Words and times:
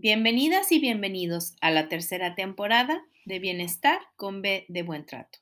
Bienvenidas 0.00 0.70
y 0.70 0.78
bienvenidos 0.78 1.56
a 1.60 1.72
la 1.72 1.88
tercera 1.88 2.36
temporada 2.36 3.04
de 3.24 3.40
Bienestar 3.40 3.98
con 4.14 4.42
B 4.42 4.64
de 4.68 4.84
Buen 4.84 5.04
Trato. 5.04 5.40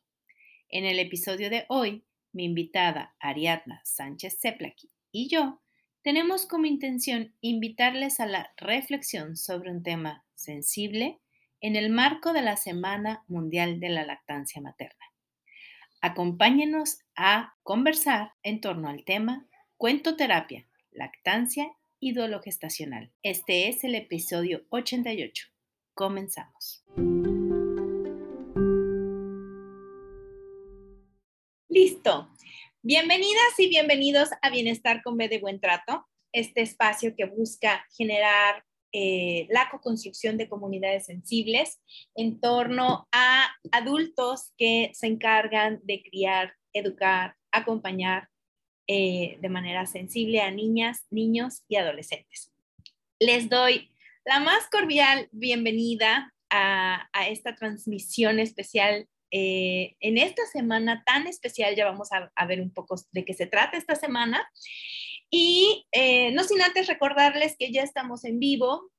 En 0.70 0.86
el 0.86 0.98
episodio 0.98 1.50
de 1.50 1.66
hoy, 1.68 2.06
mi 2.32 2.46
invitada 2.46 3.14
Ariadna 3.20 3.82
Sánchez 3.84 4.38
Zeplaki 4.40 4.90
y 5.12 5.28
yo 5.28 5.60
tenemos 6.00 6.46
como 6.46 6.64
intención 6.64 7.34
invitarles 7.42 8.18
a 8.18 8.24
la 8.24 8.50
reflexión 8.56 9.36
sobre 9.36 9.70
un 9.70 9.82
tema 9.82 10.24
sensible 10.34 11.20
en 11.60 11.76
el 11.76 11.90
marco 11.90 12.32
de 12.32 12.40
la 12.40 12.56
Semana 12.56 13.24
Mundial 13.28 13.78
de 13.78 13.90
la 13.90 14.06
Lactancia 14.06 14.62
Materna. 14.62 15.04
Acompáñenos 16.00 17.00
a 17.14 17.56
conversar 17.62 18.32
en 18.42 18.62
torno 18.62 18.88
al 18.88 19.04
tema 19.04 19.46
cuentoterapia, 19.76 20.66
lactancia 20.92 21.70
y 22.06 22.14
gestacional. 22.40 23.10
Este 23.24 23.66
es 23.66 23.82
el 23.82 23.96
episodio 23.96 24.64
88. 24.70 25.48
Comenzamos. 25.92 26.84
Listo. 31.68 32.30
Bienvenidas 32.80 33.58
y 33.58 33.68
bienvenidos 33.68 34.28
a 34.40 34.50
Bienestar 34.50 35.02
con 35.02 35.16
B 35.16 35.28
de 35.28 35.40
Buen 35.40 35.58
Trato, 35.58 36.06
este 36.30 36.62
espacio 36.62 37.16
que 37.16 37.24
busca 37.24 37.84
generar 37.96 38.62
eh, 38.92 39.48
la 39.50 39.68
co-construcción 39.68 40.36
de 40.36 40.48
comunidades 40.48 41.06
sensibles 41.06 41.80
en 42.14 42.40
torno 42.40 43.08
a 43.10 43.48
adultos 43.72 44.52
que 44.56 44.92
se 44.94 45.08
encargan 45.08 45.80
de 45.82 46.04
criar, 46.04 46.54
educar, 46.72 47.34
acompañar 47.50 48.28
eh, 48.88 49.38
de 49.40 49.48
manera 49.48 49.84
sensible 49.86 50.40
a 50.40 50.50
niñas, 50.50 51.06
niños 51.10 51.64
y 51.66 51.76
adolescentes. 51.76 52.52
Les 53.18 53.48
doy 53.48 53.90
la 54.24 54.38
más 54.38 54.68
cordial 54.70 55.28
bienvenida 55.32 56.32
a, 56.50 57.08
esta 57.28 57.56
transmisión 57.56 58.38
especial. 58.38 59.08
Eh, 59.32 59.96
en 59.98 60.18
esta 60.18 60.46
semana 60.46 61.02
tan 61.04 61.26
especial 61.26 61.74
ya 61.74 61.84
vamos 61.84 62.10
a, 62.12 62.46
ver 62.46 62.60
un 62.60 62.70
poco 62.70 62.94
de 63.10 63.24
qué 63.24 63.34
se 63.34 63.46
trata 63.46 63.76
esta 63.76 63.96
semana. 63.96 64.48
Y 65.30 65.84
eh, 65.90 66.30
no 66.32 66.44
sin 66.44 66.62
antes 66.62 66.86
recordarles 66.86 67.56
que 67.58 67.72
ya 67.72 67.82
estamos 67.82 68.24
en 68.24 68.38
vivo. 68.38 68.92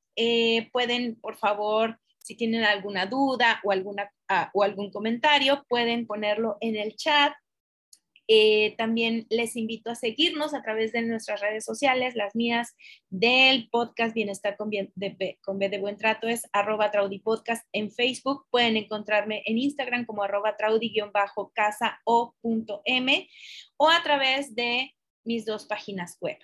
pueden, 0.73 1.15
por 1.21 1.37
favor, 1.37 1.97
si 2.17 2.35
tienen 2.35 2.65
alguna 2.65 3.05
duda 3.05 3.61
o, 3.63 3.71
alguna, 3.71 4.11
ah, 4.27 4.51
o 4.53 4.63
algún 4.63 4.91
comentario, 4.91 5.65
pueden 5.69 6.05
ponerlo 6.05 6.57
en 6.59 6.75
el 6.75 6.97
chat 6.97 7.31
eh, 8.27 8.75
también 8.77 9.25
les 9.29 9.55
invito 9.55 9.89
a 9.89 9.95
seguirnos 9.95 10.53
a 10.53 10.61
través 10.61 10.91
de 10.91 11.01
nuestras 11.01 11.39
redes 11.39 11.63
sociales, 11.63 12.15
las 12.15 12.35
mías 12.35 12.75
del 13.09 13.69
podcast 13.69 14.13
Bienestar 14.13 14.57
con, 14.57 14.69
B 14.69 14.91
de, 14.95 15.79
Buen 15.79 15.97
Trato 15.97 16.27
es 16.27 16.43
arroba 16.51 16.91
Traudy 16.91 17.19
Podcast 17.19 17.65
en 17.71 17.91
Facebook. 17.91 18.45
Pueden 18.49 18.75
encontrarme 18.75 19.43
en 19.45 19.57
Instagram 19.57 20.05
como 20.05 20.23
arroba 20.23 20.57
Traudy-casa 20.57 21.99
o 22.03 22.35
punto 22.41 22.81
M 22.85 23.29
o 23.77 23.89
a 23.89 24.03
través 24.03 24.55
de 24.55 24.93
mis 25.23 25.45
dos 25.45 25.65
páginas 25.65 26.17
web. 26.19 26.37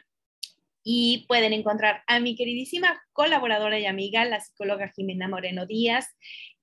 Y 0.84 1.26
pueden 1.28 1.54
encontrar 1.54 2.04
a 2.08 2.20
mi 2.20 2.36
queridísima 2.36 3.02
colaboradora 3.14 3.80
y 3.80 3.86
amiga, 3.86 4.26
la 4.26 4.42
psicóloga 4.42 4.92
Jimena 4.94 5.30
Moreno 5.30 5.66
Díaz, 5.66 6.08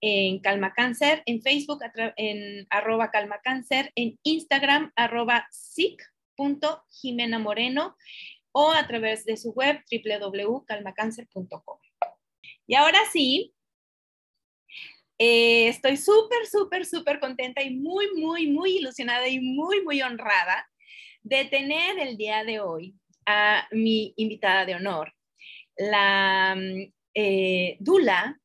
en 0.00 0.40
Calma 0.40 0.72
Cáncer, 0.74 1.22
en 1.26 1.42
Facebook 1.42 1.80
en 2.16 2.66
arroba 2.70 3.10
Calma 3.10 3.40
Cáncer, 3.42 3.92
en 3.94 4.18
Instagram 4.22 4.92
arroba 4.96 5.46
Jimena 6.90 7.38
Moreno 7.38 7.96
o 8.52 8.72
a 8.72 8.86
través 8.86 9.24
de 9.24 9.36
su 9.36 9.52
web 9.52 9.80
www.calmacáncer.com. 9.90 11.78
Y 12.66 12.74
ahora 12.74 12.98
sí, 13.12 13.54
eh, 15.18 15.68
estoy 15.68 15.96
súper, 15.96 16.46
súper, 16.46 16.86
súper 16.86 17.20
contenta 17.20 17.62
y 17.62 17.74
muy, 17.74 18.06
muy, 18.14 18.46
muy 18.46 18.78
ilusionada 18.78 19.28
y 19.28 19.40
muy, 19.40 19.82
muy 19.82 20.00
honrada 20.02 20.68
de 21.22 21.44
tener 21.44 21.98
el 21.98 22.16
día 22.16 22.44
de 22.44 22.60
hoy 22.60 22.94
a 23.26 23.66
mi 23.72 24.14
invitada 24.16 24.64
de 24.66 24.74
honor, 24.74 25.12
la 25.76 26.54
mm, 26.56 26.92
eh, 27.14 27.76
Dula 27.80 28.40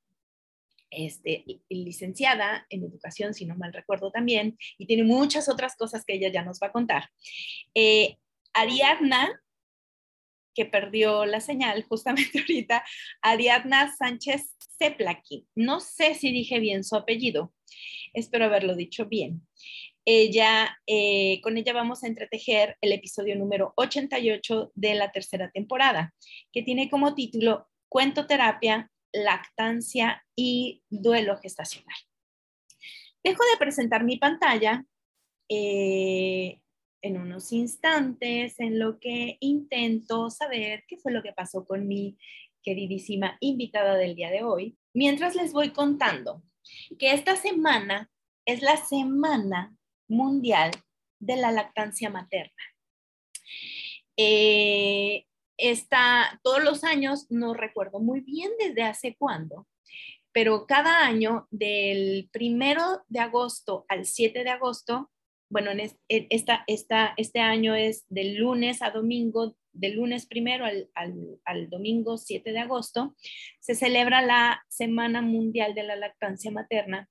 este, 0.96 1.44
licenciada 1.70 2.66
en 2.70 2.84
educación, 2.84 3.34
si 3.34 3.46
no 3.46 3.56
mal 3.56 3.74
recuerdo 3.74 4.12
también, 4.12 4.58
y 4.78 4.86
tiene 4.86 5.04
muchas 5.04 5.50
otras 5.50 5.76
cosas 5.76 6.06
que 6.06 6.14
ella 6.14 6.30
ya 6.30 6.44
nos 6.44 6.60
va 6.62 6.68
a 6.68 6.72
contar. 6.72 7.10
Eh, 7.74 8.18
Ariadna, 8.54 9.42
que 10.54 10.66
perdió 10.66 11.26
la 11.26 11.42
señal 11.42 11.84
justamente 11.84 12.40
ahorita, 12.40 12.84
Ariadna 13.22 13.94
Sánchez 13.96 14.56
Zeplaki. 14.78 15.48
No 15.54 15.82
sé 15.82 16.16
si 16.16 16.32
dije 16.32 16.60
bien 16.60 16.84
su 16.84 16.96
apellido, 16.96 17.54
espero 18.14 18.46
haberlo 18.46 18.76
dicho 18.76 19.06
bien. 19.06 19.46
Ella, 20.08 20.78
eh, 20.86 21.42
con 21.42 21.58
ella 21.58 21.74
vamos 21.74 22.04
a 22.04 22.08
entretejer 22.08 22.78
el 22.82 22.94
episodio 22.94 23.36
número 23.36 23.74
88 23.76 24.72
de 24.76 24.94
la 24.94 25.12
tercera 25.12 25.50
temporada, 25.50 26.14
que 26.54 26.62
tiene 26.62 26.92
como 26.92 27.16
título 27.16 27.68
Cuento 27.90 28.28
Terapia, 28.28 28.92
lactancia 29.12 30.24
y 30.36 30.84
duelo 30.90 31.38
gestacional. 31.38 31.98
Dejo 33.24 33.44
de 33.52 33.58
presentar 33.58 34.04
mi 34.04 34.18
pantalla 34.18 34.86
eh, 35.50 36.60
en 37.02 37.18
unos 37.18 37.52
instantes 37.52 38.60
en 38.60 38.78
lo 38.78 39.00
que 39.00 39.38
intento 39.40 40.30
saber 40.30 40.84
qué 40.88 40.98
fue 40.98 41.12
lo 41.12 41.24
que 41.24 41.34
pasó 41.34 41.66
con 41.66 41.88
mi 41.88 42.16
queridísima 42.62 43.38
invitada 43.40 43.96
del 43.96 44.16
día 44.16 44.30
de 44.30 44.44
hoy, 44.44 44.78
mientras 44.94 45.34
les 45.34 45.52
voy 45.52 45.72
contando 45.72 46.44
que 47.00 47.14
esta 47.14 47.36
semana 47.36 48.12
es 48.46 48.62
la 48.62 48.78
Semana 48.78 49.76
Mundial 50.08 50.72
de 51.20 51.36
la 51.38 51.52
Lactancia 51.52 52.10
Materna. 52.10 52.64
Eh, 54.18 55.26
está 55.58 56.40
todos 56.44 56.64
los 56.64 56.84
años, 56.84 57.28
no 57.30 57.54
recuerdo 57.54 58.00
muy 58.00 58.22
bien 58.22 58.52
desde 58.60 58.84
hace 58.84 59.16
cuándo, 59.18 59.68
pero 60.32 60.66
cada 60.68 61.06
año 61.06 61.48
del 61.50 62.30
primero 62.32 63.04
de 63.08 63.20
agosto 63.20 63.86
al 63.88 64.06
7 64.06 64.44
de 64.44 64.50
agosto, 64.50 65.12
bueno, 65.50 65.72
en 65.72 65.80
esta, 66.10 66.64
esta, 66.68 67.14
este 67.18 67.40
año 67.40 67.76
es 67.76 68.06
del 68.10 68.36
lunes 68.36 68.82
a 68.82 68.90
domingo, 68.90 69.56
del 69.72 69.96
lunes 69.96 70.26
primero 70.26 70.66
al, 70.66 70.90
al, 71.46 71.70
domingo 71.70 72.18
7 72.18 72.52
de 72.52 72.60
agosto, 72.60 73.16
se 73.60 73.76
celebra 73.76 74.22
la 74.22 74.66
Semana 74.68 75.22
Mundial 75.22 75.76
de 75.76 75.84
la 75.84 75.96
Lactancia 75.96 76.52
Materna, 76.52 77.10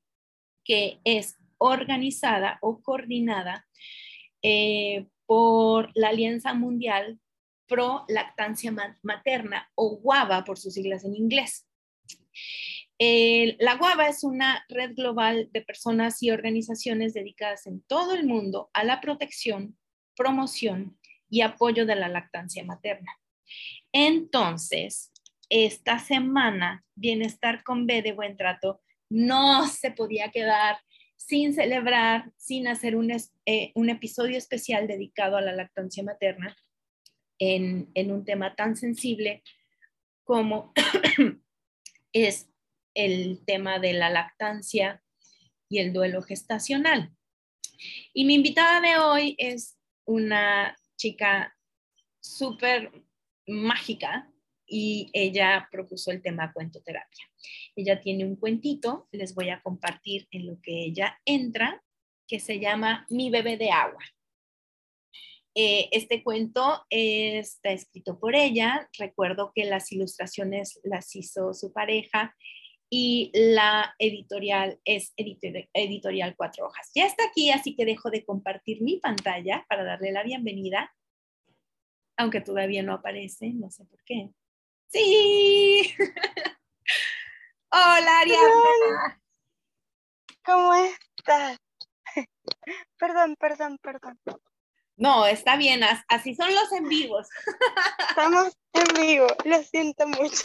que 0.65 1.01
es 1.05 1.37
organizada 1.65 2.59
o 2.61 2.81
coordinada 2.83 3.67
eh, 4.43 5.07
por 5.27 5.91
la 5.95 6.09
Alianza 6.09 6.53
Mundial 6.55 7.19
Pro 7.67 8.05
Lactancia 8.09 8.73
Materna 9.03 9.71
o 9.75 9.97
GUAVA 9.97 10.45
por 10.45 10.59
sus 10.59 10.75
siglas 10.75 11.05
en 11.05 11.17
inglés. 11.17 11.67
la 12.99 13.77
GUAVA 13.77 14.09
es 14.09 14.23
una 14.23 14.65
red 14.69 14.95
global 14.95 15.49
de 15.53 15.63
personas 15.63 16.23
y 16.23 16.31
organizaciones 16.31 17.15
dedicadas 17.15 17.67
en 17.67 17.81
todo 17.83 18.15
el 18.15 18.27
mundo 18.27 18.71
a 18.75 18.85
la 18.85 19.01
protección, 19.01 19.79
promoción 20.15 20.99
y 21.31 21.41
apoyo 21.41 21.87
de 21.87 21.97
la 21.97 22.09
lactancia 22.09 22.65
materna. 22.65 23.19
Entonces, 23.93 25.11
esta 25.49 25.99
semana, 25.99 26.85
Bienestar 26.95 27.65
con 27.65 27.87
B 27.87 28.03
de 28.03 28.13
Buen 28.13 28.37
Trato 28.37 28.83
no 29.09 29.67
se 29.69 29.91
podía 29.91 30.31
quedar 30.31 30.79
sin 31.27 31.55
celebrar, 31.55 32.31
sin 32.37 32.69
hacer 32.69 32.97
un, 32.97 33.11
eh, 33.11 33.73
un 33.75 33.89
episodio 33.89 34.37
especial 34.37 34.87
dedicado 34.87 35.37
a 35.37 35.41
la 35.41 35.53
lactancia 35.53 36.03
materna 36.03 36.55
en, 37.39 37.89
un 38.11 38.25
tema 38.25 38.55
tan 38.55 38.77
sensible 38.77 39.43
como 40.25 40.73
es 42.13 42.49
el 42.95 43.43
tema 43.47 43.79
de 43.79 43.95
la 43.95 44.11
lactancia 44.11 45.03
y 45.69 45.79
el 45.79 45.93
duelo 45.93 46.23
gestacional. 46.23 47.11
Y 48.13 48.27
mi 48.27 48.35
invitada 48.35 48.81
de 48.81 48.99
hoy 48.99 49.35
es 49.39 49.79
una 50.05 50.77
chica 50.97 51.57
súper 52.21 52.93
mágica 53.47 54.31
y 54.67 55.11
ella 55.13 55.69
propuso 55.71 56.11
el 56.11 56.23
tema 56.23 56.53
cuentoterapia. 56.53 57.25
Ella 57.77 58.01
tiene 58.01 58.25
un 58.25 58.37
cuentito, 58.37 59.09
les 59.13 59.35
voy 59.35 59.51
a 59.51 59.61
compartir 59.63 60.27
en 60.31 60.47
lo 60.47 60.61
que 60.61 60.85
ella 60.85 61.19
entra, 61.25 61.83
que 62.27 62.41
se 62.41 62.59
llama 62.59 63.07
Mi 63.11 63.31
bebé 63.31 63.57
de 63.57 63.71
agua. 63.71 64.03
Eh, 65.57 65.89
este 65.93 66.25
cuento 66.25 66.85
está 66.91 67.71
escrito 67.71 68.19
por 68.19 68.35
ella. 68.35 68.89
Recuerdo 68.99 69.53
que 69.55 69.65
las 69.65 69.93
ilustraciones 69.93 70.81
las 70.83 71.15
hizo 71.15 71.55
su 71.55 71.73
pareja 71.73 72.35
y 72.91 73.31
la 73.35 73.95
editorial 73.99 74.81
es 74.85 75.15
editorial, 75.17 76.35
Cuatro 76.37 76.67
Hojas. 76.67 76.91
Ya 76.95 77.07
está 77.07 77.25
aquí, 77.25 77.51
así 77.51 77.75
que 77.77 77.85
dejo 77.85 78.11
de 78.11 78.25
compartir 78.25 78.83
mi 78.83 78.99
pantalla 78.99 79.65
para 79.69 79.85
darle 79.85 80.13
la 80.13 80.23
bienvenida, 80.23 80.93
aunque 82.17 82.41
todavía 82.41 82.83
no 82.83 82.93
aparece, 82.93 83.53
no 83.53 83.71
sé 83.71 83.85
por 83.85 84.03
qué. 84.05 84.31
Sí. 84.95 85.93
Hola, 87.73 88.21
Ariadna. 88.21 89.21
¿Cómo 90.45 90.73
estás? 90.75 91.59
Perdón, 92.97 93.35
perdón, 93.35 93.79
perdón. 93.79 94.21
No, 94.97 95.27
está 95.27 95.57
bien, 95.57 95.81
así 96.07 96.37
son 96.37 96.55
los 96.55 96.71
en 96.71 96.89
vivos. 96.89 97.27
Estamos 98.09 98.57
en 98.73 99.03
vivo, 99.03 99.27
lo 99.45 99.61
siento 99.65 100.07
mucho. 100.07 100.45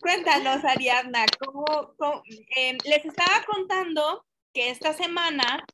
Cuéntanos, 0.00 0.64
Ariadna, 0.64 1.24
¿cómo, 1.38 1.94
em, 2.56 2.78
les 2.84 3.04
estaba 3.04 3.44
contando 3.46 4.26
que 4.52 4.70
esta 4.70 4.92
semana, 4.92 5.64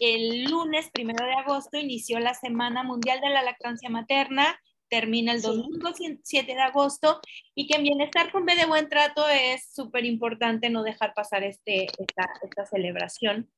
el 0.00 0.44
lunes 0.44 0.90
primero 0.90 1.24
de 1.24 1.32
agosto, 1.32 1.78
inició 1.78 2.18
la 2.18 2.34
Semana 2.34 2.82
Mundial 2.82 3.22
de 3.22 3.30
la 3.30 3.42
Lactancia 3.42 3.88
Materna, 3.88 4.60
termina 4.88 5.32
el 5.32 5.42
domingo 5.42 5.90
7 6.22 6.54
de 6.54 6.60
agosto, 6.60 7.20
y 7.54 7.66
que 7.66 7.76
en 7.76 7.84
Bienestar 7.84 8.32
con 8.32 8.44
B 8.44 8.54
de 8.56 8.66
Buen 8.66 8.88
Trato 8.88 9.28
es 9.28 9.70
súper 9.72 10.04
importante 10.04 10.70
no 10.70 10.82
dejar 10.82 11.14
pasar 11.14 11.44
este, 11.44 11.86
esta 11.98 12.66
celebración. 12.66 13.50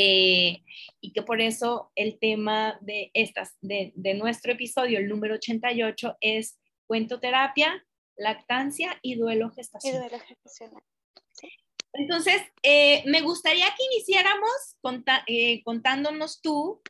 Eh, 0.00 0.62
y 1.00 1.12
que 1.12 1.22
por 1.22 1.40
eso 1.40 1.90
el 1.96 2.20
tema 2.20 2.78
de, 2.80 3.10
estas, 3.14 3.56
de, 3.60 3.92
nuestro 4.14 4.52
episodio, 4.52 4.96
el 4.96 5.08
número 5.08 5.34
88, 5.34 6.18
es 6.20 6.60
cuentoterapia, 6.86 7.84
lactancia 8.16 8.96
y 9.02 9.16
duelo 9.16 9.50
gestacional. 9.50 10.08
Entonces, 11.94 12.40
eh, 12.62 13.02
me 13.06 13.22
gustaría 13.22 13.66
que 13.76 13.84
iniciáramos 13.92 14.76
eh, 15.26 15.64
contándonos 15.64 16.40
tú 16.40 16.80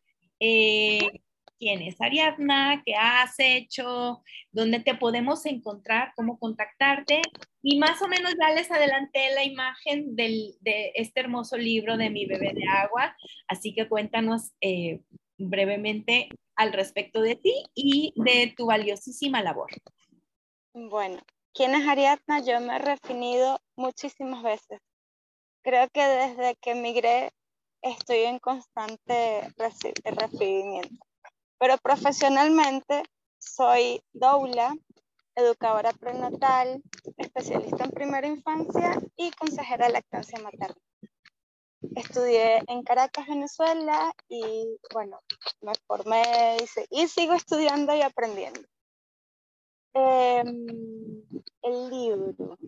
quién 1.59 1.83
es 1.83 2.01
Ariadna, 2.01 2.83
qué 2.85 2.95
has 2.95 3.35
hecho, 3.39 4.23
dónde 4.53 4.81
te 4.81 4.95
podemos 4.95 5.45
encontrar, 5.47 6.13
cómo 6.17 6.39
contactarte. 6.39 7.21
Y 7.63 7.79
más 7.79 8.01
o 8.03 8.09
menos 8.09 8.35
ya 8.41 8.55
les 8.55 8.71
adelanté 8.71 9.35
la 9.35 9.45
imagen 9.45 10.15
de 10.15 10.55
este 10.95 11.21
hermoso 11.21 11.57
libro 11.57 11.97
de 11.97 12.11
Mi 12.11 12.27
bebé 12.27 12.53
de 12.55 12.67
agua, 12.69 13.17
así 13.49 13.75
que 13.75 13.89
cuéntanos 13.89 14.53
eh, 14.61 15.01
brevemente 15.37 16.29
al 16.57 16.73
respecto 16.73 17.21
de 17.21 17.37
ti 17.37 17.55
y 17.75 18.13
de 18.17 18.55
tu 18.57 18.67
valiosísima 18.67 19.43
labor. 19.43 19.71
Bueno, 20.75 21.21
¿quién 21.55 21.75
es 21.75 21.87
Ariadna? 21.87 22.41
Yo 22.41 22.61
me 22.61 22.77
he 22.77 22.79
refinido 22.79 23.61
muchísimas 23.77 24.43
veces. 24.43 24.81
Creo 25.63 25.89
que 25.91 26.03
desde 26.03 26.57
que 26.61 26.71
emigré 26.73 27.33
estoy 27.83 28.19
en 28.19 28.39
constante 28.39 29.53
refinimiento. 30.05 31.08
Pero 31.59 31.77
profesionalmente 31.79 33.03
soy 33.39 34.03
doula, 34.13 34.75
educadora 35.35 35.93
prenatal, 35.93 36.83
especialista 37.17 37.85
en 37.85 37.91
primera 37.91 38.27
infancia 38.27 39.01
y 39.17 39.31
consejera 39.33 39.87
de 39.87 39.93
lactancia 39.93 40.39
materna. 40.41 40.77
Estudié 41.95 42.61
en 42.67 42.83
Caracas, 42.83 43.27
Venezuela 43.29 44.13
y 44.29 44.77
bueno, 44.93 45.21
me 45.61 45.73
formé 45.87 46.57
y, 46.91 47.07
sigo 47.07 47.35
estudiando 47.35 47.95
y 47.95 48.03
aprendiendo. 48.03 48.61
Em, 49.95 50.67
el 51.63 51.91
libro. 51.91 52.59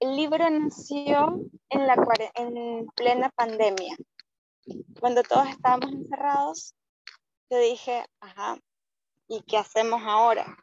El 0.00 0.16
libro 0.16 0.48
nació 0.48 1.40
en, 1.70 1.86
la, 1.88 1.96
en 2.34 2.86
plena 2.94 3.30
pandemia, 3.30 3.96
cuando 5.00 5.24
todos 5.24 5.48
estábamos 5.48 5.92
encerrados 5.92 6.74
yo 7.50 7.58
dije, 7.58 8.04
ajá, 8.20 8.58
¿y 9.26 9.42
qué 9.42 9.56
hacemos 9.56 10.02
ahora? 10.04 10.56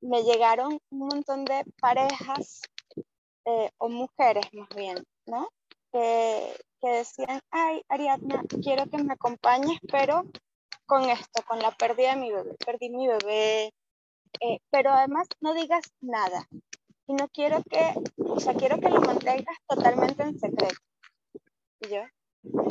Me 0.00 0.22
llegaron 0.22 0.80
un 0.90 0.98
montón 0.98 1.44
de 1.44 1.64
parejas 1.80 2.62
eh, 3.44 3.70
o 3.78 3.88
mujeres 3.88 4.46
más 4.52 4.68
bien, 4.70 5.04
¿no? 5.26 5.48
Que, 5.92 6.54
decían, 6.80 7.40
ay, 7.50 7.82
Ariadna, 7.88 8.42
quiero 8.62 8.86
que 8.88 9.02
me 9.02 9.14
acompañes, 9.14 9.78
pero 9.90 10.24
con 10.86 11.04
esto, 11.04 11.42
con 11.46 11.58
la 11.60 11.70
pérdida 11.72 12.14
de 12.14 12.20
mi 12.20 12.32
bebé. 12.32 12.56
Perdí 12.64 12.88
mi 12.88 13.08
bebé, 13.08 13.72
eh, 14.40 14.60
pero 14.70 14.90
además 14.90 15.28
no 15.40 15.54
digas 15.54 15.84
nada. 16.00 16.48
Y 17.06 17.14
no 17.14 17.28
quiero 17.28 17.62
que, 17.64 17.94
o 18.18 18.38
sea, 18.38 18.54
quiero 18.54 18.78
que 18.78 18.90
lo 18.90 19.00
mantengas 19.00 19.56
totalmente 19.66 20.22
en 20.22 20.38
secreto. 20.38 20.80
Y 21.80 21.88
yo, 21.88 22.02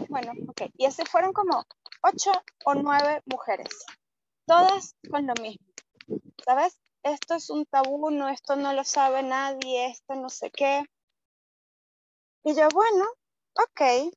bueno, 0.09 0.31
ok. 0.47 0.69
Y 0.77 0.85
así 0.85 1.03
fueron 1.05 1.33
como 1.33 1.65
ocho 2.01 2.31
o 2.65 2.75
nueve 2.75 3.21
mujeres, 3.25 3.85
todas 4.45 4.95
con 5.09 5.27
lo 5.27 5.33
mismo. 5.41 5.65
¿Sabes? 6.45 6.79
Esto 7.03 7.35
es 7.35 7.49
un 7.49 7.65
tabú, 7.65 8.09
no, 8.11 8.29
esto 8.29 8.55
no 8.55 8.73
lo 8.73 8.83
sabe 8.83 9.23
nadie, 9.23 9.87
esto 9.87 10.15
no 10.15 10.29
sé 10.29 10.51
qué. 10.51 10.83
Y 12.43 12.55
yo, 12.55 12.67
bueno, 12.73 13.05
ok. 13.55 14.11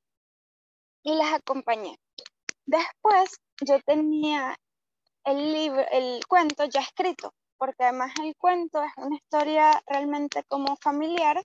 Y 1.03 1.15
las 1.15 1.35
acompañé. 1.35 1.99
Después 2.67 3.41
yo 3.61 3.81
tenía 3.81 4.59
el 5.25 5.53
libro, 5.53 5.85
el 5.91 6.25
cuento 6.27 6.65
ya 6.65 6.81
escrito, 6.81 7.33
porque 7.59 7.85
además 7.85 8.13
el 8.23 8.37
cuento 8.37 8.83
es 8.83 8.93
una 8.97 9.17
historia 9.17 9.83
realmente 9.87 10.45
como 10.45 10.77
familiar, 10.77 11.43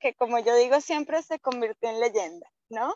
que 0.00 0.14
como 0.14 0.38
yo 0.38 0.54
digo 0.56 0.80
siempre 0.80 1.22
se 1.22 1.38
convirtió 1.38 1.90
en 1.90 2.00
leyenda, 2.00 2.50
¿no? 2.68 2.94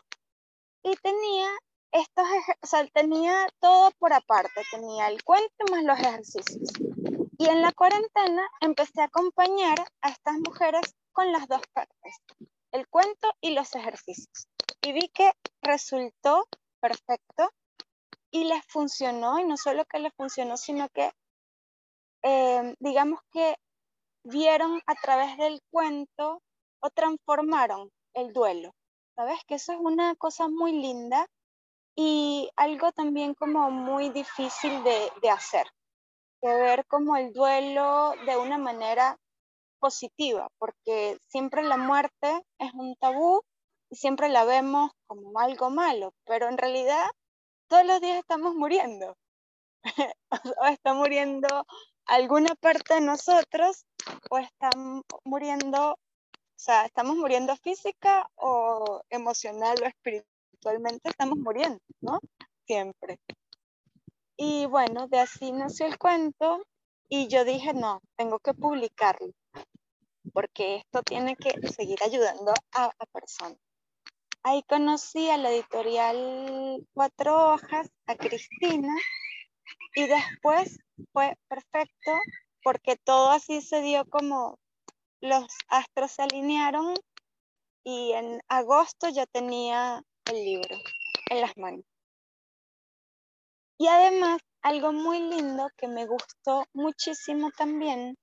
Y 0.83 0.95
tenía 0.97 1.49
estos, 1.91 2.25
o 2.61 2.67
sea, 2.67 2.87
tenía 2.87 3.47
todo 3.59 3.91
por 3.99 4.13
aparte, 4.13 4.61
tenía 4.71 5.07
el 5.09 5.23
cuento 5.23 5.65
más 5.69 5.83
los 5.83 5.99
ejercicios. 5.99 6.71
Y 7.37 7.47
en 7.47 7.61
la 7.61 7.71
cuarentena 7.71 8.47
empecé 8.61 9.01
a 9.01 9.05
acompañar 9.05 9.79
a 10.01 10.09
estas 10.09 10.35
mujeres 10.45 10.95
con 11.11 11.31
las 11.31 11.47
dos 11.47 11.61
partes, 11.73 12.15
el 12.71 12.87
cuento 12.87 13.33
y 13.41 13.51
los 13.51 13.75
ejercicios. 13.75 14.47
Y 14.81 14.93
vi 14.93 15.09
que 15.09 15.31
resultó 15.61 16.47
perfecto 16.79 17.49
y 18.31 18.45
les 18.45 18.63
funcionó, 18.67 19.39
y 19.39 19.45
no 19.45 19.57
solo 19.57 19.85
que 19.85 19.99
les 19.99 20.13
funcionó, 20.13 20.55
sino 20.55 20.87
que, 20.89 21.11
em, 22.21 22.75
digamos 22.79 23.19
que 23.31 23.57
vieron 24.23 24.81
a 24.85 24.95
través 24.95 25.37
del 25.37 25.61
cuento 25.71 26.41
o 26.79 26.89
transformaron 26.91 27.91
el 28.13 28.31
duelo. 28.31 28.73
¿Sabes? 29.15 29.39
Que 29.45 29.55
eso 29.55 29.73
es 29.73 29.79
una 29.79 30.15
cosa 30.15 30.47
muy 30.47 30.71
linda 30.71 31.27
y 31.95 32.49
algo 32.55 32.91
también 32.91 33.33
como 33.33 33.69
muy 33.71 34.09
difícil 34.09 34.83
de, 34.83 35.11
de 35.21 35.29
hacer, 35.29 35.67
de 36.41 36.53
ver 36.53 36.85
como 36.87 37.15
el 37.17 37.33
duelo 37.33 38.13
de 38.25 38.37
una 38.37 38.57
manera 38.57 39.17
positiva, 39.79 40.49
porque 40.57 41.17
siempre 41.27 41.63
la 41.63 41.77
muerte 41.77 42.45
es 42.59 42.73
un 42.73 42.95
tabú 42.95 43.41
y 43.89 43.95
siempre 43.95 44.29
la 44.29 44.45
vemos 44.45 44.91
como 45.07 45.39
algo 45.39 45.69
malo, 45.69 46.13
pero 46.25 46.47
en 46.47 46.57
realidad 46.57 47.09
todos 47.67 47.85
los 47.85 47.99
días 47.99 48.19
estamos 48.19 48.55
muriendo, 48.55 49.17
o 50.61 50.65
está 50.65 50.93
muriendo 50.93 51.65
alguna 52.05 52.55
parte 52.55 52.95
de 52.95 53.01
nosotros 53.01 53.85
o 54.29 54.37
está 54.37 54.69
muriendo, 55.23 55.93
o 55.93 55.97
sea, 56.55 56.85
estamos 56.85 57.15
muriendo 57.15 57.55
física 57.57 58.29
o 58.35 59.01
emocional 59.09 59.77
o 59.81 59.85
espiritual 59.85 60.30
actualmente 60.61 61.09
estamos 61.09 61.39
muriendo, 61.39 61.79
¿no? 62.01 62.19
Siempre. 62.67 63.19
Y 64.37 64.67
bueno, 64.67 65.07
de 65.07 65.19
así 65.19 65.51
nació 65.51 65.87
el 65.87 65.97
cuento 65.97 66.63
y 67.09 67.27
yo 67.27 67.43
dije, 67.43 67.73
no, 67.73 67.99
tengo 68.15 68.37
que 68.37 68.53
publicarlo, 68.53 69.31
porque 70.33 70.75
esto 70.77 71.01
tiene 71.01 71.35
que 71.35 71.67
seguir 71.67 71.97
ayudando 72.03 72.53
a, 72.73 72.85
a 72.85 73.05
personas. 73.11 73.57
Ahí 74.43 74.61
conocí 74.69 75.29
a 75.29 75.37
la 75.37 75.49
editorial 75.49 76.87
Cuatro 76.93 77.53
Hojas, 77.53 77.89
a 78.05 78.15
Cristina, 78.15 78.95
y 79.95 80.05
después 80.05 80.77
fue 81.11 81.35
perfecto 81.47 82.11
porque 82.63 82.97
todo 82.97 83.31
así 83.31 83.61
se 83.61 83.81
dio 83.81 84.05
como 84.05 84.59
los 85.21 85.47
astros 85.69 86.11
se 86.11 86.21
alinearon 86.21 86.93
y 87.83 88.11
en 88.11 88.41
agosto 88.47 89.09
ya 89.09 89.25
tenía 89.25 90.03
el 90.25 90.45
libro 90.45 90.77
en 91.29 91.41
las 91.41 91.57
manos. 91.57 91.85
Y 93.77 93.87
además, 93.87 94.41
algo 94.61 94.91
muy 94.91 95.19
lindo 95.19 95.67
que 95.77 95.87
me 95.87 96.05
gustó 96.05 96.65
muchísimo 96.73 97.49
también 97.51 98.15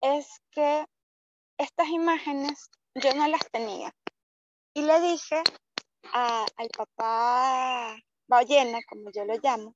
es 0.00 0.26
que 0.50 0.86
estas 1.58 1.88
imágenes 1.88 2.70
yo 2.94 3.12
no 3.14 3.28
las 3.28 3.50
tenía. 3.50 3.92
Y 4.74 4.82
le 4.82 5.00
dije 5.00 5.42
al 6.12 6.68
papá 6.76 7.96
ballena, 8.26 8.78
como 8.88 9.10
yo 9.12 9.24
lo 9.24 9.34
llamo, 9.42 9.74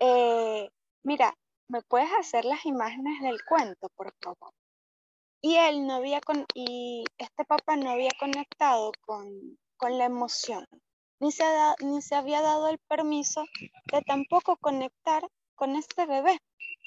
eh, 0.00 0.68
mira, 1.04 1.34
¿me 1.68 1.82
puedes 1.82 2.10
hacer 2.18 2.44
las 2.44 2.64
imágenes 2.66 3.20
del 3.22 3.44
cuento, 3.44 3.88
por 3.94 4.12
favor? 4.20 4.52
Y 5.42 5.56
él 5.56 5.86
no 5.86 5.94
había, 5.94 6.20
con, 6.20 6.44
y 6.54 7.04
este 7.16 7.44
papá 7.44 7.76
no 7.76 7.90
había 7.90 8.10
conectado 8.18 8.92
con, 9.02 9.58
con 9.80 9.96
la 9.96 10.04
emoción, 10.04 10.66
ni 11.20 11.32
se, 11.32 11.42
ni 11.80 12.02
se 12.02 12.14
había 12.14 12.42
dado 12.42 12.68
el 12.68 12.78
permiso 12.80 13.46
de 13.90 14.02
tampoco 14.02 14.58
conectar 14.58 15.26
con 15.54 15.74
este 15.74 16.04
bebé, 16.04 16.38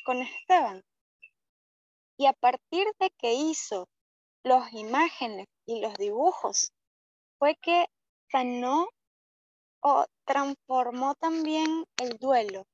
con 0.06 0.22
Esteban. 0.22 0.84
Y 2.18 2.28
a 2.28 2.34
partir 2.34 2.86
de 3.00 3.10
que 3.18 3.34
hizo 3.34 3.90
las 4.44 4.72
imágenes 4.74 5.48
y 5.66 5.82
los 5.82 5.96
dibujos, 5.96 6.72
fue 7.40 7.56
que 7.56 7.88
sanó 8.32 8.88
o 9.82 10.06
transformó 10.26 11.16
también 11.16 11.86
el 11.98 12.18
duelo. 12.20 12.68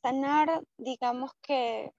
Sanar, 0.00 0.62
digamos 0.78 1.32
que 1.42 1.90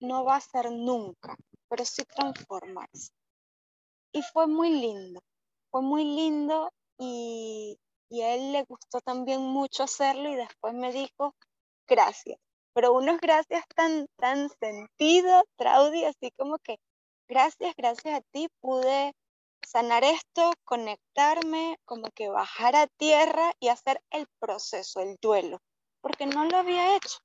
no 0.00 0.24
va 0.24 0.36
a 0.36 0.40
ser 0.40 0.72
nunca, 0.72 1.36
pero 1.68 1.84
sí 1.84 2.02
transformarse. 2.04 3.12
Y 4.12 4.22
fue 4.22 4.46
muy 4.46 4.70
lindo, 4.70 5.20
fue 5.76 5.82
muy 5.82 6.04
lindo 6.04 6.72
y, 6.98 7.78
y 8.08 8.22
a 8.22 8.34
él 8.34 8.52
le 8.52 8.64
gustó 8.64 9.02
también 9.02 9.42
mucho 9.42 9.82
hacerlo 9.82 10.30
y 10.30 10.34
después 10.34 10.72
me 10.72 10.90
dijo, 10.90 11.34
gracias. 11.86 12.38
Pero 12.72 12.94
unos 12.94 13.20
gracias 13.20 13.62
tan, 13.74 14.06
tan 14.16 14.48
sentido, 14.58 15.44
Traudy, 15.56 16.06
así 16.06 16.30
como 16.38 16.56
que, 16.60 16.78
gracias, 17.28 17.74
gracias 17.76 18.14
a 18.14 18.22
ti 18.32 18.48
pude 18.62 19.12
sanar 19.66 20.02
esto, 20.02 20.50
conectarme, 20.64 21.76
como 21.84 22.10
que 22.10 22.30
bajar 22.30 22.74
a 22.74 22.86
tierra 22.86 23.52
y 23.60 23.68
hacer 23.68 24.00
el 24.08 24.26
proceso, 24.38 25.00
el 25.00 25.18
duelo, 25.20 25.58
porque 26.00 26.24
no 26.24 26.46
lo 26.46 26.56
había 26.56 26.96
hecho. 26.96 27.18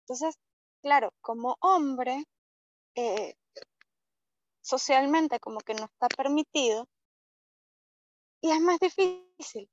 Entonces, 0.00 0.34
claro, 0.82 1.12
como 1.20 1.58
hombre, 1.60 2.24
eh, 2.96 3.36
socialmente 4.62 5.38
como 5.38 5.60
que 5.60 5.74
no 5.74 5.84
está 5.84 6.08
permitido 6.08 6.88
y 8.42 8.50
es 8.50 8.60
más 8.60 8.78
difícil. 8.80 9.70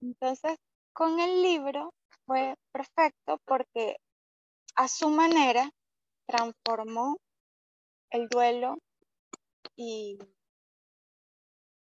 Entonces, 0.00 0.56
con 0.92 1.20
el 1.20 1.42
libro 1.42 1.94
fue 2.26 2.56
perfecto 2.72 3.38
porque 3.44 3.96
a 4.74 4.88
su 4.88 5.10
manera 5.10 5.70
transformó 6.26 7.18
el 8.10 8.28
duelo 8.28 8.78
y, 9.76 10.18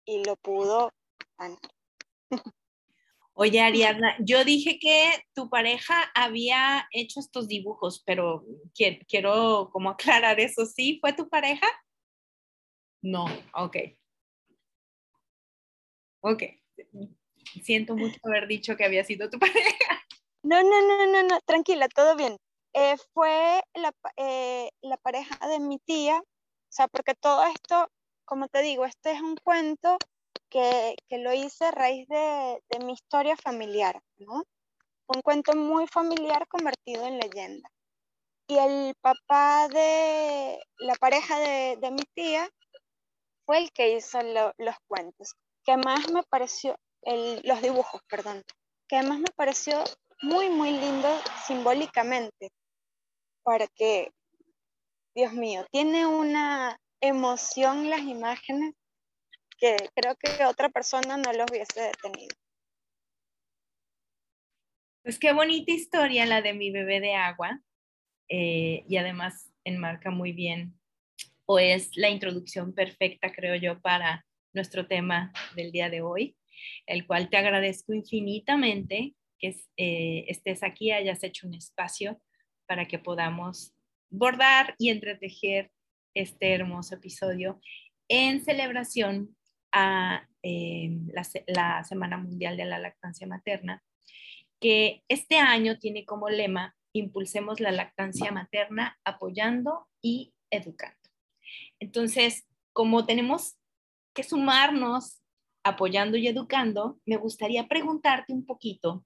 y 0.06 0.24
lo 0.24 0.36
pudo 0.38 0.92
sanar. 1.38 1.60
Oye, 3.34 3.62
Ariadna, 3.62 4.16
yo 4.20 4.44
dije 4.44 4.80
que 4.80 5.12
tu 5.36 5.50
pareja 5.50 6.12
había 6.16 6.88
hecho 6.92 7.20
estos 7.20 7.48
dibujos, 7.48 8.02
pero 8.06 8.44
quiero, 8.74 9.70
como 9.72 9.92
aclarar 9.92 10.40
eso. 10.40 10.66
¿Sí 10.66 10.98
fue 11.00 11.14
tu 11.14 11.30
pareja? 11.30 11.68
No, 13.04 13.26
ok. 13.54 13.78
Ok. 16.26 16.42
Siento 17.64 17.96
mucho 17.96 18.20
haber 18.24 18.48
dicho 18.48 18.76
que 18.76 18.84
había 18.84 19.04
sido 19.04 19.30
tu 19.30 19.38
pareja. 19.40 20.04
No, 20.42 20.64
no, 20.64 20.82
no, 20.82 21.06
no, 21.06 21.24
no, 21.24 21.40
tranquila, 21.46 21.88
todo 21.88 22.16
bien. 22.16 22.36
Eh, 22.74 22.96
fue 23.14 23.62
la, 23.76 23.94
eh, 24.18 24.70
la 24.82 24.98
pareja 24.98 25.48
de 25.48 25.60
mi 25.60 25.78
tía, 25.78 26.18
o 26.18 26.72
sea, 26.72 26.88
porque 26.88 27.14
todo 27.14 27.46
esto, 27.46 27.88
como 28.26 28.48
te 28.48 28.64
digo, 28.64 28.86
este 28.86 29.12
es 29.12 29.22
un 29.22 29.36
cuento 29.38 29.98
que, 30.50 30.96
lo 31.12 31.32
hice 31.32 31.66
a 31.66 31.72
raíz 31.72 32.08
de, 32.08 32.60
mi 32.84 32.94
historia 32.94 33.38
familiar, 33.38 34.02
¿no? 34.18 34.44
Un 35.08 35.22
cuento 35.22 35.56
muy 35.56 35.86
familiar 35.88 36.48
convertido 36.48 37.06
en 37.06 37.20
leyenda. 37.20 37.70
Y 38.48 38.58
el 38.58 38.96
papá 39.00 39.68
de 39.68 40.60
la 40.80 40.96
pareja 40.96 41.40
de, 41.40 41.92
mi 41.92 42.04
tía 42.16 42.50
fue 43.46 43.60
el 43.60 43.72
que 43.72 43.96
hizo 43.96 44.20
los 44.58 44.76
cuentos, 44.88 45.36
que 45.66 45.78
más 45.78 46.12
me 46.12 46.24
pareció, 46.24 46.78
los 47.44 47.62
dibujos, 47.62 48.02
perdón, 48.08 48.44
que 48.88 48.98
además 48.98 49.20
me 49.20 49.32
pareció 49.36 49.84
muy, 50.22 50.50
muy 50.50 50.72
lindo 50.72 51.10
simbólicamente, 51.46 52.52
porque, 53.44 54.12
Dios 55.16 55.34
mío, 55.34 55.66
tiene 55.72 56.06
una 56.06 56.80
emoción 57.02 57.90
las 57.90 58.02
imágenes 58.02 58.74
que 59.58 59.78
creo 59.96 60.16
que 60.16 60.46
otra 60.46 60.70
persona 60.70 61.18
no 61.18 61.32
los 61.34 61.50
hubiese 61.50 61.82
detenido. 61.82 62.36
Pues 65.04 65.20
qué 65.20 65.34
bonita 65.34 65.72
historia 65.72 66.26
la 66.26 66.42
de 66.42 66.54
mi 66.54 66.72
bebé 66.72 67.00
de 67.00 67.14
agua 67.16 67.62
eh, 68.28 68.84
y 68.88 68.98
además 68.98 69.52
enmarca 69.64 70.10
muy 70.10 70.32
bien 70.32 70.80
o 71.46 71.60
es 71.60 71.96
la 71.96 72.10
introducción 72.10 72.74
perfecta, 72.74 73.32
creo 73.32 73.56
yo, 73.56 73.80
para 73.82 74.26
nuestro 74.56 74.88
tema 74.88 75.32
del 75.56 75.72
día 75.72 75.90
de 75.90 76.02
hoy, 76.02 76.36
el 76.86 77.06
cual 77.06 77.30
te 77.30 77.38
agradezco 77.38 77.94
infinitamente 77.94 79.14
que 79.38 79.56
eh, 79.78 80.26
estés 80.28 80.64
aquí, 80.64 80.92
hayas 80.92 81.24
hecho 81.24 81.48
un 81.48 81.54
espacio 81.54 82.22
para 82.66 82.88
que 82.88 83.00
podamos 83.00 83.74
bordar 84.10 84.76
y 84.78 84.90
entretejer 84.90 85.72
este 86.14 86.54
hermoso 86.54 86.96
episodio 86.96 87.60
en 88.08 88.44
celebración 88.44 89.36
a 89.72 90.28
eh, 90.42 90.98
la, 91.48 91.84
Semana 91.84 92.18
Mundial 92.18 92.56
de 92.56 92.66
la 92.66 92.80
Lactancia 92.80 93.28
Materna, 93.28 93.84
que 94.62 95.04
este 95.10 95.38
año 95.38 95.78
tiene 95.80 96.06
como 96.06 96.30
lema 96.30 96.76
Impulsemos 96.94 97.60
la 97.60 97.74
lactancia 97.74 98.32
materna 98.32 98.98
apoyando 99.04 99.86
y 100.02 100.34
educando. 100.50 101.10
Entonces, 101.78 102.48
como 102.72 103.06
tenemos 103.06 103.58
que 104.16 104.24
sumarnos 104.24 105.22
apoyando 105.64 106.18
y 106.18 106.28
educando, 106.28 107.00
me 107.06 107.18
gustaría 107.18 107.68
preguntarte 107.68 108.34
un 108.34 108.46
poquito, 108.46 109.06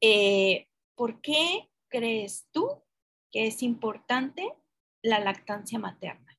eh, 0.00 0.68
¿por 0.94 1.20
qué 1.20 1.68
crees 1.88 2.46
tú 2.52 2.82
que 3.30 3.46
es 3.46 3.62
importante 3.62 4.54
la 5.02 5.18
lactancia 5.18 5.78
materna? 5.78 6.38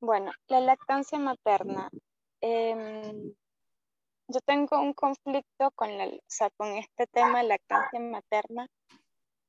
Bueno, 0.00 0.32
la 0.48 0.60
lactancia 0.60 1.18
materna. 1.18 1.90
Em, 2.40 3.34
yo 4.28 4.40
tengo 4.46 4.80
un 4.80 4.94
conflicto 4.94 5.70
con, 5.72 5.98
la, 5.98 6.08
con 6.56 6.68
este 6.68 7.06
tema 7.08 7.42
de 7.42 7.48
lactancia 7.48 8.00
materna 8.00 8.66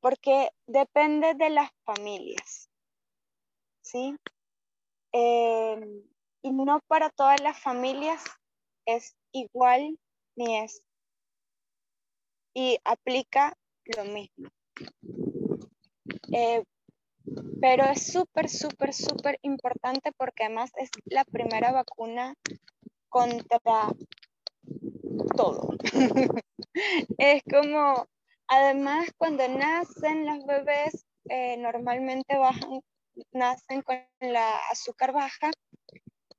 porque 0.02 0.50
depende 0.68 1.34
de 1.36 1.50
las 1.52 1.72
familias, 1.86 2.70
¿sí? 3.82 4.16
Em, 5.14 6.04
y 6.42 6.52
no 6.52 6.80
para 6.88 7.10
todas 7.10 7.40
las 7.42 7.60
familias 7.60 8.24
es 8.86 9.16
igual 9.32 9.98
ni 10.36 10.58
es. 10.58 10.82
Y 12.54 12.80
aplica 12.84 13.56
lo 13.96 14.06
mismo. 14.06 14.50
Eh, 16.34 16.64
pero 17.62 17.86
es 17.86 18.12
súper, 18.12 18.50
súper, 18.50 18.94
súper 18.94 19.38
importante 19.44 20.12
porque 20.18 20.46
además 20.46 20.72
es 20.78 20.90
la 21.06 21.24
primera 21.26 21.72
vacuna 21.72 22.34
contra 23.10 23.60
todo. 25.36 25.76
es 27.18 27.44
como, 27.44 28.08
además 28.52 29.08
cuando 29.18 29.48
nacen 29.48 30.26
los 30.26 30.46
bebés, 30.46 31.06
eh, 31.30 31.56
normalmente 31.58 32.38
bajan, 32.38 32.82
nacen 33.32 33.82
con 33.82 33.98
la 34.20 34.58
azúcar 34.70 35.14
baja 35.14 35.52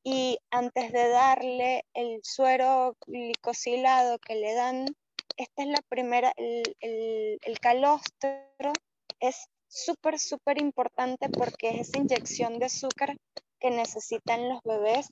y 0.05 0.39
antes 0.51 0.93
de 0.93 1.09
darle 1.09 1.87
el 1.95 2.21
suero 2.23 2.97
glicosilado 3.07 4.19
que 4.19 4.35
le 4.35 4.55
dan, 4.55 4.87
esta 5.39 5.63
es 5.63 5.69
la 5.69 5.81
primera, 5.89 6.35
el, 6.37 6.77
el, 6.81 7.39
el 7.41 7.59
calostro 7.61 8.73
es 9.19 9.49
súper, 9.69 10.19
súper 10.19 10.61
importante 10.61 11.31
porque 11.31 11.71
es 11.71 11.89
esa 11.89 11.99
inyección 11.99 12.59
de 12.59 12.67
azúcar 12.67 13.17
que 13.59 13.71
necesitan 13.71 14.51
los 14.51 14.61
bebés 14.65 15.09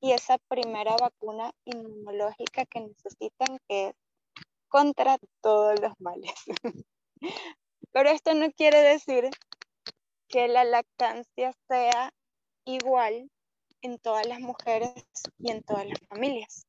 y 0.00 0.12
esa 0.12 0.38
primera 0.46 0.94
vacuna 1.00 1.50
inmunológica 1.64 2.64
que 2.66 2.80
necesitan 2.80 3.58
que 3.68 3.92
contra 4.74 5.18
todos 5.40 5.80
los 5.80 5.92
males. 6.00 6.34
Pero 7.92 8.10
esto 8.10 8.34
no 8.34 8.50
quiere 8.50 8.82
decir 8.82 9.30
que 10.26 10.48
la 10.48 10.64
lactancia 10.64 11.52
sea 11.68 12.12
igual 12.64 13.30
en 13.82 14.00
todas 14.00 14.26
las 14.26 14.40
mujeres 14.40 14.92
y 15.38 15.52
en 15.52 15.62
todas 15.62 15.86
las 15.86 16.00
familias. 16.08 16.66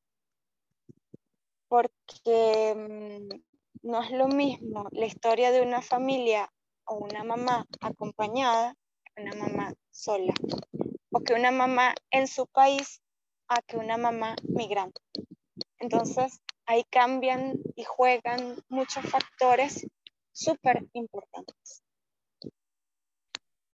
Porque 1.68 2.76
mm, 2.78 3.90
no 3.90 4.04
es 4.04 4.12
lo 4.12 4.28
mismo 4.28 4.88
la 4.92 5.08
historia 5.08 5.50
de 5.50 5.64
una 5.64 5.82
familia 5.82 6.54
o 6.86 6.98
una 6.98 7.24
mamá 7.24 7.66
acompañada 7.82 8.76
una 9.18 9.34
mamá 9.34 9.74
sola, 9.90 10.34
o 11.10 11.22
que 11.22 11.34
una 11.34 11.50
mamá 11.50 11.96
en 12.12 12.28
su 12.28 12.46
país 12.46 13.02
a 13.48 13.64
que 13.64 13.78
una 13.78 13.98
mamá 13.98 14.36
migrante. 14.44 15.02
Entonces, 15.80 16.42
ahí 16.66 16.84
cambian 16.90 17.54
y 17.76 17.84
juegan 17.84 18.64
muchos 18.70 19.06
factores 19.06 19.88
súper 20.32 20.86
importantes. 20.94 21.84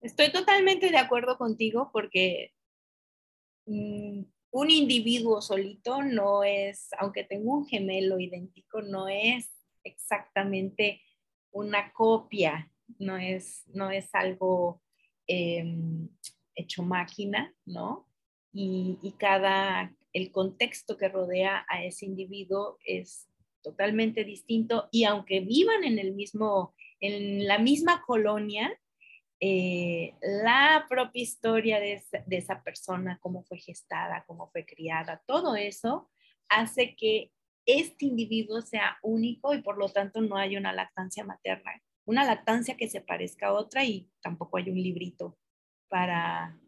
Estoy 0.01 0.33
totalmente 0.33 0.91
de 0.91 0.99
acuerdo 0.99 1.37
contigo 1.37 1.91
porque 1.93 2.55
mm, 3.67 4.23
un 4.53 4.71
individuo 4.71 5.41
solito 5.41 6.03
no 6.03 6.43
es, 6.43 6.89
aunque 6.99 7.25
tenga 7.25 7.53
un 7.53 7.67
gemelo 7.67 8.19
idéntico, 8.19 8.83
no 8.83 9.09
es 9.09 9.51
exactamente 9.85 11.03
una 11.53 11.93
copia, 11.93 12.71
no 12.99 13.17
es, 13.17 13.65
no 13.69 13.91
es 13.91 14.09
algo 14.15 14.83
em, 15.27 16.09
hecho 16.55 16.83
máquina, 16.83 17.55
¿no? 17.65 18.09
Y, 18.53 19.15
cada, 19.19 19.95
el 20.13 20.33
contexto 20.33 20.97
que 20.97 21.09
rodea 21.09 21.65
a 21.69 21.85
ese 21.85 22.07
individuo 22.07 22.79
es 22.85 23.29
totalmente 23.63 24.25
distinto 24.25 24.89
y 24.91 25.05
aunque 25.05 25.41
vivan 25.41 25.85
en 25.85 25.99
el 25.99 26.15
mismo, 26.15 26.75
en 27.01 27.47
la 27.47 27.59
misma 27.59 28.03
colonia, 28.07 28.79
eh, 29.41 30.15
la 30.21 30.87
propia 30.89 31.23
historia 31.23 31.81
de 31.81 32.03
esa, 32.31 32.63
persona, 32.63 33.19
cómo 33.23 33.43
fue 33.45 33.59
gestada, 33.59 34.25
cómo 34.27 34.51
fue 34.51 34.67
criada, 34.67 35.23
todo 35.27 35.57
eso 35.57 36.11
hace 36.49 36.95
que 36.95 37.33
este 37.65 38.07
individuo 38.07 38.61
sea 38.61 38.99
único 39.03 39.55
y 39.55 39.63
por 39.63 39.79
lo 39.79 39.89
tanto 39.89 40.21
no 40.21 40.37
hay 40.37 40.57
una 40.57 40.73
lactancia 40.73 41.25
materna, 41.25 41.83
una 42.05 42.25
lactancia 42.25 42.77
que 42.77 42.89
se 42.89 43.01
parezca 43.01 43.49
a 43.49 43.53
otra 43.53 43.85
y 43.85 44.11
tampoco 44.21 44.59
hay 44.59 44.71
un 44.71 44.77
librito 44.77 45.39
para, 45.89 46.59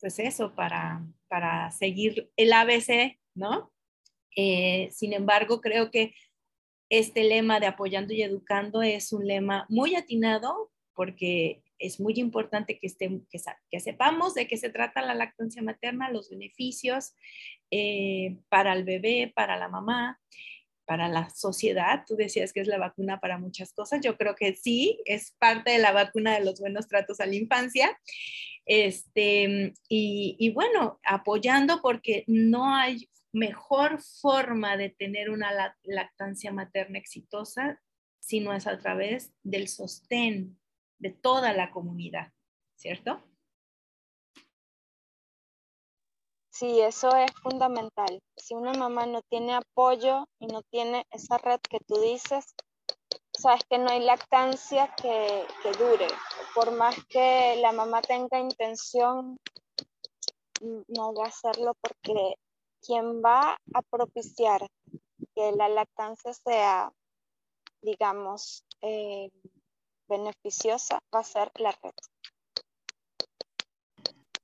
pues 0.00 0.18
eso, 0.18 0.54
para, 0.54 1.04
para 1.30 1.70
seguir 1.70 2.28
el 2.36 2.52
ABC, 2.52 3.18
¿no? 3.34 3.72
Eh, 4.36 4.88
sin 4.90 5.12
embargo, 5.12 5.60
creo 5.60 5.90
que 5.90 6.12
este 6.90 7.22
lema 7.22 7.60
de 7.60 7.66
apoyando 7.66 8.12
y 8.12 8.22
educando 8.22 8.82
es 8.82 9.12
un 9.12 9.26
lema 9.26 9.64
muy 9.68 9.94
atinado 9.94 10.72
porque 10.92 11.62
es 11.78 12.00
muy 12.00 12.14
importante 12.16 12.78
que, 12.78 12.88
que, 13.70 13.80
sepamos 13.80 14.34
de 14.34 14.46
qué 14.46 14.56
se 14.56 14.70
trata 14.70 15.00
la 15.00 15.14
lactancia 15.14 15.62
materna, 15.62 16.10
los 16.10 16.28
beneficios 16.28 17.14
eh, 17.70 18.36
para 18.48 18.74
el 18.74 18.84
bebé, 18.84 19.32
para 19.34 19.56
la 19.56 19.68
mamá, 19.68 20.20
para 20.86 21.08
la 21.08 21.30
sociedad. 21.30 22.04
Tú 22.06 22.16
decías 22.16 22.52
que 22.52 22.60
es 22.60 22.66
la 22.66 22.78
vacuna 22.78 23.20
para 23.20 23.38
muchas 23.38 23.72
cosas. 23.72 24.00
Yo 24.02 24.16
creo 24.16 24.34
que 24.34 24.54
sí, 24.54 25.00
es 25.04 25.36
parte 25.38 25.72
de 25.72 25.78
la 25.78 25.92
vacuna 25.92 26.34
de 26.34 26.44
los 26.44 26.60
buenos 26.60 26.88
tratos 26.88 27.20
a 27.20 27.26
la 27.26 27.34
infancia. 27.34 27.98
Este, 28.66 29.72
y, 29.88 30.36
y 30.38 30.50
bueno, 30.50 31.00
apoyando 31.04 31.80
porque 31.82 32.24
no 32.26 32.74
hay 32.74 33.08
mejor 33.32 34.00
forma 34.02 34.76
de 34.76 34.90
tener 34.90 35.30
una 35.30 35.50
lactancia 35.82 36.52
materna 36.52 36.98
exitosa 36.98 37.80
si 38.18 38.40
no 38.40 38.52
es 38.52 38.66
a 38.66 38.78
través 38.78 39.32
del 39.42 39.68
sostén 39.68 40.58
de 40.98 41.10
toda 41.10 41.52
la 41.52 41.70
comunidad, 41.70 42.32
¿cierto? 42.76 43.22
Sí, 46.60 46.78
eso 46.78 47.16
es 47.16 47.32
fundamental. 47.42 48.20
Si 48.36 48.52
una 48.52 48.74
mamá 48.74 49.06
no 49.06 49.22
tiene 49.22 49.54
apoyo 49.54 50.28
y 50.38 50.46
no 50.46 50.60
tiene 50.60 51.06
esa 51.10 51.38
red 51.38 51.58
que 51.60 51.78
tú 51.80 51.98
dices, 51.98 52.54
sabes 53.32 53.62
que 53.70 53.78
no 53.78 53.88
hay 53.88 54.00
lactancia 54.00 54.94
que, 54.94 55.46
que 55.62 55.72
dure. 55.72 56.06
Por 56.54 56.72
más 56.72 56.96
que 57.08 57.56
la 57.62 57.72
mamá 57.72 58.02
tenga 58.02 58.38
intención, 58.38 59.38
no 60.60 61.14
va 61.14 61.24
a 61.24 61.28
hacerlo 61.28 61.72
porque 61.80 62.34
quien 62.82 63.22
va 63.22 63.56
a 63.72 63.80
propiciar 63.80 64.68
que 65.34 65.52
la 65.52 65.70
lactancia 65.70 66.34
sea, 66.34 66.92
digamos, 67.80 68.66
eh, 68.82 69.30
beneficiosa 70.10 70.98
va 71.14 71.20
a 71.20 71.24
ser 71.24 71.50
la 71.54 71.72
red. 71.72 71.94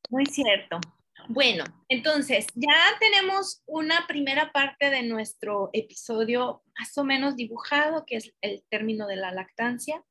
Muy 0.08 0.24
cierto. 0.24 0.80
Bueno, 1.28 1.64
entonces 1.88 2.46
ya 2.54 2.96
tenemos 3.00 3.62
una 3.66 4.06
primera 4.06 4.52
parte 4.52 4.90
de 4.90 5.02
nuestro 5.02 5.70
episodio 5.72 6.62
más 6.78 6.96
o 6.98 7.04
menos 7.04 7.34
dibujado, 7.34 8.04
que 8.06 8.16
es 8.16 8.32
el 8.40 8.62
término 8.70 9.08
de 9.08 9.16
la 9.16 9.32
lactancia. 9.32 10.04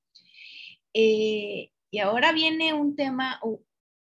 Eh, 0.93 1.71
y 1.89 1.99
ahora 1.99 2.33
viene 2.33 2.73
un 2.73 2.95
tema, 2.97 3.39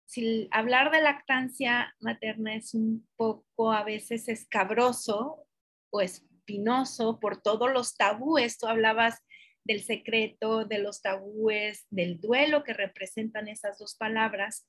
si 0.06 0.48
hablar 0.50 0.90
de 0.90 1.02
lactancia 1.02 1.94
materna 2.00 2.54
es 2.54 2.72
un 2.72 3.06
poco 3.16 3.72
a 3.72 3.84
veces 3.84 4.28
escabroso 4.28 5.46
o 5.90 6.00
espinoso 6.00 7.20
por 7.20 7.42
todos 7.42 7.70
los 7.70 7.96
tabúes, 7.96 8.56
tú 8.56 8.66
hablabas 8.66 9.20
del 9.64 9.82
secreto, 9.82 10.64
de 10.64 10.78
los 10.78 11.02
tabúes, 11.02 11.86
del 11.90 12.20
duelo 12.20 12.64
que 12.64 12.72
representan 12.72 13.48
esas 13.48 13.78
dos 13.78 13.94
palabras, 13.96 14.66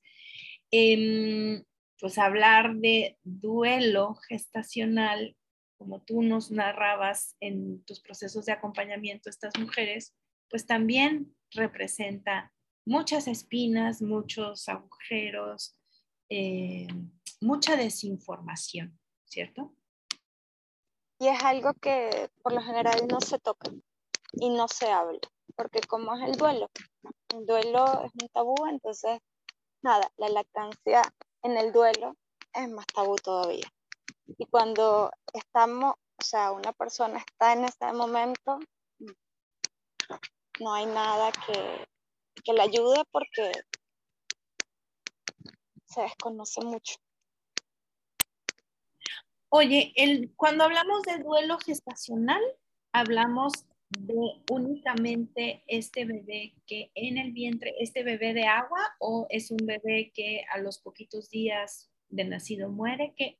em, 0.70 1.62
pues 1.98 2.18
hablar 2.18 2.74
de 2.76 3.18
duelo 3.24 4.14
gestacional, 4.28 5.36
como 5.78 6.02
tú 6.02 6.22
nos 6.22 6.50
narrabas 6.50 7.36
en 7.40 7.82
tus 7.84 8.00
procesos 8.00 8.46
de 8.46 8.52
acompañamiento 8.52 9.28
a 9.28 9.30
estas 9.30 9.58
mujeres, 9.58 10.14
pues 10.48 10.66
también 10.66 11.34
representa 11.50 12.52
muchas 12.84 13.28
espinas, 13.28 14.00
muchos 14.00 14.68
agujeros, 14.68 15.78
eh, 16.28 16.86
mucha 17.40 17.76
desinformación, 17.76 18.98
¿cierto? 19.24 19.74
Y 21.18 21.28
es 21.28 21.42
algo 21.42 21.72
que 21.74 22.30
por 22.42 22.52
lo 22.52 22.60
general 22.60 23.06
no 23.08 23.20
se 23.20 23.38
toca 23.38 23.70
y 24.32 24.50
no 24.50 24.68
se 24.68 24.90
habla, 24.90 25.20
porque 25.56 25.80
como 25.80 26.14
es 26.16 26.28
el 26.28 26.36
duelo, 26.36 26.70
el 27.34 27.46
duelo 27.46 28.04
es 28.04 28.12
un 28.20 28.28
tabú, 28.28 28.54
entonces, 28.68 29.20
nada, 29.82 30.10
la 30.16 30.28
lactancia 30.28 31.02
en 31.46 31.56
el 31.56 31.72
duelo 31.72 32.16
es 32.52 32.68
más 32.68 32.86
tabú 32.88 33.16
todavía. 33.16 33.66
Y 34.26 34.46
cuando 34.46 35.12
estamos, 35.32 35.94
o 36.18 36.24
sea, 36.24 36.50
una 36.52 36.72
persona 36.72 37.18
está 37.18 37.52
en 37.52 37.64
ese 37.64 37.92
momento, 37.92 38.58
no 40.58 40.74
hay 40.74 40.86
nada 40.86 41.30
que, 41.32 41.88
que 42.42 42.52
la 42.52 42.64
ayude 42.64 43.04
porque 43.12 43.52
se 45.84 46.02
desconoce 46.02 46.60
mucho. 46.62 46.96
Oye, 49.48 49.92
el, 49.94 50.34
cuando 50.34 50.64
hablamos 50.64 51.02
de 51.02 51.18
duelo 51.18 51.58
gestacional, 51.58 52.42
hablamos 52.92 53.52
de 53.90 54.42
únicamente 54.50 55.62
este 55.66 56.04
bebé 56.04 56.54
que 56.66 56.90
en 56.94 57.18
el 57.18 57.32
vientre, 57.32 57.74
este 57.78 58.02
bebé 58.02 58.34
de 58.34 58.44
agua 58.44 58.80
o 58.98 59.26
es 59.30 59.50
un 59.50 59.58
bebé 59.64 60.10
que 60.14 60.44
a 60.52 60.58
los 60.58 60.78
poquitos 60.78 61.30
días 61.30 61.90
de 62.08 62.24
nacido 62.24 62.68
muere? 62.68 63.14
¿Qué, 63.16 63.38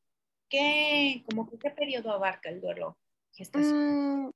qué, 0.49 1.25
como 1.27 1.49
qué 1.59 1.71
periodo 1.71 2.13
abarca 2.13 2.49
el 2.51 2.61
duelo 2.61 2.97
mm, 3.55 4.31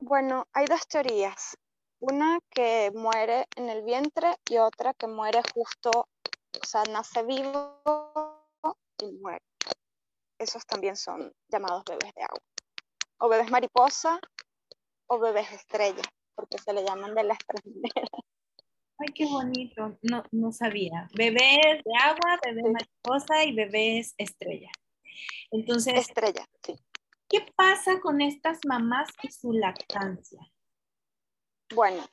bueno, 0.00 0.46
hay 0.52 0.66
dos 0.66 0.86
teorías. 0.88 1.56
Una 2.00 2.38
que 2.50 2.90
muere 2.94 3.46
en 3.56 3.70
el 3.70 3.82
vientre 3.82 4.36
y 4.50 4.58
otra 4.58 4.92
que 4.92 5.06
muere 5.06 5.40
justo, 5.54 5.90
o 5.90 6.66
sea, 6.66 6.82
nace 6.90 7.22
vivo 7.22 7.80
y 9.00 9.12
muere. 9.12 9.42
Esos 10.38 10.66
también 10.66 10.96
son 10.96 11.32
llamados 11.48 11.84
bebés 11.84 12.12
de 12.14 12.22
agua. 12.22 12.40
O 13.18 13.28
bebés 13.28 13.50
mariposa 13.50 14.20
o 15.06 15.18
bebés 15.18 15.50
estrella, 15.52 16.02
porque 16.34 16.58
se 16.58 16.72
le 16.72 16.84
llaman 16.84 17.14
de 17.14 17.24
las 17.24 17.38
tres 17.46 17.62
Ay, 18.98 19.08
qué 19.12 19.26
bonito. 19.26 19.98
No, 20.02 20.22
no 20.30 20.52
sabía. 20.52 21.08
Bebés 21.14 21.82
de 21.84 21.92
agua, 22.00 22.38
bebés 22.44 22.64
mariposa 22.72 23.44
y 23.44 23.52
bebés 23.52 24.14
estrella. 24.18 24.70
Entonces. 25.50 25.94
Estrella, 25.94 26.46
sí. 26.64 26.76
¿Qué 27.28 27.44
pasa 27.56 28.00
con 28.00 28.20
estas 28.20 28.60
mamás 28.66 29.08
y 29.22 29.30
su 29.32 29.52
lactancia? 29.52 30.40
Bueno, 31.74 32.04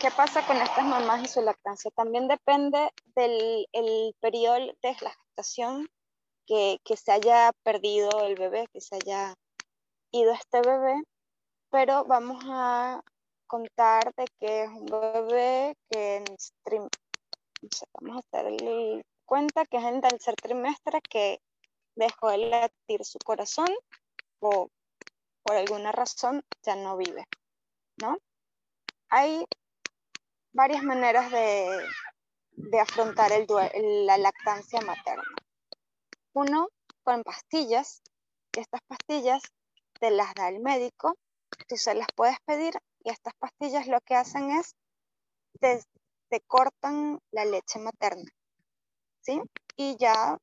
¿qué 0.00 0.10
pasa 0.10 0.46
con 0.46 0.56
estas 0.58 0.84
mamás 0.84 1.24
y 1.24 1.28
su 1.28 1.42
lactancia? 1.42 1.90
También 1.96 2.28
depende 2.28 2.92
del 3.16 3.66
el 3.72 4.14
periodo 4.20 4.54
de 4.54 4.96
la 5.00 5.10
gestación 5.10 5.88
que, 6.46 6.78
que 6.84 6.96
se 6.96 7.10
haya 7.10 7.50
perdido 7.64 8.10
el 8.24 8.36
bebé, 8.36 8.68
que 8.72 8.80
se 8.80 8.94
haya 8.94 9.34
ido 10.12 10.32
este 10.32 10.60
bebé 10.60 11.02
pero 11.70 12.04
vamos 12.04 12.42
a 12.46 13.02
contar 13.46 14.12
de 14.14 14.26
que 14.38 14.64
es 14.64 14.70
un 14.70 14.86
bebé 14.86 15.76
que 15.90 16.16
en 16.16 16.24
vamos 18.00 18.16
a 18.16 18.38
hacer 18.38 19.04
cuenta 19.24 19.64
que 19.66 19.78
es 19.78 19.84
en 19.84 19.96
el 19.96 20.00
tercer 20.00 20.34
trimestre 20.36 21.00
que 21.02 21.40
dejó 21.96 22.30
de 22.30 22.38
latir 22.38 23.04
su 23.04 23.18
corazón 23.18 23.68
o 24.40 24.68
por 25.42 25.56
alguna 25.56 25.92
razón 25.92 26.42
ya 26.62 26.76
no 26.76 26.96
vive, 26.96 27.26
¿no? 28.00 28.18
Hay 29.08 29.46
varias 30.52 30.82
maneras 30.82 31.30
de, 31.30 31.66
de 32.52 32.80
afrontar 32.80 33.32
el, 33.32 33.46
la 34.06 34.18
lactancia 34.18 34.80
materna. 34.82 35.24
Uno, 36.34 36.68
con 37.02 37.22
pastillas, 37.22 38.02
estas 38.52 38.80
pastillas 38.86 39.42
te 39.98 40.10
las 40.10 40.34
da 40.34 40.48
el 40.48 40.60
médico 40.60 41.16
tú 41.66 41.76
se 41.76 41.94
las 41.94 42.08
puedes 42.14 42.38
pedir 42.44 42.74
y 43.04 43.10
estas 43.10 43.34
pastillas 43.38 43.86
lo 43.86 44.00
que 44.00 44.14
hacen 44.14 44.50
es 44.50 44.74
te, 45.60 45.82
te 46.28 46.40
cortan 46.42 47.20
la 47.30 47.44
leche 47.44 47.78
materna, 47.78 48.30
¿sí? 49.20 49.40
Y 49.76 49.96
ya 49.96 50.38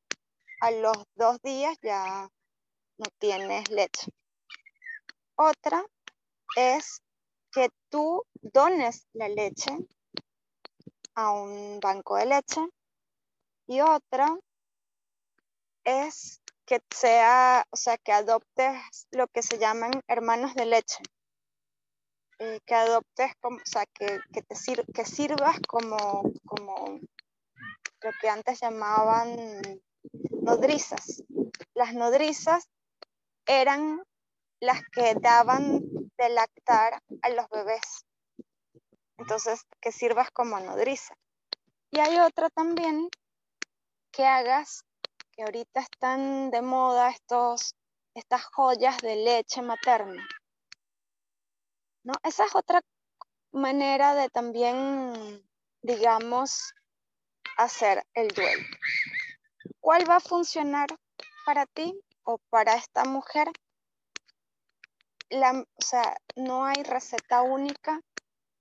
a 0.61 0.71
los 0.71 0.97
dos 1.15 1.41
días 1.41 1.77
ya 1.81 2.29
no 2.97 3.05
tienes 3.19 3.69
leche. 3.69 4.07
Otra 5.35 5.83
es 6.55 7.01
que 7.51 7.69
tú 7.89 8.23
dones 8.41 9.07
la 9.13 9.27
leche 9.27 9.77
a 11.15 11.31
un 11.31 11.79
banco 11.79 12.15
de 12.15 12.25
leche 12.25 12.61
y 13.67 13.81
otra 13.81 14.37
es 15.83 16.41
que 16.65 16.81
sea, 16.89 17.65
o 17.69 17.77
sea, 17.77 17.97
que 17.97 18.11
adoptes 18.11 19.07
lo 19.11 19.27
que 19.27 19.41
se 19.41 19.57
llaman 19.57 19.91
hermanos 20.07 20.55
de 20.55 20.65
leche. 20.65 21.03
Eh, 22.39 22.59
que 22.65 22.75
adoptes, 22.75 23.31
como, 23.39 23.57
o 23.57 23.65
sea, 23.65 23.85
que, 23.85 24.19
te 24.31 24.43
que 24.93 25.05
sirvas 25.05 25.57
como, 25.67 26.23
como 26.45 26.99
lo 28.01 28.11
que 28.19 28.29
antes 28.29 28.59
llamaban 28.59 29.81
nodrizas. 30.41 31.23
Las 31.73 31.93
nodrizas 31.93 32.67
eran 33.45 34.03
las 34.59 34.81
que 34.91 35.15
daban 35.15 35.79
de 36.17 36.29
lactar 36.29 37.01
a 37.21 37.29
los 37.29 37.47
bebés. 37.49 38.05
Entonces, 39.17 39.61
que 39.79 39.91
sirvas 39.91 40.29
como 40.31 40.59
nodriza. 40.59 41.15
Y 41.91 41.99
hay 41.99 42.19
otra 42.19 42.49
también 42.49 43.09
que 44.11 44.25
hagas, 44.25 44.83
que 45.35 45.43
ahorita 45.43 45.81
están 45.81 46.49
de 46.51 46.61
moda 46.61 47.09
estos, 47.09 47.75
estas 48.13 48.45
joyas 48.45 48.97
de 48.99 49.15
leche 49.17 49.61
materna. 49.61 50.27
¿No? 52.03 52.13
Esa 52.23 52.45
es 52.45 52.55
otra 52.55 52.81
manera 53.51 54.15
de 54.15 54.29
también, 54.29 55.43
digamos, 55.81 56.73
hacer 57.57 58.05
el 58.13 58.29
duelo. 58.29 58.65
¿Cuál 59.79 60.09
va 60.09 60.17
a 60.17 60.21
funcionar 60.21 60.87
para 61.45 61.65
ti 61.65 61.99
o 62.23 62.37
para 62.49 62.75
esta 62.75 63.03
mujer? 63.05 63.47
La, 65.29 65.51
o 65.51 65.81
sea, 65.81 66.17
no 66.35 66.65
hay 66.65 66.83
receta 66.83 67.41
única 67.41 67.99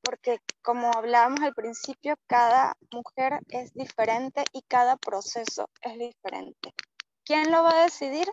porque 0.04 0.40
como 0.62 0.92
hablábamos 0.94 1.40
al 1.40 1.54
principio, 1.54 2.14
cada 2.26 2.76
mujer 2.92 3.40
es 3.48 3.72
diferente 3.72 4.44
y 4.52 4.62
cada 4.62 4.96
proceso 4.96 5.68
es 5.80 5.98
diferente. 5.98 6.74
¿Quién 7.24 7.50
lo 7.50 7.62
va 7.62 7.70
a 7.70 7.84
decidir? 7.84 8.28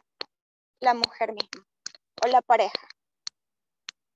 La 0.79 0.93
mujer 0.93 1.34
misma 1.34 1.65
o 2.23 2.27
la 2.27 2.41
pareja. 2.41 2.88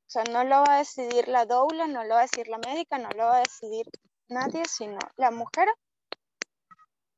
O 0.08 0.10
sea, 0.10 0.24
no 0.26 0.44
lo 0.44 0.58
va 0.64 0.76
a 0.76 0.78
decidir 0.78 1.28
la 1.28 1.46
doula, 1.46 1.88
no 1.88 2.04
lo 2.04 2.16
va 2.16 2.20
a 2.20 2.24
decidir 2.24 2.48
la 2.48 2.60
médica, 2.60 2.98
no 2.98 3.10
lo 3.10 3.26
va 3.26 3.38
a 3.38 3.40
decidir 3.40 3.86
nadie, 4.28 4.66
sino 4.66 5.00
la 5.16 5.32
mujer 5.32 5.68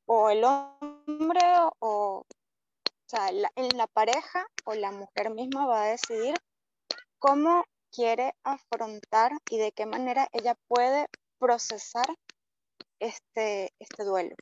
o 0.06 0.30
el 0.30 0.42
hombre 0.44 1.40
o, 1.58 1.72
o 1.80 2.26
sea, 3.06 3.28
en 3.28 3.76
la 3.76 3.86
pareja 3.86 4.46
o 4.64 4.74
la 4.74 4.90
mujer 4.90 5.30
misma 5.30 5.66
va 5.66 5.82
a 5.82 5.86
decidir 5.88 6.34
cómo 7.18 7.64
quiere 7.92 8.34
afrontar 8.44 9.32
y 9.50 9.58
de 9.58 9.72
qué 9.72 9.86
manera 9.86 10.28
ella 10.32 10.54
puede 10.68 11.08
procesar 11.38 12.06
este, 13.00 13.72
este 13.78 14.04
duelo. 14.04 14.34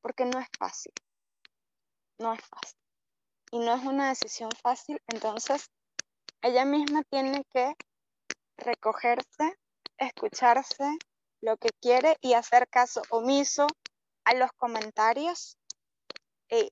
Porque 0.00 0.24
no 0.24 0.38
es 0.38 0.48
fácil. 0.58 0.92
No 2.18 2.32
es 2.32 2.40
fácil. 2.40 2.78
Y 3.50 3.58
no 3.58 3.74
es 3.74 3.84
una 3.84 4.08
decisión 4.08 4.50
fácil. 4.62 5.00
Entonces, 5.06 5.70
ella 6.42 6.64
misma 6.64 7.02
tiene 7.04 7.44
que 7.52 7.74
recogerse, 8.56 9.58
escucharse 9.98 10.84
lo 11.40 11.56
que 11.56 11.70
quiere 11.80 12.16
y 12.20 12.34
hacer 12.34 12.68
caso 12.68 13.02
omiso 13.10 13.66
a 14.24 14.34
los 14.34 14.52
comentarios 14.52 15.56
e 16.48 16.70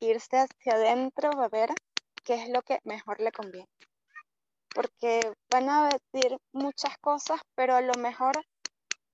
irse 0.00 0.38
hacia 0.38 0.74
adentro 0.74 1.30
a 1.40 1.48
ver 1.48 1.70
qué 2.24 2.34
es 2.34 2.48
lo 2.50 2.62
que 2.62 2.80
mejor 2.84 3.20
le 3.20 3.32
conviene 3.32 3.68
porque 4.74 5.20
van 5.50 5.68
a 5.68 5.88
decir 5.88 6.36
muchas 6.52 6.96
cosas, 6.98 7.40
pero 7.54 7.74
a 7.74 7.80
lo 7.80 7.94
mejor 7.94 8.44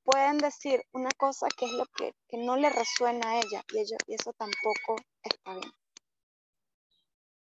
pueden 0.04 0.38
decir 0.38 0.82
una 0.92 1.10
cosa 1.16 1.48
que 1.58 1.66
es 1.66 1.72
lo 1.72 1.86
que, 1.86 2.12
no 2.38 2.56
le 2.56 2.70
resuena 2.70 3.30
a 3.30 3.36
ella 3.38 3.62
y, 3.72 3.78
y 3.78 4.14
eso 4.14 4.32
tampoco 4.34 4.96
está 5.22 5.54
bien. 5.54 5.72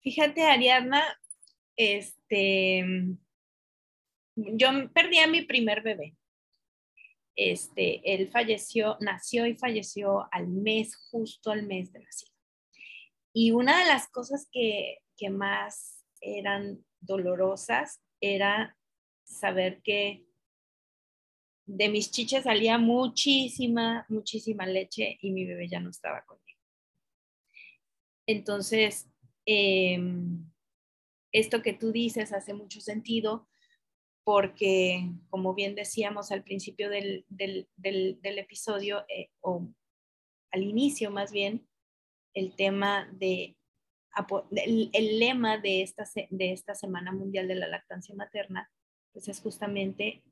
Fíjate, 0.01 0.43
Ariadna, 0.43 1.17
este, 1.75 2.85
yo 4.35 4.69
perdí 4.93 5.19
a 5.19 5.27
mi 5.27 5.43
primer 5.43 5.81
bebé. 5.81 6.15
Este, 7.35 8.01
él 8.13 8.29
falleció, 8.29 8.97
nació 8.99 9.47
y 9.47 9.55
falleció 9.55 10.27
al 10.31 10.47
mes, 10.47 10.95
justo 11.09 11.51
al 11.51 11.63
mes 11.63 11.91
de 11.91 11.99
nacido. 11.99 12.31
Y 13.33 13.51
una 13.51 13.79
de 13.79 13.85
las 13.85 14.07
cosas 14.09 14.47
que, 14.51 14.99
que 15.17 15.29
más 15.29 16.05
eran 16.21 16.85
dolorosas 16.99 18.02
era 18.23 18.77
saber 19.23 19.81
que 19.81 20.25
de 21.65 21.89
mis 21.89 22.09
chiches 22.09 22.43
salía 22.43 22.77
muchísima, 22.77 24.05
muchísima 24.07 24.65
leche 24.65 25.17
y 25.21 25.31
mi 25.31 25.45
bebé 25.45 25.67
ya 25.67 25.79
no 25.79 25.89
estaba 25.89 26.23
conmigo. 26.25 26.59
Entonces, 28.25 29.09
em, 29.45 30.49
esto 31.33 31.61
que 31.61 31.73
tú 31.73 31.91
dices 31.91 32.31
hace 32.31 32.53
mucho 32.53 32.79
sentido 32.79 33.49
porque, 34.23 35.09
como 35.29 35.53
bien 35.53 35.75
decíamos 35.75 36.31
al 36.31 36.43
principio 36.43 36.89
del, 36.89 37.25
episodio, 38.23 39.05
eh, 39.09 39.29
o 39.41 39.67
al 40.51 40.63
inicio 40.63 41.11
más 41.11 41.33
bien, 41.33 41.67
el 42.33 42.55
tema 42.55 43.09
de 43.11 43.57
el, 44.51 45.19
lema 45.19 45.57
de 45.57 45.81
esta, 45.81 46.03
de 46.29 46.51
esta 46.51 46.75
Semana 46.75 47.11
Mundial 47.11 47.47
de 47.47 47.55
la 47.55 47.67
Lactancia 47.67 48.15
Materna, 48.15 48.69
pues 49.11 49.27
es 49.27 49.39
justamente 49.39 50.23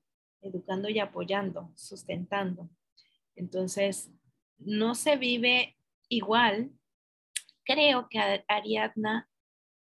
educando 0.42 0.90
y 0.90 1.00
apoyando, 1.00 1.72
sustentando. 1.76 2.70
Entonces, 3.36 4.12
no 4.58 4.96
se 4.96 5.16
vive 5.16 5.78
igual. 6.10 6.72
Creo 7.64 8.08
que 8.10 8.44
Ariadna 8.48 9.30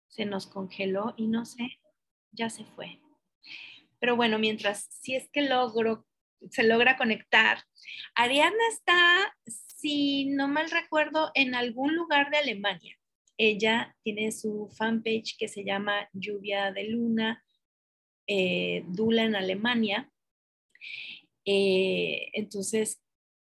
se 0.08 0.26
nos 0.26 0.46
congeló 0.46 1.14
y 1.16 1.26
no 1.26 1.44
sé, 1.44 1.80
ya 2.32 2.50
se 2.50 2.64
fue. 2.64 3.00
Pero 3.98 4.16
bueno, 4.16 4.38
mientras, 4.38 4.88
si 4.90 5.14
es 5.14 5.28
que 5.30 5.42
logro, 5.42 6.06
se 6.50 6.64
logra 6.64 6.96
conectar, 6.96 7.62
Ariadna 8.14 8.68
está, 8.70 9.36
si 9.46 10.26
no 10.26 10.48
mal 10.48 10.70
recuerdo, 10.70 11.30
en 11.34 11.54
algún 11.54 11.94
lugar 11.94 12.30
de 12.30 12.38
Alemania. 12.38 12.98
Ella 13.44 13.96
tiene 14.04 14.30
su 14.30 14.68
fanpage 14.68 15.36
que 15.36 15.48
se 15.48 15.64
llama 15.64 16.08
Lluvia 16.12 16.70
de 16.70 16.84
Luna, 16.84 17.44
eh, 18.28 18.84
Dula 18.86 19.24
en 19.24 19.34
Alemania. 19.34 20.08
Eh, 21.44 22.28
entonces, 22.34 23.02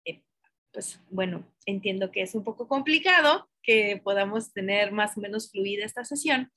eh, 0.03 0.23
pues 0.71 0.99
bueno, 1.11 1.47
entiendo 1.67 2.09
que 2.09 2.23
es 2.23 2.33
un 2.33 2.43
poco 2.43 2.67
complicado 2.67 3.47
que 3.61 4.01
podamos 4.03 4.51
tener 4.51 4.91
más 4.91 5.15
o 5.15 5.21
menos 5.21 5.51
fluida 5.51 5.85
esta 5.85 6.03
sesión, 6.03 6.51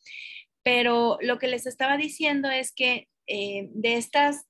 pero 0.62 1.18
lo 1.20 1.38
que 1.38 1.49
les 1.49 1.66
estaba 1.66 1.99
diciendo 1.99 2.49
es 2.49 2.72
que 2.72 3.07
de 3.27 3.96
estas, 3.96 4.46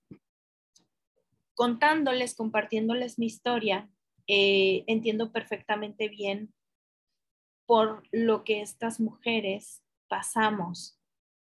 contándoles, 1.54 2.36
compartiéndoles 2.36 3.18
mi 3.18 3.26
historia, 3.26 3.90
entiendo 4.28 5.32
perfectamente 5.32 6.08
bien 6.08 6.54
por 7.66 8.02
lo 8.12 8.44
que 8.44 8.62
estas 8.62 9.00
mujeres 9.00 9.82
pasamos 10.08 10.98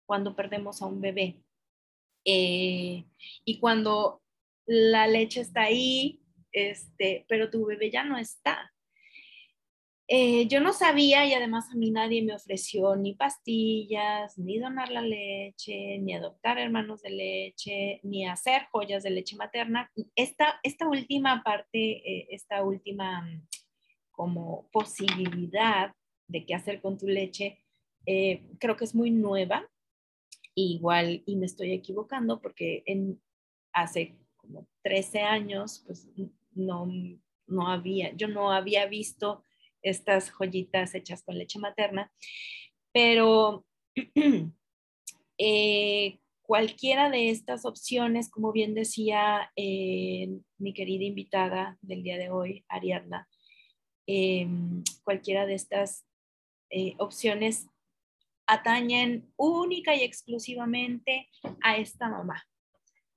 cuando 0.06 0.37
perdemos 0.37 0.82
a 0.82 0.87
un 0.87 1.00
bebé. 1.00 1.42
Eh, 2.24 3.04
y 3.44 3.58
cuando 3.58 4.22
la 4.66 5.06
leche 5.06 5.40
está 5.40 5.62
ahí, 5.62 6.20
este, 6.52 7.24
pero 7.28 7.50
tu 7.50 7.66
bebé 7.66 7.90
ya 7.90 8.04
no 8.04 8.16
está. 8.16 8.72
Eh, 10.08 10.46
yo 10.46 10.61
no 10.61 10.72
sabía 10.74 11.24
y 11.24 11.32
además 11.32 11.70
a 11.72 11.76
mí 11.76 11.90
nadie 11.90 12.22
me 12.22 12.35
ofreció 12.35 12.96
ni 12.96 13.14
pastillas, 13.14 14.37
ni 14.37 14.58
donar 14.58 14.90
la 14.90 15.00
leche, 15.00 15.98
ni 15.98 16.12
adoptar 16.12 16.58
hermanos 16.58 17.00
de 17.02 17.11
leche, 17.11 18.00
ni 18.02 18.26
hacer 18.26 18.66
joyas 18.70 19.04
de 19.04 19.11
leche 19.11 19.37
materna. 19.37 19.90
Esta, 20.14 20.61
esta 20.62 20.87
última 20.87 21.42
parte, 21.42 21.70
eh, 21.78 22.26
esta 22.30 22.62
última 22.62 23.22
mm, 23.22 23.46
como 24.11 24.68
posibilidad 24.70 25.94
de 26.32 26.46
qué 26.46 26.54
hacer 26.54 26.80
con 26.80 26.98
tu 26.98 27.06
leche, 27.06 27.58
eh, 28.06 28.42
creo 28.58 28.76
que 28.76 28.84
es 28.84 28.94
muy 28.94 29.10
nueva. 29.10 29.68
Igual, 30.54 31.22
y 31.24 31.36
me 31.36 31.46
estoy 31.46 31.72
equivocando 31.72 32.40
porque 32.40 32.84
hace 33.72 34.18
como 34.36 34.66
13 34.82 35.20
años, 35.20 35.82
pues 35.86 36.08
no, 36.52 36.90
no 37.46 37.68
había, 37.68 38.14
yo 38.16 38.28
no 38.28 38.52
había 38.52 38.86
visto 38.86 39.44
estas 39.82 40.30
joyitas 40.30 40.94
hechas 40.94 41.22
con 41.22 41.38
leche 41.38 41.58
materna, 41.58 42.12
pero 42.92 43.64
eh, 45.38 46.18
cualquiera 46.42 47.08
de 47.08 47.30
estas 47.30 47.64
opciones, 47.64 48.30
como 48.30 48.52
bien 48.52 48.74
decía 48.74 49.50
eh, 49.56 50.28
mi 50.58 50.74
querida 50.74 51.04
invitada 51.04 51.78
del 51.80 52.02
día 52.02 52.18
de 52.18 52.30
hoy, 52.30 52.64
Ariadna, 52.68 53.26
cualquiera 55.04 55.46
de 55.46 55.54
estas 55.54 56.04
eh, 56.74 56.94
opciones 56.96 57.68
atañen 58.46 59.30
única 59.37 59.94
y 59.94 60.04
exclusivamente 60.04 61.28
a 61.62 61.76
esta 61.76 62.08
mamá, 62.08 62.48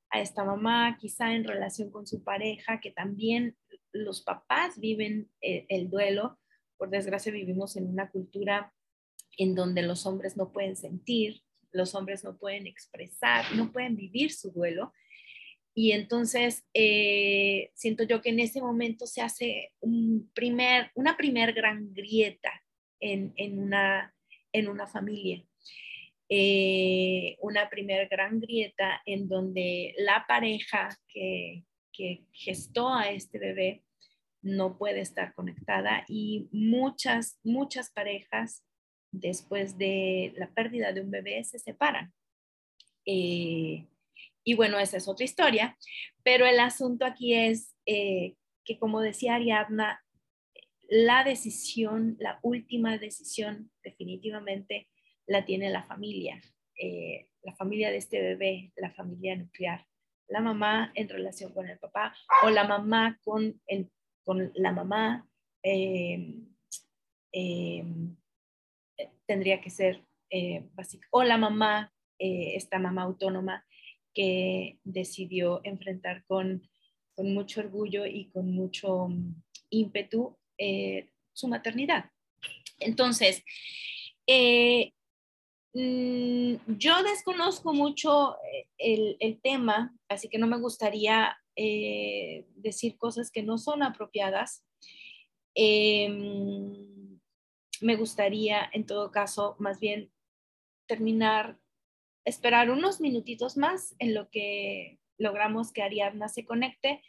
a 0.10 0.20
esta 0.20 0.44
mamá, 0.44 0.98
quizá 1.00 1.34
en 1.34 1.46
relación 1.46 1.90
con 1.90 2.06
su 2.06 2.22
pareja, 2.22 2.82
que 2.82 2.92
también 2.92 3.56
los 3.94 4.22
papás 4.22 4.78
viven 4.78 5.32
eh, 5.40 5.66
el 5.70 5.90
duelo. 5.90 6.38
Por 6.78 6.90
desgracia 6.90 7.32
vivimos 7.32 7.78
en 7.78 7.88
una 7.88 8.12
cultura 8.12 8.74
en 9.38 9.56
donde 9.56 9.84
los 9.84 10.06
hombres 10.06 10.36
no 10.36 10.52
pueden 10.52 10.76
sentir, 10.76 11.42
los 11.72 11.96
hombres 11.96 12.26
no 12.26 12.38
pueden 12.38 12.68
expresar, 12.68 13.46
no 13.56 13.72
pueden 13.72 13.96
vivir 13.96 14.34
su 14.34 14.52
duelo. 14.52 14.92
Y 15.74 15.94
entonces 15.94 16.66
eh, 16.74 17.72
siento 17.74 18.04
yo 18.04 18.22
que 18.22 18.32
en 18.32 18.42
ese 18.42 18.62
momento 18.62 19.08
se 19.08 19.22
hace 19.22 19.72
un 19.80 20.30
primer, 20.34 20.92
una 20.94 21.16
primer 21.16 21.54
gran 21.54 21.94
grieta 21.94 22.65
en, 23.00 23.34
una, 23.60 24.14
en 24.52 24.68
una 24.68 24.88
familia. 24.88 25.44
Eh, 26.28 27.38
una 27.40 27.70
primer 27.70 28.08
gran 28.08 28.40
grieta 28.40 29.02
en 29.06 29.28
donde 29.28 29.94
la 29.98 30.26
pareja 30.28 30.90
que, 31.08 31.64
que 31.92 32.26
gestó 32.34 32.94
a 32.94 33.10
este 33.10 33.38
bebé 33.38 33.84
no 34.42 34.78
puede 34.78 35.02
estar 35.02 35.34
conectada 35.34 36.06
y 36.08 36.48
muchas, 36.52 37.40
muchas 37.44 37.92
parejas 37.92 38.64
después 39.12 39.78
de 39.78 40.34
la 40.36 40.52
pérdida 40.54 40.94
de 40.94 41.02
un 41.02 41.12
bebé 41.12 41.44
se 41.44 41.60
separan. 41.60 42.14
Eh, 43.06 43.88
y 44.44 44.54
bueno, 44.56 44.78
esa 44.78 44.98
es 44.98 45.08
otra 45.08 45.26
historia, 45.26 45.78
pero 46.24 46.46
el 46.46 46.60
asunto 46.60 47.06
aquí 47.06 47.34
es 47.34 47.76
eh, 47.88 48.36
que, 48.64 48.78
como 48.78 49.02
decía 49.02 49.36
Ariadna, 49.36 50.05
la 50.90 51.24
decisión, 51.24 52.18
la 52.20 52.40
última 52.42 52.98
decisión 52.98 53.72
definitivamente 53.84 54.88
la 55.28 55.46
tiene 55.46 55.70
la 55.70 55.84
familia, 55.84 56.42
eh, 56.80 57.28
la 57.44 57.56
familia 57.56 57.92
de 57.92 57.98
este 57.98 58.22
bebé, 58.22 58.72
la 58.76 58.92
familia 58.92 59.36
nuclear, 59.36 59.86
la 60.28 60.42
mamá 60.42 60.92
en 60.96 61.10
relación 61.10 61.54
con 61.54 61.68
el 61.68 61.78
papá 61.78 62.16
o 62.44 62.50
la 62.50 62.64
mamá 62.66 63.20
con, 63.24 63.62
con 64.24 64.52
la 64.56 64.72
mamá. 64.72 65.28
Em, 65.62 66.48
em, 67.32 68.16
tendría 69.26 69.62
que 69.62 69.70
ser 69.70 70.04
eh, 70.30 70.68
básico. 70.74 71.06
O 71.12 71.24
la 71.24 71.38
mamá, 71.38 71.92
eh, 72.20 72.56
esta 72.56 72.80
mamá 72.80 73.04
autónoma 73.04 73.66
que 74.14 74.80
decidió 74.84 75.62
enfrentar 75.64 76.24
con, 76.26 76.68
con 77.16 77.34
mucho 77.34 77.62
orgullo 77.62 78.06
y 78.06 78.30
con 78.30 78.52
mucho 78.52 79.08
mm, 79.08 79.42
ímpetu 79.70 80.38
eh, 80.58 81.10
su 81.34 81.48
maternidad. 81.48 82.12
Entonces, 82.80 83.44
mm, 85.74 86.56
yo 86.68 87.04
desconozco 87.04 87.74
mucho 87.74 88.38
el, 88.78 89.18
el, 89.20 89.42
tema, 89.42 89.96
así 90.10 90.30
que 90.30 90.38
no 90.38 90.48
me 90.48 90.60
gustaría 90.60 91.38
decir 92.56 92.98
cosas 92.98 93.32
que 93.32 93.44
no 93.44 93.58
son 93.58 93.82
apropiadas. 93.82 94.66
Em, 95.54 97.20
me 97.82 97.96
gustaría, 97.96 98.70
en 98.74 98.86
todo 98.86 99.12
caso, 99.12 99.56
más 99.60 99.80
bien 99.80 100.12
terminar, 100.88 101.58
esperar 102.26 102.70
unos 102.70 103.00
minutitos 103.00 103.58
más 103.58 103.96
en 104.00 104.14
lo 104.14 104.30
que 104.30 105.00
logramos 105.18 105.72
que 105.72 105.82
Ariadna 105.82 106.28
se 106.28 106.46
conecte 106.46 107.02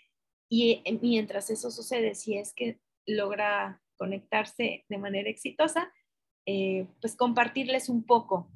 y 0.49 0.83
eh, 0.85 0.99
mientras 1.03 1.51
eso 1.51 1.71
sucede, 1.71 2.15
si 2.15 2.37
es 2.37 2.53
que 2.55 2.79
logra 3.07 3.81
conectarse 3.97 4.85
de 4.89 4.99
manera 4.99 5.31
exitosa, 5.31 5.93
eh, 6.45 6.87
pues 7.01 7.17
compartirles 7.17 7.89
un 7.89 8.05
poco 8.05 8.51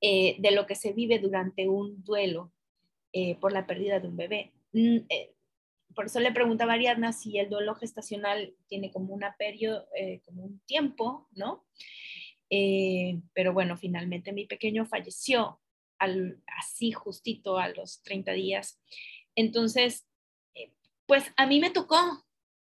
eh, 0.00 0.36
de 0.38 0.50
lo 0.52 0.66
que 0.66 0.74
se 0.74 0.92
vive 0.92 1.18
durante 1.18 1.68
un 1.68 2.02
duelo 2.04 2.52
por 3.40 3.52
la 3.52 3.66
pérdida 3.66 3.98
de 3.98 4.06
un 4.06 4.16
bebé. 4.16 4.52
Mm, 4.72 4.98
por 5.94 6.06
eso 6.06 6.20
le 6.20 6.32
preguntaba 6.32 6.72
a 6.72 6.74
Ariadna 6.76 7.12
si 7.12 7.38
el 7.38 7.48
duelo 7.48 7.74
gestacional 7.74 8.54
tiene 8.68 8.90
como 8.90 9.14
una 9.14 9.36
periodo, 9.36 9.86
eh, 9.96 10.20
como 10.24 10.44
un 10.44 10.60
tiempo, 10.60 11.28
¿no? 11.32 11.64
Eh, 12.48 13.20
pero 13.32 13.52
bueno, 13.52 13.76
finalmente 13.76 14.32
mi 14.32 14.46
pequeño 14.46 14.86
falleció 14.86 15.60
así 15.98 16.92
justito 16.92 17.58
a 17.58 17.68
los 17.68 18.02
30 18.02 18.32
días. 18.32 18.80
Entonces, 19.34 20.06
eh, 20.54 20.72
pues 21.06 21.32
a 21.36 21.46
mí 21.46 21.60
me 21.60 21.70
tocó, 21.70 21.98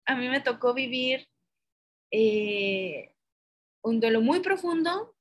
a 0.09 0.15
mí 0.15 0.27
me 0.27 0.41
tocó 0.41 0.73
vivir 0.73 1.27
un 3.81 3.99
duelo 3.99 4.21
muy 4.21 4.39
profundo 4.39 5.15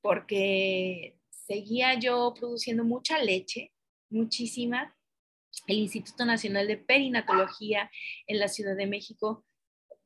porque 0.00 1.18
seguía 1.28 1.98
yo 1.98 2.32
produciendo 2.34 2.82
mucha 2.84 3.18
leche, 3.18 3.70
muchísima, 4.08 4.96
el 5.66 5.76
Instituto 5.76 6.24
Nacional 6.24 6.66
de 6.68 6.78
Perinatología 6.78 7.90
en 8.26 8.38
la 8.38 8.48
Ciudad 8.48 8.76
de 8.76 8.86
México, 8.86 9.44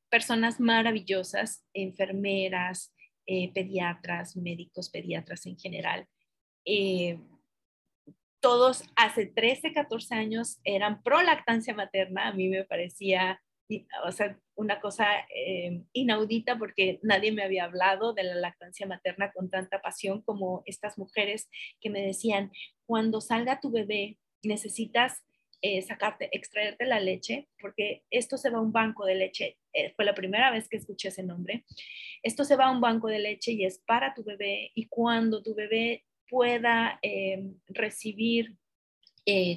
personas 0.09 0.59
maravillosas, 0.59 1.65
enfermeras, 1.75 2.93
eh, 3.27 3.53
pediatras, 3.53 4.37
médicos, 4.37 4.91
pediatras 4.91 5.47
en 5.47 5.57
general. 5.57 6.09
Todos 8.45 8.85
hace 8.95 9.25
13, 9.25 9.73
14 9.73 10.15
años 10.15 10.61
eran 10.65 11.03
pro 11.03 11.23
lactancia 11.23 11.73
materna. 11.73 12.29
A 12.29 12.35
mí 12.35 12.51
me 12.51 12.63
parecía, 12.65 13.41
o 14.05 14.13
sea, 14.13 14.39
una 14.55 14.83
cosa 14.83 15.07
eh, 15.35 15.81
inaudita 15.95 16.59
porque 16.59 17.01
nadie 17.03 17.33
me 17.33 17.43
había 17.43 17.65
hablado 17.65 18.13
de 18.13 18.23
la 18.23 18.35
lactancia 18.35 18.87
materna 18.87 19.33
con 19.33 19.49
tanta 19.49 19.81
pasión 19.81 20.21
como 20.21 20.63
estas 20.67 20.99
mujeres 20.99 21.49
que 21.81 21.89
me 21.89 22.03
decían, 22.03 22.53
cuando 22.85 23.23
salga 23.23 23.61
tu 23.61 23.71
bebé, 23.71 24.19
necesitas 24.43 25.23
eh, 25.63 25.81
sacarte, 25.81 26.29
extraerte 26.37 26.85
la 26.85 27.01
leche, 27.01 27.49
porque 27.59 28.03
esto 28.11 28.37
se 28.37 28.51
va 28.51 28.59
a 28.59 28.61
un 28.61 28.73
banco 28.73 29.07
de 29.07 29.15
leche. 29.15 29.57
Eh, 29.73 29.95
fue 29.97 30.05
la 30.05 30.15
primera 30.15 30.51
vez 30.51 30.69
que 30.69 30.77
escuché 30.77 31.09
ese 31.09 31.23
nombre. 31.23 31.65
Esto 32.23 32.45
se 32.45 32.57
va 32.57 32.67
a 32.67 32.73
un 32.73 32.83
banco 32.83 33.09
de 33.09 33.21
leche 33.21 33.53
y 33.53 33.65
es 33.65 33.79
para 33.87 34.13
tu 34.13 34.23
bebé 34.23 34.71
y 34.75 34.87
cuando 34.89 35.43
tu 35.43 35.55
bebé 35.55 36.05
pueda 36.29 36.99
eh, 37.03 37.43
recibir 37.69 38.57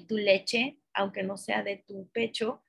tu 0.07 0.15
leche, 0.15 0.77
aunque 0.93 1.23
no 1.23 1.35
sea 1.35 1.61
de 1.61 1.83
tu 1.85 2.09
pecho, 2.13 2.63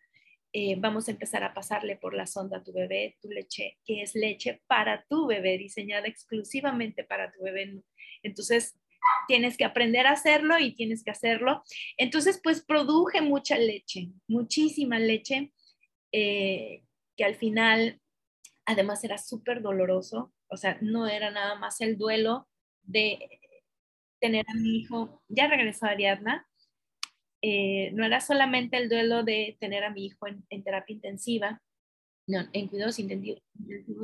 vamos 0.79 1.07
a 1.07 1.13
empezar 1.13 1.45
a 1.45 1.55
pasarle 1.55 1.95
por 1.95 2.13
la 2.13 2.27
sonda 2.27 2.57
a 2.57 2.65
tu 2.65 2.73
bebé, 2.73 3.17
tu 3.23 3.31
leche, 3.31 3.79
que 3.85 4.03
es 4.03 4.17
leche 4.17 4.63
para 4.67 5.05
tu 5.09 5.29
bebé, 5.29 5.59
diseñada 5.59 6.09
exclusivamente 6.09 7.05
para 7.05 7.31
tu 7.31 7.45
bebé. 7.45 7.81
Entonces, 8.25 8.77
tienes 9.27 9.57
que 9.57 9.65
aprender 9.65 10.07
a 10.07 10.13
hacerlo 10.13 10.59
y 10.59 10.75
tienes 10.75 11.05
que 11.05 11.11
hacerlo. 11.11 11.63
Entonces, 11.97 12.41
pues 12.43 12.65
produje 12.65 13.21
mucha 13.21 13.59
leche, 13.59 14.09
muchísima 14.27 14.99
leche, 14.99 15.53
eh, 16.13 16.85
que 17.17 17.25
al 17.25 17.35
final, 17.35 18.01
además 18.65 19.05
era 19.05 19.19
súper 19.19 19.63
doloroso, 19.63 20.33
o 20.49 20.57
sea, 20.57 20.79
no 20.81 21.07
era 21.07 21.31
nada 21.31 21.57
más 21.57 21.81
el 21.81 21.99
duelo 21.99 22.49
de 22.83 23.38
tener 24.21 24.45
a 24.49 24.55
mi 24.55 24.77
hijo, 24.79 25.23
ya 25.29 25.49
regresó 25.49 25.87
Ariadna, 25.87 26.47
eh, 27.43 27.91
no 27.93 28.05
era 28.05 28.21
solamente 28.21 28.77
el 28.77 28.89
duelo 28.89 29.23
de 29.23 29.57
tener 29.61 29.85
a 29.85 29.91
mi 29.91 30.07
hijo 30.07 30.27
en 30.27 30.65
terapia 30.65 30.95
intensiva, 30.95 31.63
en 32.53 32.69
cuidados 32.69 32.99
intensivos 32.99 33.43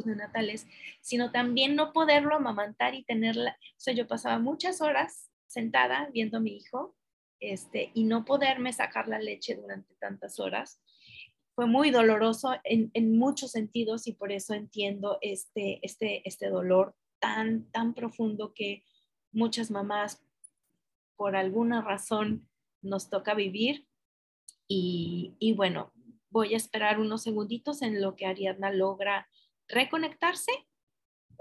neonatales, 0.07 0.67
sino 1.01 1.31
también 1.31 1.77
no 1.77 1.93
poderlo 1.93 2.37
amamantar 2.37 2.95
y 2.95 3.05
tenerla. 3.05 3.59
O 3.61 3.81
sea, 3.81 3.95
yo 3.95 4.07
pasaba 4.07 4.39
muchas 4.39 4.81
horas 4.81 5.31
sentada 5.47 6.09
viendo 6.13 6.39
a 6.39 6.41
mi 6.41 6.57
hijo 6.57 6.97
este, 7.41 7.91
y 7.95 8.05
no 8.05 8.25
poderme 8.25 8.73
sacar 8.73 9.09
la 9.09 9.19
leche 9.19 9.57
durante 9.57 9.95
tantas 9.97 10.41
horas. 10.41 10.81
Fue 11.55 11.67
muy 11.67 11.91
doloroso 11.91 12.55
en, 12.65 12.91
en 12.95 13.17
muchos 13.17 13.53
sentidos 13.53 14.07
y 14.07 14.13
por 14.13 14.33
eso 14.33 14.55
entiendo 14.55 15.19
este, 15.21 15.79
este, 15.83 16.27
este 16.27 16.49
dolor 16.49 16.97
tan, 17.21 17.71
tan 17.71 17.95
profundo 17.95 18.55
que 18.55 18.83
muchas 19.35 19.71
mamás, 19.71 20.25
por 21.17 21.37
alguna 21.37 21.83
razón, 21.83 22.49
nos 22.83 23.11
toca 23.11 23.35
vivir. 23.35 23.87
Y, 24.67 25.55
bueno, 25.57 25.93
Voy 26.31 26.53
a 26.55 26.57
esperar 26.57 26.99
unos 26.99 27.23
segunditos 27.23 27.81
en 27.81 28.03
lo 28.03 28.17
que 28.17 28.27
Ariadna 28.27 28.73
logra 28.73 29.29
reconectarse. 29.69 30.51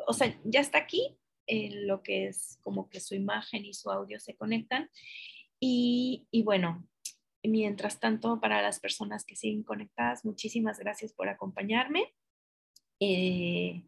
O 0.06 0.14
sea, 0.14 0.40
ya 0.44 0.60
está 0.60 0.78
aquí, 0.78 1.18
en 1.48 1.88
lo 1.88 2.04
que 2.04 2.28
es 2.28 2.60
como 2.62 2.90
que 2.90 3.00
su 3.00 3.16
imagen 3.16 3.66
y 3.66 3.74
su 3.74 3.90
audio 3.90 4.20
se 4.20 4.36
conectan. 4.36 4.92
Y, 5.60 6.28
bueno, 6.46 6.88
mientras 7.42 8.00
tanto, 8.00 8.40
para 8.40 8.62
las 8.62 8.80
personas 8.80 9.26
que 9.26 9.36
siguen 9.36 9.64
conectadas, 9.64 10.26
muchísimas 10.26 10.78
gracias 10.78 11.12
por 11.12 11.28
acompañarme. 11.28 12.14
Eh, 13.00 13.84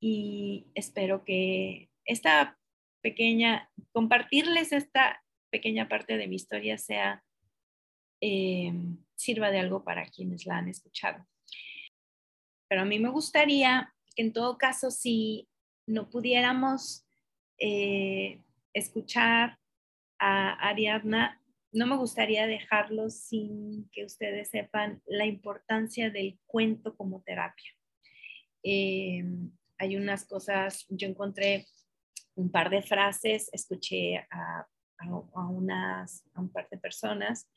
y 0.00 0.66
espero 0.74 1.22
que 1.22 1.90
esta 2.04 2.58
pequeña, 3.04 3.70
compartirles 3.92 4.72
esta 4.72 5.22
pequeña 5.50 5.90
parte 5.90 6.16
de 6.16 6.26
mi 6.26 6.36
historia 6.36 6.78
sea 6.78 7.22
eh, 8.22 8.72
sirva 9.14 9.50
de 9.50 9.60
algo 9.60 9.84
para 9.84 10.06
quienes 10.06 10.46
la 10.46 10.56
han 10.56 10.68
escuchado. 10.68 11.26
Pero 12.66 12.80
a 12.80 12.86
mí 12.86 12.98
me 12.98 13.10
gustaría 13.10 13.94
que 14.16 14.22
en 14.22 14.32
todo 14.32 14.56
caso, 14.56 14.90
si 14.90 15.46
no 15.86 16.08
pudiéramos 16.08 17.04
eh, 17.58 18.40
escuchar 18.72 19.58
a 20.18 20.52
Ariadna, 20.66 21.42
no 21.72 21.86
me 21.86 21.96
gustaría 21.96 22.46
dejarlo 22.46 23.10
sin 23.10 23.90
que 23.90 24.06
ustedes 24.06 24.48
sepan 24.48 25.02
la 25.04 25.26
importancia 25.26 26.08
del 26.08 26.38
cuento 26.46 26.96
como 26.96 27.22
terapia. 27.22 27.70
Eh, 28.62 29.24
hay 29.76 29.96
unas 29.96 30.24
cosas, 30.24 30.86
yo 30.88 31.06
encontré 31.06 31.66
un 32.36 32.50
par 32.50 32.70
de 32.70 32.82
frases, 32.82 33.48
escuché 33.52 34.18
a, 34.30 34.66
unas, 35.48 36.24
a 36.34 36.40
un 36.40 36.50
par 36.50 36.68
de 36.70 36.78
personas 36.78 37.48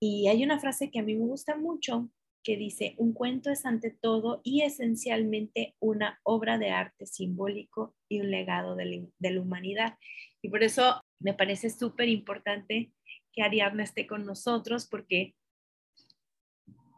y 0.00 0.28
hay 0.28 0.42
una 0.44 0.58
frase 0.58 0.90
que 0.90 0.98
a 0.98 1.02
mí 1.02 1.14
me 1.14 1.26
gusta 1.26 1.56
mucho 1.56 2.10
que 2.42 2.56
dice, 2.56 2.94
un 2.98 3.12
cuento 3.12 3.50
es 3.50 3.66
ante 3.66 3.90
todo 3.90 4.40
y 4.44 4.62
esencialmente 4.62 5.74
una 5.80 6.20
obra 6.22 6.58
de 6.58 6.70
arte 6.70 7.04
simbólico 7.04 7.96
y 8.08 8.20
un 8.20 8.30
legado 8.30 8.76
de 8.76 9.10
la, 9.18 9.40
humanidad. 9.40 9.98
Y 10.42 10.48
por 10.48 10.62
eso 10.62 11.02
me 11.18 11.34
parece 11.34 11.70
súper 11.70 12.08
importante 12.08 12.92
que 13.32 13.42
Ariadna 13.42 13.82
esté 13.82 14.06
con 14.06 14.24
nosotros 14.24 14.86
porque, 14.88 15.34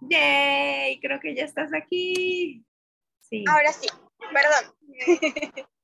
¡yay! 0.03 1.01
Creo 1.01 1.19
que 1.19 1.35
ya 1.35 1.45
estás 1.45 1.73
aquí. 1.73 2.63
Sí. 3.23 3.45
Ahora 3.49 3.73
sí, 3.73 3.89
perdón. 4.19 5.65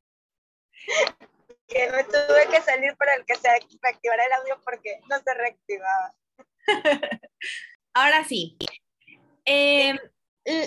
que 1.69 1.91
me 1.91 2.05
tuve 2.05 2.49
que 2.51 2.61
salir 2.63 2.97
para 2.97 3.15
el 3.15 3.25
que 3.25 3.35
se 3.35 3.49
reactivara 3.83 4.27
el 4.27 4.33
audio 4.33 4.61
porque 4.65 5.01
no 5.09 5.19
se 5.19 5.35
reactivaba. 5.35 6.15
Ahora 7.95 8.25
sí, 8.25 8.57
eh, 9.45 9.95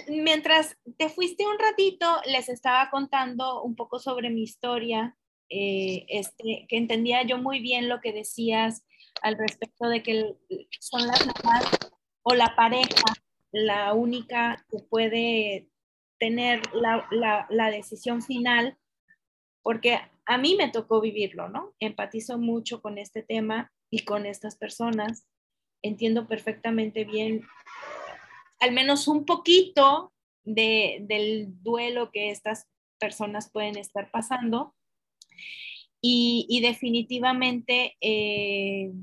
mientras 0.08 0.78
te 0.98 1.10
fuiste 1.10 1.46
un 1.46 1.60
ratito, 1.60 2.22
les 2.26 2.50
estaba 2.50 2.90
contando 2.90 3.64
un 3.64 3.76
poco 3.76 4.00
sobre 4.00 4.30
mi 4.30 4.44
historia, 4.44 5.16
eh, 5.50 6.06
este, 6.10 6.66
que 6.68 6.78
entendía 6.78 7.24
yo 7.24 7.38
muy 7.38 7.60
bien 7.60 7.90
lo 7.90 8.02
que 8.02 8.14
decías 8.14 8.84
al 9.22 9.38
respecto 9.38 9.88
de 9.90 10.04
que 10.04 10.36
son 10.80 11.08
las 11.08 11.26
mamás 11.26 11.66
o 12.24 12.34
la 12.36 12.56
pareja 12.56 13.04
la 13.52 13.94
única 13.94 14.66
que 14.70 14.80
puede 14.90 15.70
tener 16.20 16.62
la, 16.74 17.08
la, 17.12 17.48
la, 17.50 17.72
decisión 17.72 18.22
final, 18.22 18.78
porque 19.68 20.00
a 20.26 20.38
mí 20.38 20.56
me 20.56 20.70
tocó 20.70 21.02
vivirlo, 21.02 21.50
¿no? 21.50 21.74
Empatizo 21.82 22.38
mucho 22.38 22.82
con 22.82 22.98
este 22.98 23.22
tema 23.22 23.70
y 23.92 24.06
con 24.06 24.26
estas 24.26 24.56
personas. 24.56 25.28
Entiendo 25.82 26.26
perfectamente 26.26 27.04
bien 27.04 27.46
al 28.62 28.72
menos 28.72 29.10
un 29.10 29.26
poquito 29.26 30.14
del 30.46 31.48
duelo 31.62 32.12
que 32.12 32.32
estas 32.32 32.66
personas 32.98 33.52
pueden 33.52 33.76
estar 33.76 34.10
pasando. 34.10 34.74
Y, 36.00 36.62
definitivamente 36.62 37.98
eh, 38.00 38.94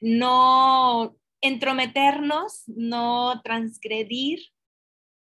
no 0.00 1.16
entrometernos, 1.40 2.64
no 2.66 3.40
transgredir 3.44 4.40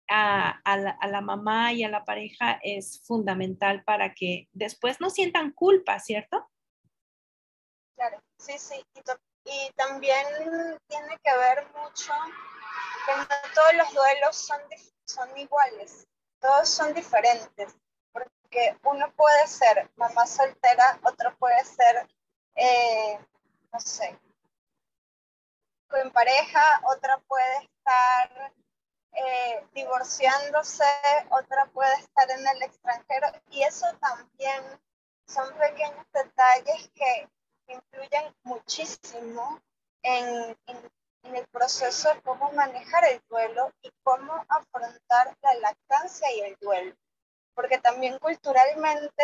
a, 0.09 0.59
la, 0.75 1.21
mamá 1.21 1.73
y 1.73 1.83
a 1.83 1.89
la 1.89 2.03
pareja 2.03 2.59
es 2.63 3.01
fundamental 3.05 3.83
para 3.83 4.13
que 4.13 4.49
después 4.51 4.99
no 4.99 5.09
sientan 5.09 5.51
culpa, 5.51 5.99
¿cierto? 5.99 6.49
Claro, 7.95 8.21
sí, 8.37 8.57
sí. 8.57 8.81
y 9.45 9.71
también 9.75 10.25
tiene 10.87 11.17
que 11.23 11.37
ver 11.37 11.67
mucho 11.73 12.13
no 13.17 13.25
todos 13.53 13.73
los 13.75 13.93
duelos 13.93 14.35
son, 14.35 14.61
son 15.05 15.37
iguales, 15.37 16.07
todos 16.39 16.69
son 16.69 16.93
diferentes, 16.93 17.75
porque 18.11 18.77
uno 18.83 19.11
puede 19.13 19.47
ser 19.47 19.89
mamá 19.95 20.25
soltera, 20.25 20.99
otro 21.03 21.35
puede 21.37 21.63
ser, 21.63 22.07
eh, 22.55 23.19
no 23.71 23.79
sé, 23.79 24.17
con 25.87 26.11
pareja, 26.11 26.81
otra 26.85 27.17
puede 27.27 27.57
estar 27.63 28.53
eh, 29.13 29.65
divorciándose, 29.73 30.85
otra 31.29 31.65
puede 31.67 31.93
estar 31.95 32.29
en 32.31 32.47
el 32.47 32.63
extranjero, 32.63 33.27
y 33.49 33.63
eso 33.63 33.85
también 33.99 34.63
son 35.27 35.53
pequeños 35.57 36.05
detalles 36.13 36.89
que 36.93 37.29
influyen 37.67 38.35
muchísimo 38.43 39.61
en, 40.01 40.57
en 40.67 40.91
en 41.23 41.35
el 41.35 41.47
proceso 41.47 42.13
de 42.13 42.21
cómo 42.21 42.51
manejar 42.51 43.05
el 43.05 43.21
duelo 43.29 43.71
y 43.81 43.91
cómo 44.03 44.45
afrontar 44.47 45.35
la 45.41 45.53
lactancia 45.55 46.31
y 46.33 46.41
el 46.41 46.57
duelo. 46.59 46.95
Porque 47.53 47.77
también 47.79 48.17
culturalmente, 48.19 49.23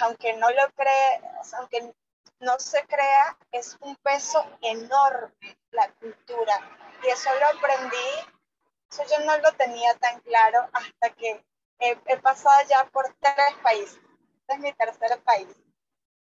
aunque 0.00 0.34
no 0.34 0.50
lo 0.50 0.70
cree, 0.74 1.20
aunque 1.58 1.94
no 2.40 2.58
se 2.58 2.84
crea, 2.86 3.38
es 3.50 3.76
un 3.80 3.96
peso 3.96 4.44
enorme 4.60 5.58
la 5.70 5.90
cultura. 5.94 6.60
Y 7.02 7.08
eso 7.08 7.30
lo 7.38 7.58
aprendí, 7.58 8.35
eso 8.96 9.16
yo 9.18 9.24
no 9.24 9.36
lo 9.38 9.52
tenía 9.52 9.94
tan 9.98 10.20
claro 10.20 10.68
hasta 10.72 11.10
que 11.10 11.44
he, 11.80 11.98
he 12.06 12.16
pasado 12.18 12.56
ya 12.68 12.84
por 12.86 13.04
tres 13.20 13.54
países. 13.62 14.00
Este 14.40 14.54
es 14.54 14.58
mi 14.60 14.72
tercer 14.72 15.20
país. 15.22 15.48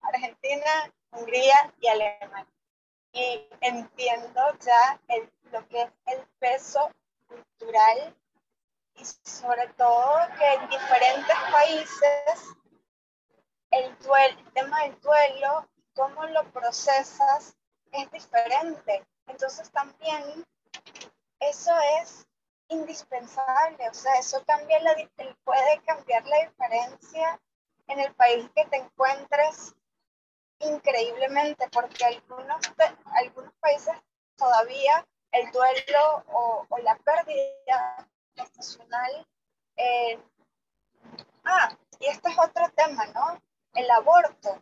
Argentina, 0.02 0.92
Hungría 1.12 1.74
y 1.80 1.88
Alemania 1.88 2.48
y 3.14 3.48
entiendo 3.62 4.42
ya 4.60 5.00
el, 5.08 5.32
lo 5.52 5.66
que 5.70 5.84
es 5.84 5.90
el 6.08 6.28
peso 6.40 6.92
cultural 7.28 8.16
y 8.96 9.06
sobre 9.06 9.68
todo 9.78 10.20
que 10.38 10.54
en 10.54 10.70
diferentes 10.70 11.36
países 11.52 12.56
el, 13.72 13.98
duelo, 14.00 14.40
el 14.40 14.54
tema 14.54 14.82
del 14.84 15.00
duelo, 15.00 15.70
cómo 15.94 16.26
lo 16.26 16.44
procesas, 16.52 17.56
es 17.92 18.12
diferente. 18.12 19.06
Entonces 19.28 19.72
también 19.72 20.46
eso 21.40 21.74
es 22.02 22.28
indispensable, 22.70 23.90
o 23.90 23.94
sea, 23.94 24.16
eso 24.16 24.44
cambia 24.46 24.80
la, 24.80 24.96
puede 25.44 25.82
cambiar 25.86 26.26
la 26.26 26.46
diferencia 26.46 27.40
en 27.88 28.00
el 28.00 28.14
país 28.16 28.50
que 28.56 28.66
te 28.66 28.78
encuentres 28.78 29.76
increíblemente 30.60 31.68
porque 31.70 32.06
algunos, 32.06 32.62
algunos 33.14 33.54
países 33.60 33.94
todavía 34.36 35.06
el 35.36 35.52
duelo 35.52 36.24
o, 36.28 36.78
la 36.80 36.98
pérdida 36.98 38.08
estacional. 38.36 39.28
Eh, 39.76 40.20
ah, 41.44 41.78
y 42.00 42.08
este 42.08 42.30
es 42.30 42.38
otro 42.38 42.70
tema, 42.76 43.06
¿no? 43.08 43.42
El 43.74 43.90
aborto, 43.92 44.62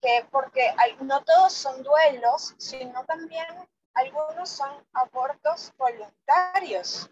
que 0.00 0.26
porque 0.30 0.74
no 1.00 1.22
todos 1.24 1.52
son 1.52 1.82
duelos, 1.82 2.54
sino 2.58 3.04
también 3.04 3.46
algunos 3.94 4.48
son 4.48 4.70
abortos 4.92 5.72
voluntarios. 5.76 7.10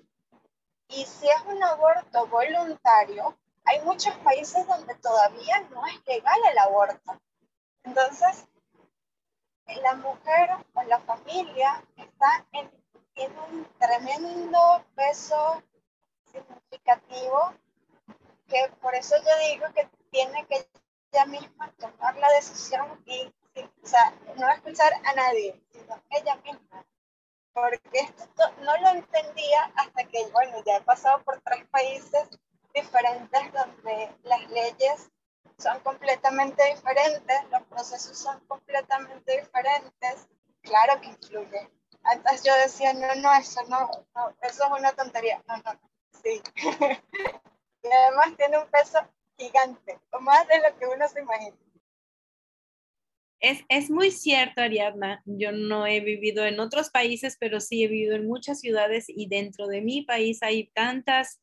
Y 0.88 1.04
si 1.04 1.28
es 1.28 1.42
un 1.46 1.62
aborto 1.62 2.26
voluntario, 2.26 3.36
hay 3.64 3.80
muchos 3.82 4.14
países 4.18 4.66
donde 4.66 4.94
todavía 4.96 5.60
no 5.70 5.84
es 5.86 6.00
legal 6.06 6.38
el 6.50 6.58
aborto. 6.58 7.20
Entonces, 7.82 8.46
la 9.82 9.94
mujer 9.94 10.50
o 10.74 10.82
la 10.84 11.00
familia 11.00 11.84
está 11.96 12.46
en, 12.52 12.70
un 13.50 13.66
tremendo 13.78 14.84
peso 14.94 15.62
significativo 16.30 17.54
que 18.46 18.70
por 18.80 18.94
eso 18.94 19.16
yo 19.16 19.48
digo 19.48 19.66
que 19.74 19.88
tiene 20.10 20.46
que 20.46 20.68
ella 21.10 21.24
misma 21.26 21.72
tomar 21.78 22.14
la 22.16 22.28
decisión 22.32 23.02
y, 23.06 23.32
no 24.36 24.50
escuchar 24.50 24.92
a 25.06 25.14
nadie, 25.14 25.58
sino 25.72 26.02
ella 26.10 26.36
misma. 26.36 26.65
Porque 27.56 28.00
esto 28.00 28.42
no 28.60 28.76
lo 28.76 28.88
entendía 28.90 29.72
hasta 29.76 30.04
que, 30.04 30.26
bueno, 30.26 30.62
ya 30.66 30.76
he 30.76 30.82
pasado 30.82 31.22
por 31.22 31.40
tres 31.40 31.66
países 31.70 32.28
diferentes 32.74 33.50
donde 33.50 34.14
las 34.24 34.50
leyes 34.50 35.10
son 35.56 35.80
completamente 35.80 36.62
diferentes, 36.74 37.36
los 37.50 37.62
procesos 37.62 38.18
son 38.18 38.38
completamente 38.40 39.40
diferentes, 39.40 40.28
claro 40.60 41.00
que 41.00 41.06
influye. 41.06 41.70
Antes 42.02 42.42
yo 42.42 42.54
decía, 42.56 42.92
no, 42.92 43.14
no, 43.14 43.32
eso 43.32 43.62
no, 43.68 43.88
eso 44.42 44.64
es 44.64 44.70
una 44.78 44.92
tontería. 44.92 45.42
No, 45.48 45.56
no, 45.56 45.80
sí. 46.22 46.42
y 47.82 47.88
además 47.90 48.36
tiene 48.36 48.58
un 48.58 48.68
peso 48.68 48.98
gigante, 49.38 49.98
o 50.10 50.20
más 50.20 50.46
de 50.46 50.58
lo 50.58 50.76
que 50.76 50.86
uno 50.88 51.08
se 51.08 51.20
imagina. 51.22 51.56
Es, 53.40 53.64
es, 53.68 53.90
muy 53.90 54.10
cierto, 54.10 54.62
Ariadna. 54.62 55.22
Yo 55.26 55.52
no 55.52 55.86
he 55.86 56.00
vivido 56.00 56.46
en 56.46 56.58
otros 56.58 56.90
países, 56.90 57.36
pero 57.38 57.60
sí 57.60 57.84
he 57.84 57.88
vivido 57.88 58.16
en 58.16 58.26
muchas 58.26 58.60
ciudades 58.60 59.06
y 59.08 59.28
dentro 59.28 59.66
de 59.66 59.82
mi 59.82 60.02
país 60.02 60.42
hay 60.42 60.68
tantas 60.74 61.40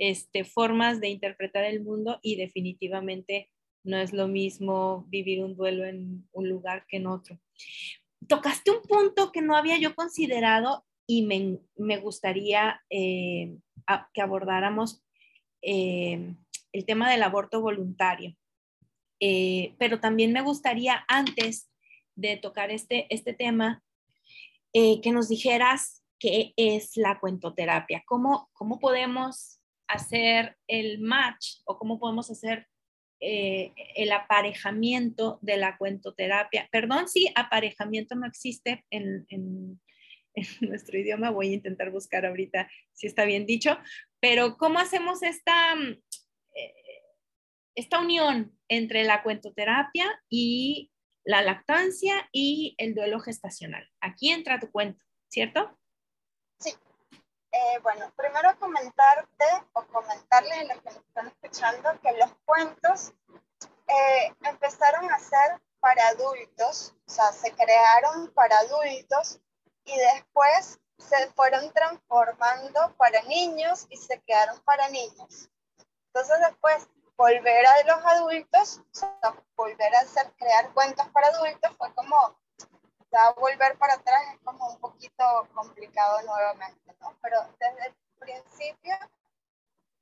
este, 0.00 0.44
formas 0.44 1.00
de 1.00 1.08
interpretar 1.08 1.64
el 1.64 1.82
mundo 1.82 2.18
y 2.22 2.36
definitivamente 2.36 3.50
no 3.84 3.98
es 3.98 4.12
lo 4.12 4.28
mismo 4.28 5.04
vivir 5.08 5.42
un 5.44 5.56
duelo 5.56 5.84
en 5.84 6.26
un 6.32 6.48
lugar 6.48 6.86
que 6.88 6.96
en 6.96 7.06
otro. 7.06 7.38
Tocaste 8.26 8.70
un 8.70 8.82
punto 8.82 9.32
que 9.32 9.42
no 9.42 9.56
había 9.56 9.78
yo 9.78 9.94
considerado 9.94 10.84
y 11.06 11.22
me, 11.22 11.98
gustaría 11.98 12.80
eh, 12.88 13.56
que 14.14 14.22
abordáramos 14.22 15.02
eh, 15.60 16.34
el 16.72 16.84
tema 16.84 17.10
del 17.10 17.22
aborto 17.22 17.60
voluntario. 17.60 18.36
Eh, 19.20 19.74
pero 19.78 20.00
también 20.00 20.32
me 20.32 20.40
gustaría 20.40 21.04
antes 21.06 21.70
de 22.14 22.36
tocar 22.36 22.70
este, 22.70 23.06
este 23.14 23.32
tema, 23.32 23.82
eh, 24.72 25.00
que 25.00 25.12
nos 25.12 25.28
dijeras 25.28 26.02
qué 26.18 26.52
es 26.56 26.96
la 26.96 27.18
cuentoterapia, 27.18 28.02
cómo, 28.06 28.50
cómo 28.52 28.78
podemos 28.78 29.60
hacer 29.88 30.56
el 30.68 31.00
match 31.00 31.56
o 31.64 31.78
cómo 31.78 31.98
podemos 31.98 32.30
hacer 32.30 32.68
eh, 33.20 33.72
el 33.96 34.12
aparejamiento 34.12 35.38
de 35.42 35.56
la 35.56 35.76
cuentoterapia. 35.76 36.68
Perdón 36.70 37.08
si 37.08 37.30
aparejamiento 37.34 38.14
no 38.14 38.26
existe 38.26 38.84
en, 38.90 39.26
en, 39.28 39.80
nuestro 40.60 40.98
idioma, 40.98 41.30
voy 41.30 41.50
a 41.50 41.54
intentar 41.54 41.90
buscar 41.90 42.24
ahorita 42.24 42.70
si 42.92 43.06
está 43.06 43.24
bien 43.24 43.44
dicho, 43.44 43.76
pero 44.20 44.56
¿cómo 44.56 44.78
hacemos 44.78 45.22
esta, 45.22 45.74
esta 47.74 47.98
unión 47.98 48.58
entre 48.68 49.04
la 49.04 49.22
cuentoterapia 49.22 50.06
y 50.28 50.90
la 51.24 51.42
lactancia 51.42 52.28
y 52.32 52.74
el 52.78 52.94
duelo 52.94 53.20
gestacional. 53.20 53.86
Aquí 54.00 54.30
entra 54.30 54.58
tu 54.58 54.70
cuento, 54.70 55.04
¿cierto? 55.28 55.78
Sí. 56.58 56.74
Eh, 57.52 57.78
bueno, 57.82 58.12
primero 58.16 58.56
comentarte 58.58 59.44
o 59.72 59.84
comentarles 59.86 60.58
a 60.58 60.64
los 60.64 60.82
que 60.82 60.90
nos 60.90 61.04
están 61.04 61.26
escuchando 61.28 62.00
que 62.00 62.12
los 62.16 62.32
cuentos 62.44 63.12
eh, 63.62 64.34
empezaron 64.44 65.10
a 65.10 65.18
ser 65.18 65.60
para 65.80 66.08
adultos, 66.08 66.94
o 67.06 67.10
sea, 67.10 67.32
se 67.32 67.52
crearon 67.52 68.32
para 68.34 68.56
adultos 68.58 69.40
y 69.84 69.96
después 69.96 70.78
se 70.98 71.26
fueron 71.32 71.72
transformando 71.72 72.94
para 72.96 73.22
niños 73.22 73.86
y 73.88 73.96
se 73.96 74.20
quedaron 74.20 74.60
para 74.60 74.88
niños. 74.90 75.50
Entonces 76.06 76.38
después 76.46 76.88
volver 77.20 77.66
a 77.66 77.82
los 77.82 78.06
adultos, 78.06 78.80
volver 79.54 79.94
a 79.94 80.00
hacer, 80.00 80.32
crear 80.38 80.72
cuentos 80.72 81.06
para 81.10 81.26
adultos 81.26 81.76
fue 81.76 81.92
como, 81.92 82.16
ya 83.12 83.30
volver 83.32 83.76
para 83.76 83.92
atrás 83.92 84.22
es 84.32 84.40
como 84.42 84.66
un 84.70 84.80
poquito 84.80 85.46
complicado 85.52 86.22
nuevamente, 86.22 86.96
¿no? 86.98 87.14
Pero 87.20 87.42
desde 87.58 87.88
el 87.88 87.94
principio 88.18 88.94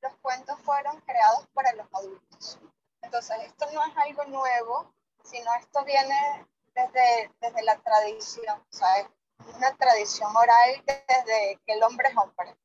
los 0.01 0.15
cuentos 0.23 0.61
fueron 0.61 1.01
creados 1.01 1.45
para 1.55 1.73
los 1.73 1.89
adultos. 1.93 2.61
Entonces, 3.03 3.37
esto 3.47 3.69
no 3.73 3.85
es 3.85 3.97
algo 3.97 4.25
nuevo, 4.27 4.95
sino 5.25 5.53
esto 5.55 5.85
viene 5.85 6.47
desde, 6.73 7.33
desde 7.41 7.63
la 7.65 7.81
tradición, 7.81 8.61
o 8.61 8.77
sea, 8.77 8.97
es 8.99 9.09
una 9.57 9.77
tradición 9.77 10.37
oral 10.37 10.85
desde 10.87 11.59
que 11.67 11.73
el 11.73 11.83
hombre 11.83 12.11
es 12.11 12.17
hombre. 12.17 12.57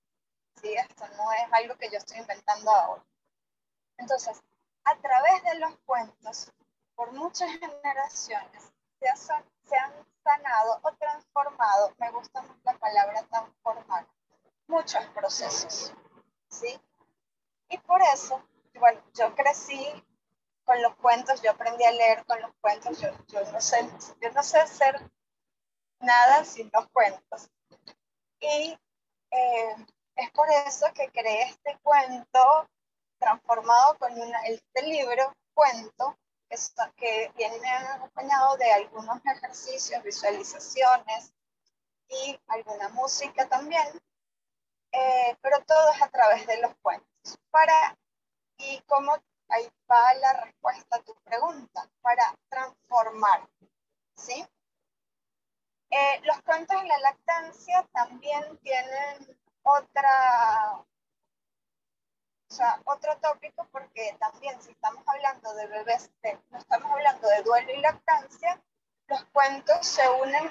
¿sí? 0.62 0.76
Esto 0.76 1.08
no 1.18 1.32
es 1.34 1.52
algo 1.54 1.76
que 1.76 1.90
yo 1.90 1.98
estoy 1.98 2.20
inventando 2.20 2.70
ahora. 2.70 3.04
Entonces, 3.98 4.42
a 4.84 4.96
través 4.98 5.44
de 5.44 5.60
los 5.60 5.76
cuentos, 5.86 6.52
por 6.96 7.12
muchas 7.14 7.50
generaciones, 7.52 8.74
se, 9.16 9.78
han 9.78 9.94
sanado 10.24 10.80
o 10.84 10.92
transformado, 10.94 11.94
me 11.98 12.12
gusta 12.12 12.42
más 12.42 12.58
la 12.64 12.78
palabra 12.78 13.24
transformar, 13.24 14.08
muchos 14.68 15.06
procesos, 15.08 15.94
¿sí? 16.50 16.80
Y 17.70 17.78
por 17.80 18.02
eso, 18.14 18.42
bueno, 18.76 19.02
yo 19.14 19.36
crecí 19.36 20.04
con 20.64 20.82
los 20.82 20.96
cuentos, 20.96 21.42
yo 21.42 21.52
aprendí 21.52 21.84
a 21.84 21.92
leer 21.92 22.26
con 22.26 22.40
los 22.42 22.52
cuentos, 22.62 23.00
yo, 23.00 23.10
yo, 23.28 23.52
no, 23.52 23.60
sé, 23.60 23.90
yo 24.22 24.32
no 24.32 24.44
sé 24.44 24.60
hacer 24.60 25.12
nada 26.00 26.46
sin 26.46 26.70
los 26.74 26.88
cuentos. 26.90 27.50
Y 28.40 28.78
eh, 29.32 29.76
es 30.16 30.32
por 30.32 30.50
eso 30.50 30.86
que 30.94 31.10
creé 31.12 31.44
este 31.44 31.78
cuento 31.82 32.70
transformado 33.24 33.98
con 33.98 34.12
este 34.46 34.82
libro, 34.84 35.34
cuento, 35.54 36.18
que, 36.50 36.58
que 36.98 37.32
viene 37.36 37.70
acompañado 37.70 38.58
de 38.58 38.72
algunos 38.72 39.20
ejercicios, 39.26 40.04
visualizaciones 40.04 41.34
y 42.10 42.40
alguna 42.48 42.90
música 42.90 43.48
también, 43.48 43.88
eh, 44.92 45.36
pero 45.42 45.64
todo 45.66 45.92
es 45.94 46.02
a 46.02 46.10
través 46.10 46.46
de 46.46 46.62
los 46.62 46.76
cuentos. 46.82 47.40
Para, 47.50 47.98
y 48.58 48.80
como 48.82 49.14
ahí 49.50 49.68
va 49.90 50.14
la 50.16 50.34
respuesta 50.42 50.98
a 50.98 51.02
tu 51.02 51.16
pregunta, 51.24 51.90
para 52.02 52.36
transformar, 52.50 53.48
¿sí? 54.16 54.46
Eh, 55.90 56.22
los 56.24 56.42
cuentos 56.42 56.82
de 56.82 56.88
la 56.88 56.98
lactancia 57.00 57.88
también 57.94 58.58
tienen 58.60 59.40
otra 59.64 60.63
sea, 62.54 62.80
otro 62.86 63.18
tópico 63.18 63.68
porque 63.72 64.16
también 64.20 64.62
si 64.62 64.72
estamos 64.72 65.04
hablando 65.08 65.54
de 65.56 65.68
bebés, 65.68 66.12
no 66.52 66.58
estamos 66.60 66.92
hablando 66.92 67.28
de 67.28 67.42
duelo 67.42 67.74
y 67.74 67.82
lactancia, 67.82 68.62
los 69.08 69.24
cuentos 69.26 69.86
se 69.86 70.08
unen, 70.08 70.50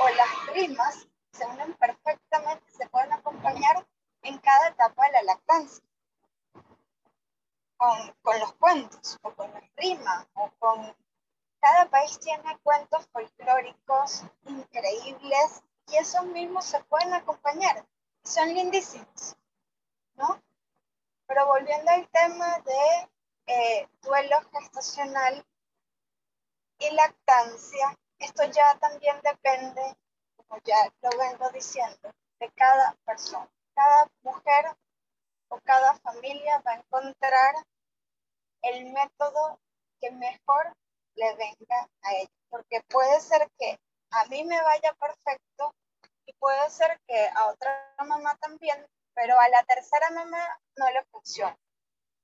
o 0.00 0.08
las 0.08 0.54
rimas 0.54 1.06
se 1.32 1.46
unen 1.46 1.72
perfectamente, 1.74 2.64
se 2.72 2.88
pueden 2.88 3.12
acompañar 3.12 3.86
en 4.22 4.38
cada 4.38 4.68
etapa 4.68 5.06
de 5.06 5.12
la 5.12 5.22
lactancia. 5.22 5.84
Con, 7.76 8.12
con 8.22 8.40
los 8.40 8.52
cuentos, 8.54 9.18
o 9.22 9.34
con 9.34 9.52
las 9.52 9.64
rimas, 9.76 10.26
o 10.34 10.50
con... 10.58 10.96
Cada 11.60 11.88
país 11.88 12.18
tiene 12.20 12.58
cuentos 12.62 13.06
folclóricos 13.12 14.24
increíbles 14.44 15.62
y 15.88 15.96
esos 15.96 16.24
mismos 16.26 16.64
se 16.66 16.82
pueden 16.84 17.14
acompañar. 17.14 17.86
Son 18.22 18.52
lindísimos, 18.52 19.36
¿no? 20.16 20.42
Pero 21.26 21.46
volviendo 21.46 21.90
al 21.90 22.08
tema 22.10 22.58
de 22.60 23.08
eh, 23.46 23.88
duelo 24.02 24.36
gestacional 24.52 25.44
y 26.78 26.90
lactancia, 26.90 27.96
esto 28.18 28.44
ya 28.44 28.78
también 28.78 29.20
depende, 29.22 29.96
como 30.36 30.60
ya 30.64 30.92
lo 31.02 31.10
vengo 31.18 31.48
diciendo, 31.50 32.12
de 32.40 32.50
cada 32.52 32.94
persona. 33.04 33.48
Cada 33.74 34.08
mujer 34.22 34.76
o 35.48 35.58
cada 35.64 35.94
familia 35.98 36.62
va 36.66 36.72
a 36.72 36.76
encontrar 36.76 37.54
el 38.62 38.92
método 38.92 39.58
que 40.00 40.10
mejor 40.10 40.74
le 41.14 41.34
venga 41.36 41.88
a 42.02 42.14
ella. 42.14 42.30
Porque 42.50 42.82
puede 42.82 43.20
ser 43.20 43.50
que 43.58 43.78
a 44.10 44.24
mí 44.26 44.44
me 44.44 44.60
vaya 44.62 44.94
perfecto 44.94 45.74
y 46.26 46.32
puede 46.34 46.70
ser 46.70 47.00
que 47.06 47.28
a 47.28 47.46
otra 47.46 47.94
mamá 48.06 48.36
también 48.36 48.86
pero 49.14 49.38
a 49.38 49.48
la 49.48 49.64
tercera 49.64 50.10
mamá 50.10 50.60
no 50.76 50.90
le 50.90 51.04
funciona. 51.04 51.58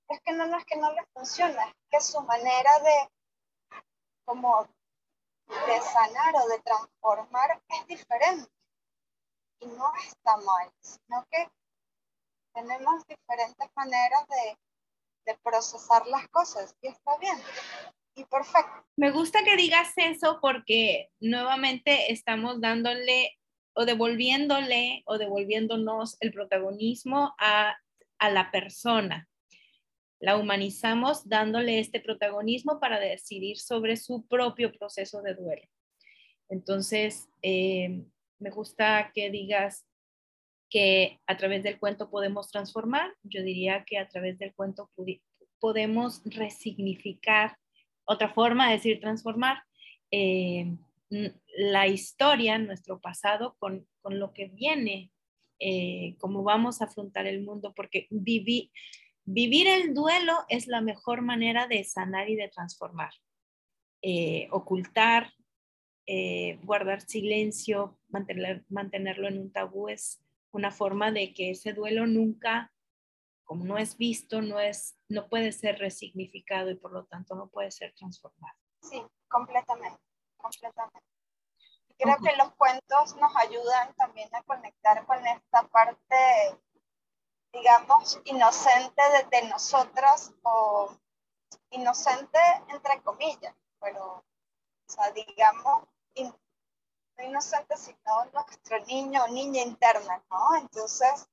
Es 0.08 0.20
que 0.22 0.32
no, 0.32 0.46
no 0.46 0.58
es 0.58 0.64
que 0.64 0.76
no 0.76 0.92
le 0.92 1.04
funciona, 1.12 1.68
es 1.68 1.74
que 1.90 2.00
su 2.00 2.20
manera 2.22 2.78
de 2.80 3.10
como 4.24 4.68
de 5.66 5.80
sanar 5.80 6.34
o 6.36 6.48
de 6.48 6.58
transformar 6.60 7.62
es 7.68 7.86
diferente. 7.86 8.50
Y 9.60 9.66
no 9.66 9.92
está 10.06 10.36
mal, 10.38 10.72
sino 10.80 11.26
que 11.30 11.50
tenemos 12.54 13.06
diferentes 13.06 13.68
maneras 13.76 14.26
de, 14.28 14.58
de 15.26 15.38
procesar 15.38 16.06
las 16.06 16.26
cosas 16.28 16.74
y 16.80 16.88
está 16.88 17.16
bien 17.18 17.40
y 18.14 18.24
perfecto. 18.24 18.84
Me 18.96 19.10
gusta 19.10 19.42
que 19.44 19.56
digas 19.56 19.92
eso 19.96 20.38
porque 20.40 21.10
nuevamente 21.20 22.12
estamos 22.12 22.60
dándole 22.60 23.38
o 23.74 23.84
devolviéndole 23.84 25.02
o 25.06 25.18
devolviéndonos 25.18 26.16
el 26.20 26.32
protagonismo 26.32 27.34
a, 27.38 27.76
la 28.32 28.50
persona. 28.50 29.28
La 30.20 30.36
humanizamos 30.36 31.26
dándole 31.26 31.78
este 31.78 32.00
protagonismo 32.00 32.78
para 32.78 33.00
decidir 33.00 33.56
sobre 33.56 33.96
su 33.96 34.26
propio 34.26 34.70
proceso 34.72 35.22
de 35.22 35.34
duelo. 35.34 35.66
Entonces, 36.50 37.30
eh, 37.40 38.04
me 38.38 38.50
gusta 38.50 39.10
que 39.14 39.30
digas 39.30 39.86
que 40.68 41.20
a 41.26 41.36
través 41.36 41.62
del 41.62 41.78
cuento 41.78 42.10
podemos 42.10 42.50
transformar. 42.50 43.14
Yo 43.22 43.42
diría 43.42 43.84
que 43.86 43.96
a 43.96 44.08
través 44.08 44.38
del 44.38 44.54
cuento 44.54 44.90
podemos 45.58 46.22
resignificar 46.24 47.56
otra 48.04 48.28
forma 48.28 48.68
de 48.68 48.76
decir 48.76 49.00
transformar. 49.00 49.62
Eh, 50.10 50.76
la 51.10 51.86
historia, 51.88 52.58
nuestro 52.58 53.00
pasado, 53.00 53.56
con, 53.58 53.86
lo 54.04 54.32
que 54.32 54.46
viene, 54.46 55.12
eh, 55.58 56.16
cómo 56.18 56.42
vamos 56.42 56.80
a 56.80 56.84
afrontar 56.84 57.26
el 57.26 57.42
mundo, 57.42 57.72
porque 57.74 58.06
vivir 58.10 58.70
el 59.66 59.92
duelo 59.92 60.38
es 60.48 60.66
la 60.66 60.80
mejor 60.80 61.22
manera 61.22 61.66
de 61.66 61.84
sanar 61.84 62.30
y 62.30 62.36
de 62.36 62.48
transformar. 62.48 63.12
Eh, 64.02 64.48
ocultar, 64.50 65.32
eh, 66.06 66.58
guardar 66.62 67.02
silencio, 67.02 67.98
mantenerlo 68.08 69.28
en 69.28 69.38
un 69.38 69.52
tabú 69.52 69.88
es 69.88 70.24
una 70.52 70.70
forma 70.70 71.12
de 71.12 71.34
que 71.34 71.50
ese 71.50 71.72
duelo 71.72 72.06
nunca, 72.06 72.72
como 73.44 73.64
no 73.64 73.78
es 73.78 73.96
visto, 73.98 74.40
no, 74.42 74.58
es, 74.58 74.96
no 75.08 75.28
puede 75.28 75.52
ser 75.52 75.78
resignificado 75.78 76.70
y 76.70 76.76
por 76.76 76.92
lo 76.92 77.04
tanto 77.04 77.34
no 77.34 77.50
puede 77.50 77.70
ser 77.70 77.92
transformado. 77.94 78.54
Sí, 78.82 79.02
completamente 79.28 80.09
completamente. 80.40 81.08
creo 81.98 82.16
que 82.18 82.36
los 82.36 82.52
cuentos 82.54 83.16
nos 83.16 83.34
ayudan 83.36 83.94
también 83.94 84.34
a 84.34 84.42
conectar 84.42 85.04
con 85.06 85.26
esta 85.26 85.62
parte, 85.68 86.58
digamos, 87.52 88.20
inocente 88.24 89.02
de, 89.30 89.42
nosotros 89.48 90.32
o 90.42 90.96
inocente 91.70 92.38
entre 92.68 93.02
comillas, 93.02 93.54
pero 93.80 94.04
o 94.14 94.92
sea, 94.92 95.10
digamos, 95.12 95.84
no 96.16 97.24
inocente, 97.24 97.76
sino 97.76 98.24
nuestro 98.32 98.78
niño 98.86 99.24
o 99.24 99.28
niña 99.28 99.62
interna, 99.62 100.22
¿no? 100.30 100.56
Entonces, 100.56 101.28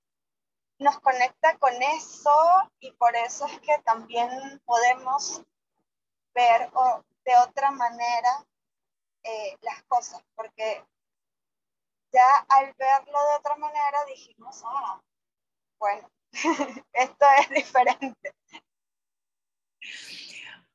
nos 0.80 0.99
conecta 0.99 1.58
con 1.58 1.74
eso 1.82 2.72
y 2.80 2.91
por 2.91 3.16
eso 3.16 3.45
es 3.47 3.60
que 3.62 3.80
también 3.80 4.62
podemos 4.66 5.41
ver 6.34 6.72
de 7.26 7.38
otra 7.38 7.72
manera 7.72 8.45
eh, 9.28 9.57
las 9.61 9.84
cosas, 9.84 10.23
porque 10.36 10.84
ya 12.11 12.45
al 12.49 12.73
verlo 12.78 13.19
de 13.32 13.38
otra 13.39 13.55
manera 13.57 14.05
dijimos, 14.07 14.61
ah, 14.65 15.01
bueno, 15.80 16.09
esto 16.93 17.25
es 17.41 17.49
diferente. 17.49 18.34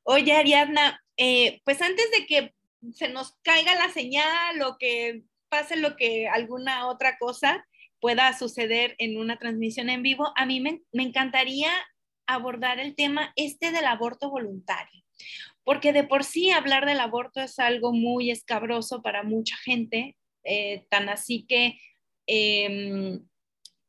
Oye, 0.04 0.32
Ariadna, 0.32 1.02
eh, 1.16 1.60
pues 1.64 1.80
antes 1.80 2.10
de 2.10 2.26
que 2.26 2.54
se 2.92 3.08
nos 3.08 3.36
caiga 3.42 3.74
la 3.74 3.88
señal 3.90 4.60
o 4.62 4.76
que 4.76 5.22
pase 5.48 5.76
lo 5.76 5.96
que 5.96 6.28
alguna 6.28 6.88
otra 6.88 7.18
cosa 7.18 7.66
pueda 8.00 8.36
suceder 8.36 8.96
en 8.98 9.18
una 9.18 9.38
transmisión 9.38 9.88
en 9.88 10.02
vivo, 10.02 10.32
a 10.34 10.44
mí 10.44 10.60
me, 10.60 10.82
encantaría 10.92 11.70
abordar 12.26 12.80
el 12.80 12.96
tema 12.96 13.32
este 13.36 13.70
del 13.70 13.86
aborto 13.86 14.30
voluntario, 14.30 15.04
porque 15.64 15.92
de 15.92 16.04
por 16.04 16.24
sí 16.24 16.50
hablar 16.50 16.86
del 16.86 17.00
aborto 17.00 17.40
es 17.40 17.58
algo 17.58 17.92
muy 17.92 18.30
escabroso 18.30 19.02
para 19.02 19.22
mucha 19.22 19.56
gente, 19.56 20.16
eh, 20.44 20.86
tan 20.90 21.08
así 21.08 21.44
que, 21.46 21.78
em, 22.26 23.26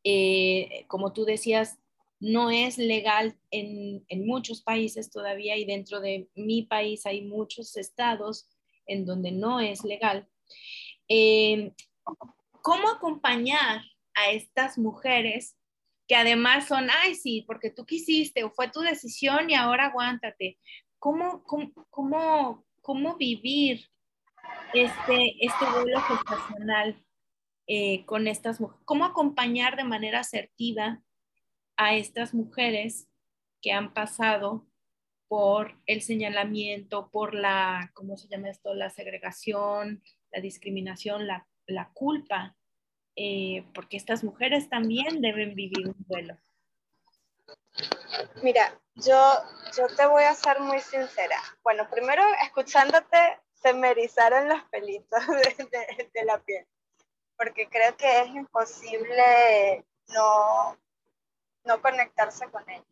eh, 0.04 0.86
como 0.88 1.14
tú 1.14 1.26
decías, 1.26 1.78
no 2.20 2.52
es 2.52 2.78
legal 2.78 3.38
en, 3.52 4.06
en, 4.08 4.26
muchos 4.26 4.62
países 4.62 5.12
todavía 5.12 5.58
y 5.58 5.66
dentro 5.66 6.00
de 6.00 6.30
mi 6.36 6.64
país 6.64 7.06
hay 7.06 7.22
muchos 7.22 7.76
estados 7.76 8.48
en 8.86 9.06
donde 9.06 9.32
no 9.32 9.60
es 9.60 9.84
legal. 9.84 10.28
Eh, 11.10 11.74
¿Cómo 12.62 12.90
acompañar 12.90 13.82
a 14.14 14.32
estas 14.32 14.78
mujeres 14.78 15.58
que 16.08 16.16
además 16.16 16.68
son, 16.68 16.88
ay, 17.04 17.16
sí, 17.16 17.44
porque 17.48 17.70
tú 17.70 17.86
quisiste 17.86 18.44
o 18.44 18.52
fue 18.52 18.70
tu 18.70 18.82
decisión 18.82 19.50
y 19.50 19.56
ahora 19.56 19.88
aguántate? 19.88 20.60
¿Cómo, 21.04 21.44
cómo, 21.44 22.66
cómo, 22.80 23.18
vivir 23.18 23.90
este, 24.74 25.46
este 25.46 25.66
duelo 25.76 26.00
gestacional 26.00 27.06
eh, 27.68 28.06
con 28.06 28.26
estas 28.26 28.62
mujeres? 28.62 28.86
¿Cómo 28.86 29.04
acompañar 29.04 29.76
de 29.76 29.84
manera 29.84 30.22
asertiva 30.22 31.04
a 31.76 31.94
estas 31.94 32.34
mujeres 32.34 33.10
que 33.62 33.74
han 33.74 33.94
pasado 33.94 34.66
por 35.28 35.78
el 35.88 36.02
señalamiento, 36.02 37.10
por 37.12 37.36
la, 37.36 37.92
¿cómo 37.96 38.16
se 38.16 38.30
llama 38.30 38.50
esto? 38.50 38.74
La 38.74 38.90
segregación, 38.90 40.02
la 40.32 40.40
discriminación, 40.40 41.28
la, 41.28 41.46
la 41.68 41.92
culpa, 41.92 42.56
eh, 43.18 43.66
porque 43.74 43.98
estas 43.98 44.24
mujeres 44.24 44.70
también 44.70 45.20
deben 45.20 45.54
vivir 45.54 45.86
un 45.86 45.96
duelo. 46.08 46.38
Mira, 48.42 48.80
yo, 48.96 49.18
yo 49.76 49.88
te 49.96 50.06
voy 50.06 50.24
a 50.24 50.36
ser 50.36 50.60
muy 50.60 50.80
sincera. 50.80 51.38
Bueno, 51.64 51.90
primero 51.90 52.24
escuchándote 52.44 53.40
se 53.54 53.74
me 53.74 53.92
erizaron 53.92 54.50
los 54.50 54.62
pelitos 54.66 55.26
de, 56.14 56.26
la 56.26 56.38
piel, 56.40 56.68
porque 57.38 57.70
creo 57.70 57.96
que 57.96 58.22
es 58.22 58.28
imposible 58.28 59.86
no, 60.10 60.78
no 61.64 61.82
conectarse 61.82 62.50
con 62.52 62.70
ella. 62.70 62.86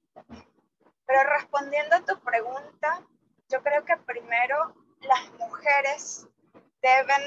Pero 1.05 1.23
respondiendo 1.23 1.97
a 1.97 2.05
tu 2.05 2.19
pregunta, 2.21 3.05
yo 3.49 3.61
creo 3.61 3.83
que 3.83 3.97
primero 3.97 4.73
las 5.01 5.29
mujeres 5.33 6.27
deben, 6.81 7.21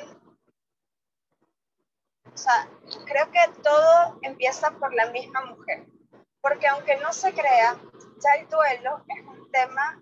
o 2.32 2.36
sea, 2.36 2.68
creo 3.04 3.30
que 3.30 3.60
todo 3.62 4.18
empieza 4.22 4.70
por 4.78 4.94
la 4.94 5.10
misma 5.10 5.44
mujer, 5.44 5.86
porque 6.44 6.66
aunque 6.66 6.96
no 6.96 7.10
se 7.10 7.32
crea, 7.32 7.74
ya 8.22 8.34
el 8.34 8.46
duelo 8.50 9.02
es 9.08 9.26
un 9.26 9.50
tema, 9.50 9.98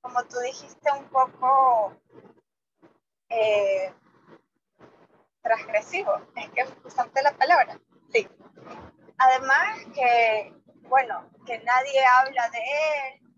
como 0.00 0.24
tú 0.24 0.38
dijiste, 0.38 0.90
un 0.90 1.06
poco 1.10 1.94
eh, 3.28 3.92
transgresivo, 5.42 6.14
es 6.34 6.48
que 6.52 6.64
usaste 6.82 7.22
la 7.22 7.36
palabra, 7.36 7.78
sí. 8.10 8.26
Además 9.18 9.80
que, 9.94 10.54
bueno, 10.88 11.30
que 11.44 11.58
nadie 11.58 12.02
habla 12.06 12.48
de 12.48 12.58
él, 12.58 13.36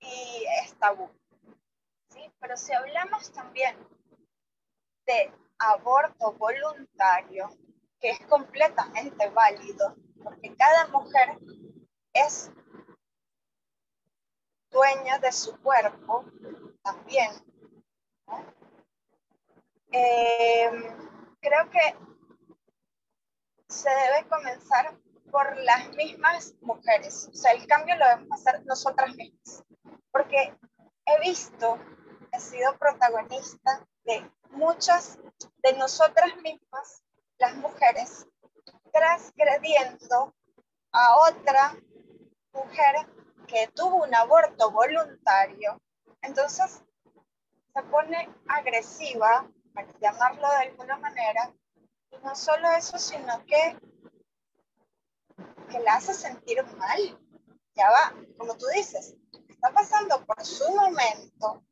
y 0.00 0.44
es 0.64 0.76
tabú. 0.80 1.08
¿sí? 2.08 2.28
Pero 2.40 2.56
si 2.56 2.72
hablamos 2.72 3.30
también 3.30 3.76
de 5.06 5.32
aborto 5.60 6.32
voluntario, 6.32 7.56
que 8.00 8.10
es 8.10 8.20
completamente 8.26 9.28
válido, 9.28 9.94
porque 10.22 10.54
cada 10.56 10.86
mujer 10.88 11.38
es 12.12 12.50
dueña 14.70 15.18
de 15.18 15.32
su 15.32 15.60
cuerpo 15.60 16.24
también. 16.82 17.30
Em, 19.90 20.82
creo 21.40 21.70
que 21.70 21.96
se 23.68 23.90
debe 23.90 24.28
comenzar 24.28 24.98
por 25.30 25.56
las 25.58 25.88
mismas 25.94 26.54
mujeres. 26.60 27.28
O 27.30 27.34
sea, 27.34 27.52
el 27.52 27.66
cambio 27.66 27.96
lo 27.96 28.06
debemos 28.06 28.40
hacer 28.40 28.64
nosotras 28.64 29.14
mismas 29.14 29.64
porque 30.12 30.54
he 31.06 31.20
visto, 31.20 31.78
he 32.30 32.38
sido 32.38 32.76
protagonista 32.78 33.86
de 34.04 34.30
muchas 34.50 35.18
de 35.62 35.72
nosotras 35.72 36.36
mismas, 36.42 37.02
las 37.38 37.56
mujeres, 37.56 38.26
transgrediendo 38.92 40.34
a 40.92 41.16
otra 41.28 41.76
mujer 42.52 42.94
que 43.46 43.68
tuvo 43.74 44.04
un 44.04 44.14
aborto 44.14 44.70
voluntario. 44.70 45.80
Entonces 46.20 46.82
se 47.74 47.82
pone 47.84 48.28
agresiva, 48.48 49.48
para 49.74 49.88
llamarlo 50.00 50.48
de 50.50 50.68
alguna 50.68 50.98
manera, 50.98 51.54
y 52.10 52.18
no 52.18 52.34
solo 52.34 52.70
eso, 52.72 52.98
sino 52.98 53.44
que, 53.46 53.78
que 55.70 55.80
la 55.80 55.94
hace 55.94 56.12
sentir 56.12 56.62
mal. 56.76 57.18
Ya 57.74 57.90
va, 57.90 58.14
como 58.36 58.54
tú 58.58 58.66
dices, 58.74 59.16
está 59.48 59.72
pasando 59.72 60.24
por 60.26 60.44
su 60.44 60.70
momento, 60.74 61.64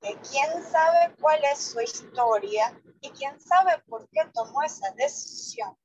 que 0.00 0.16
quién 0.30 0.62
sabe 0.62 1.14
cuál 1.20 1.40
es 1.44 1.58
su 1.58 1.80
historia 1.80 2.80
y 3.00 3.10
quién 3.10 3.38
sabe 3.40 3.78
por 3.88 4.08
qué 4.10 4.24
tomó 4.32 4.62
esa 4.62 4.90
decisión. 4.92 5.76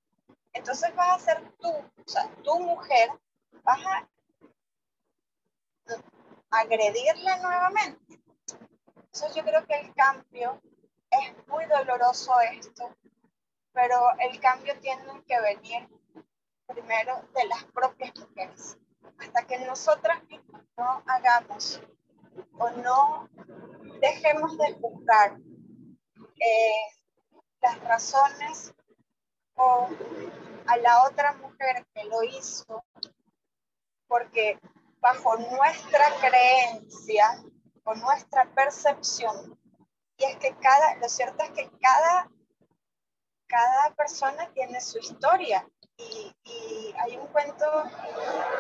Entonces 0.56 0.96
vas 0.96 1.16
a 1.16 1.20
ser 1.20 1.52
tú, 1.60 1.70
o 1.70 2.08
sea, 2.08 2.34
tu 2.44 2.60
mujer, 2.60 3.10
vas 3.64 3.80
a 3.86 4.08
agredirla 6.50 7.38
nuevamente. 7.38 8.24
Entonces 8.96 9.36
yo 9.36 9.44
creo 9.44 9.66
que 9.66 9.80
el 9.80 9.94
cambio 9.94 10.62
es 11.12 11.48
muy 11.48 11.66
doloroso 11.66 12.40
esto, 12.40 12.96
pero 13.74 14.00
el 14.20 14.40
cambio 14.40 14.80
tiene 14.80 15.24
que 15.28 15.40
venir 15.42 15.90
primero 16.68 17.22
de 17.34 17.48
las 17.48 17.64
propias 17.66 18.14
mujeres 18.16 18.78
hasta 19.20 19.46
que 19.46 19.60
nosotras 19.60 20.24
mismas 20.24 20.64
no 20.78 21.04
hagamos 21.06 21.82
o 22.58 22.70
no 22.72 23.30
dejemos 24.00 24.58
de 24.58 24.74
buscar 24.74 25.38
eh, 26.40 26.96
las 27.62 27.80
razones 27.84 28.74
o 29.56 29.90
a 30.68 30.78
la 30.78 31.04
otra 31.04 31.34
mujer 31.34 31.86
que 31.94 32.04
lo 32.06 32.24
hizo, 32.24 32.84
porque 34.08 34.60
bajo 35.00 35.38
nuestra 35.38 36.06
creencia 36.20 37.44
o 37.84 37.96
nuestra 37.96 38.46
percepción, 38.54 39.60
y 40.18 40.24
es 40.24 40.38
que 40.38 40.56
cada, 40.58 40.96
lo 40.96 41.10
cierto 41.10 41.44
es 41.44 41.52
que 41.52 41.70
cada, 41.80 42.30
cada 43.48 43.94
persona 43.96 44.52
tiene 44.54 44.80
su 44.82 44.98
historia 44.98 45.68
y, 45.98 46.34
hay 46.98 47.18
un 47.18 47.28
cuento 47.28 47.66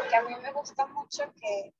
que 0.09 0.15
a 0.15 0.21
mí 0.23 0.35
me 0.41 0.51
gusta 0.51 0.85
mucho 0.87 1.23
que, 1.33 1.73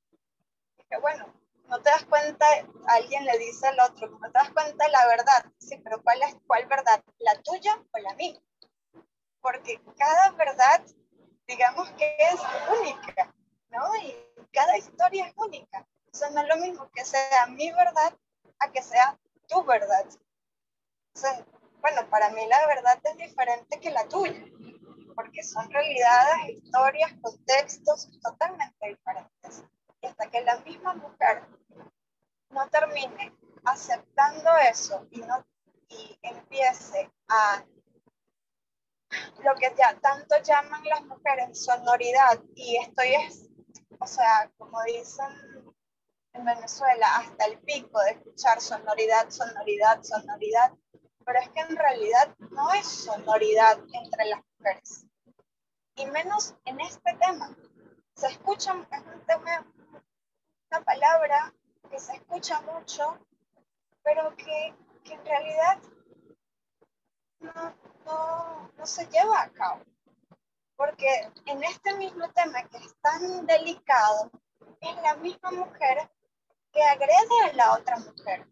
bueno, 1.00 1.32
no 1.68 1.80
te 1.82 1.90
das 1.90 2.04
cuenta, 2.06 2.46
alguien 2.88 3.24
le 3.24 3.38
dice 3.38 3.66
al 3.68 3.80
otro, 3.80 4.08
no 4.08 4.30
te 4.30 4.38
das 4.38 4.50
cuenta 4.52 4.84
de 4.84 4.90
la 4.90 5.06
verdad, 5.06 5.44
sí, 5.58 5.76
pero 5.84 6.02
¿cuál 6.02 6.22
es 6.22 6.36
cuál 6.46 6.66
verdad? 6.66 7.02
¿La 7.18 7.40
tuya 7.42 7.82
o 7.92 7.98
la 7.98 8.14
mía? 8.14 8.40
Porque 9.46 9.80
cada 9.96 10.32
verdad, 10.32 10.82
digamos 11.46 11.88
que 11.90 12.16
es 12.18 12.40
única, 12.80 13.32
¿no? 13.68 13.94
Y 14.02 14.12
cada 14.52 14.76
historia 14.76 15.28
es 15.28 15.34
única. 15.36 15.86
Eso 16.12 16.28
no 16.30 16.40
es 16.40 16.48
lo 16.48 16.56
mismo 16.56 16.90
que 16.92 17.04
sea 17.04 17.46
mi 17.46 17.70
verdad 17.70 18.12
a 18.58 18.72
que 18.72 18.82
sea 18.82 19.16
tu 19.46 19.62
verdad. 19.62 20.04
bueno, 21.80 22.10
para 22.10 22.30
mí 22.30 22.44
la 22.48 22.66
verdad 22.66 22.98
es 23.04 23.16
diferente 23.18 23.78
que 23.78 23.92
la 23.92 24.08
tuya 24.08 24.42
porque 25.14 25.44
son 25.44 25.70
realidades, 25.70 26.48
historias, 26.48 27.12
contextos 27.22 28.08
totalmente 28.20 28.88
diferentes. 28.88 29.62
Y 30.02 30.08
hasta 30.08 30.28
que 30.28 30.40
la 30.40 30.58
misma 30.58 30.94
mujer 30.94 31.46
no 32.50 32.68
termine 32.68 33.32
aceptando 33.64 34.56
eso 34.56 35.06
y, 35.12 35.20
no, 35.20 35.46
y 35.88 36.18
empiece 36.22 37.12
a 37.28 37.64
lo 39.44 39.54
que 39.54 39.72
ya 39.76 39.98
tanto 40.00 40.36
llaman 40.42 40.84
las 40.84 41.04
mujeres 41.04 41.64
sonoridad 41.64 42.42
y 42.54 42.76
estoy 42.78 43.14
es, 43.14 43.48
o 43.98 44.06
sea, 44.06 44.50
como 44.56 44.82
dicen 44.84 45.74
en 46.32 46.44
Venezuela, 46.44 47.16
hasta 47.16 47.46
el 47.46 47.58
pico 47.60 47.98
de 48.02 48.10
escuchar 48.10 48.60
sonoridad, 48.60 49.30
sonoridad, 49.30 50.02
sonoridad, 50.02 50.72
pero 51.24 51.38
es 51.40 51.48
que 51.50 51.60
en 51.60 51.76
realidad 51.76 52.34
no 52.50 52.72
es 52.72 52.86
sonoridad 52.86 53.78
entre 53.92 54.26
las 54.26 54.40
mujeres, 54.58 55.06
y 55.96 56.06
menos 56.06 56.54
en 56.64 56.80
este 56.80 57.14
tema. 57.14 57.56
Se 58.14 58.28
escucha, 58.28 58.74
es 58.92 59.02
un 59.14 59.26
tema, 59.26 59.66
una 60.70 60.84
palabra 60.84 61.54
que 61.90 61.98
se 61.98 62.14
escucha 62.16 62.60
mucho, 62.62 63.18
pero 64.02 64.34
que, 64.36 64.74
que 65.04 65.14
en 65.14 65.24
realidad 65.24 65.78
no, 67.40 67.76
no, 68.06 68.70
se 68.84 69.06
lleva 69.06 69.42
a 69.42 69.50
cabo. 69.50 69.82
Porque 70.76 71.30
en 71.46 71.62
este 71.64 71.94
mismo 71.94 72.28
tema 72.32 72.62
que 72.68 72.78
es 72.78 72.94
tan 73.00 73.46
delicado, 73.46 74.30
es 74.80 74.96
la 75.02 75.16
misma 75.16 75.50
mujer 75.50 76.10
que 76.72 76.82
agrede 76.82 77.50
a 77.50 77.52
la 77.54 77.72
otra 77.74 77.98
mujer. 77.98 78.46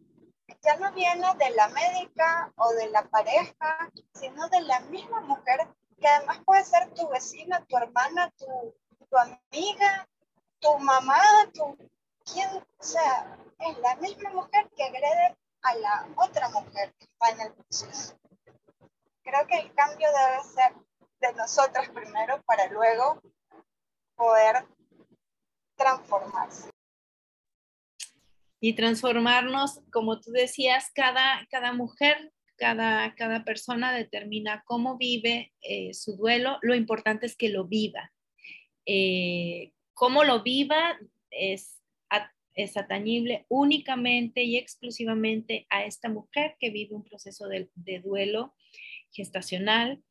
Ya 0.62 0.76
no 0.76 0.92
viene 0.92 1.26
de 1.38 1.50
la 1.50 1.68
médica 1.68 2.52
o 2.57 2.72
de 2.72 2.90
la 2.90 3.02
pareja, 3.09 3.90
sino 4.14 4.48
de 4.48 4.61
la 4.62 4.80
misma 4.80 5.20
mujer 5.20 5.68
que 6.00 6.09
además 6.09 6.38
puede 6.44 6.64
ser 6.64 6.92
tu 6.94 7.09
vecina, 7.09 7.64
tu 7.66 7.76
hermana, 7.76 8.30
tu, 8.38 8.74
tu 9.11 9.16
amiga, 9.16 10.09
tu 10.61 10.78
mamá, 10.78 11.20
tu 11.52 11.76
quien, 12.24 12.66
sea, 12.80 13.38
es 13.59 13.78
la 13.78 13.96
misma 13.96 14.30
mujer 14.30 14.70
que 14.76 14.84
agrede 14.84 15.36
a 15.62 15.74
la 15.76 16.09
otra 16.16 16.48
mujer 16.48 16.94
que 16.94 17.05
está 17.05 17.30
en 17.30 17.40
el 17.40 17.55
proceso. 17.55 18.18
Creo 19.35 19.47
que 19.49 19.66
el 19.66 19.74
cambio 19.74 20.07
debe 20.07 20.45
ser 20.45 20.72
de 21.20 21.37
nosotras 21.37 21.89
primero 21.89 22.41
para 22.47 22.70
luego 22.70 23.20
poder 24.14 24.64
transformarse. 25.76 26.70
Y 28.61 28.76
transformarnos, 28.76 29.80
como 29.91 30.20
tú 30.20 30.30
decías, 30.30 30.93
cada, 30.95 31.45
cada 31.51 31.72
mujer, 31.72 32.32
cada, 32.57 33.12
cada 33.16 33.43
persona 33.45 33.93
determina 33.93 34.62
cómo 34.66 34.99
vive 34.99 35.53
eh, 35.62 35.93
su 35.95 36.16
duelo. 36.16 36.59
Lo 36.62 36.76
importante 36.76 37.26
es 37.26 37.37
que 37.37 37.49
lo 37.49 37.64
viva. 37.64 38.12
Eh, 38.87 39.72
cómo 39.95 40.22
lo 40.22 40.45
viva 40.45 40.97
es, 41.30 41.82
es 42.55 42.76
atañible 42.76 43.47
únicamente 43.49 44.45
y 44.45 44.59
exclusivamente 44.59 45.66
a 45.70 45.85
esta 45.85 46.09
mujer 46.09 46.55
que 46.61 46.70
vive 46.70 46.95
un 46.95 47.03
proceso 47.03 47.49
de, 47.49 47.68
de 47.74 47.99
duelo 47.99 48.55
gestacional, 49.14 50.02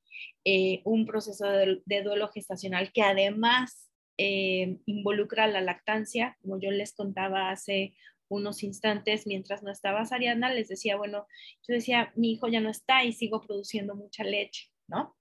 eh, 0.46 0.82
un 0.84 1.06
proceso 1.06 1.48
de, 1.48 2.02
duelo 2.04 2.28
gestacional 2.30 2.92
que 2.92 3.02
además 3.02 3.90
eh, 4.18 4.78
involucra 4.86 5.48
la 5.48 5.62
lactancia, 5.62 6.38
como 6.42 6.60
yo 6.60 6.70
les 6.70 6.94
contaba 6.94 7.50
hace 7.50 7.94
unos 8.30 8.64
instantes 8.64 9.26
mientras 9.26 9.64
no 9.64 9.72
estaba 9.72 10.02
Ariadna, 10.02 10.54
les 10.54 10.68
decía, 10.68 10.98
bueno, 10.98 11.28
yo 11.68 11.76
decía, 11.76 12.12
mi 12.16 12.34
hijo 12.34 12.48
ya 12.48 12.60
no 12.60 12.70
está 12.70 13.04
y 13.06 13.14
sigo 13.14 13.42
produciendo 13.42 13.96
mucha 13.96 14.24
leche, 14.24 14.70
¿no? 14.88 15.16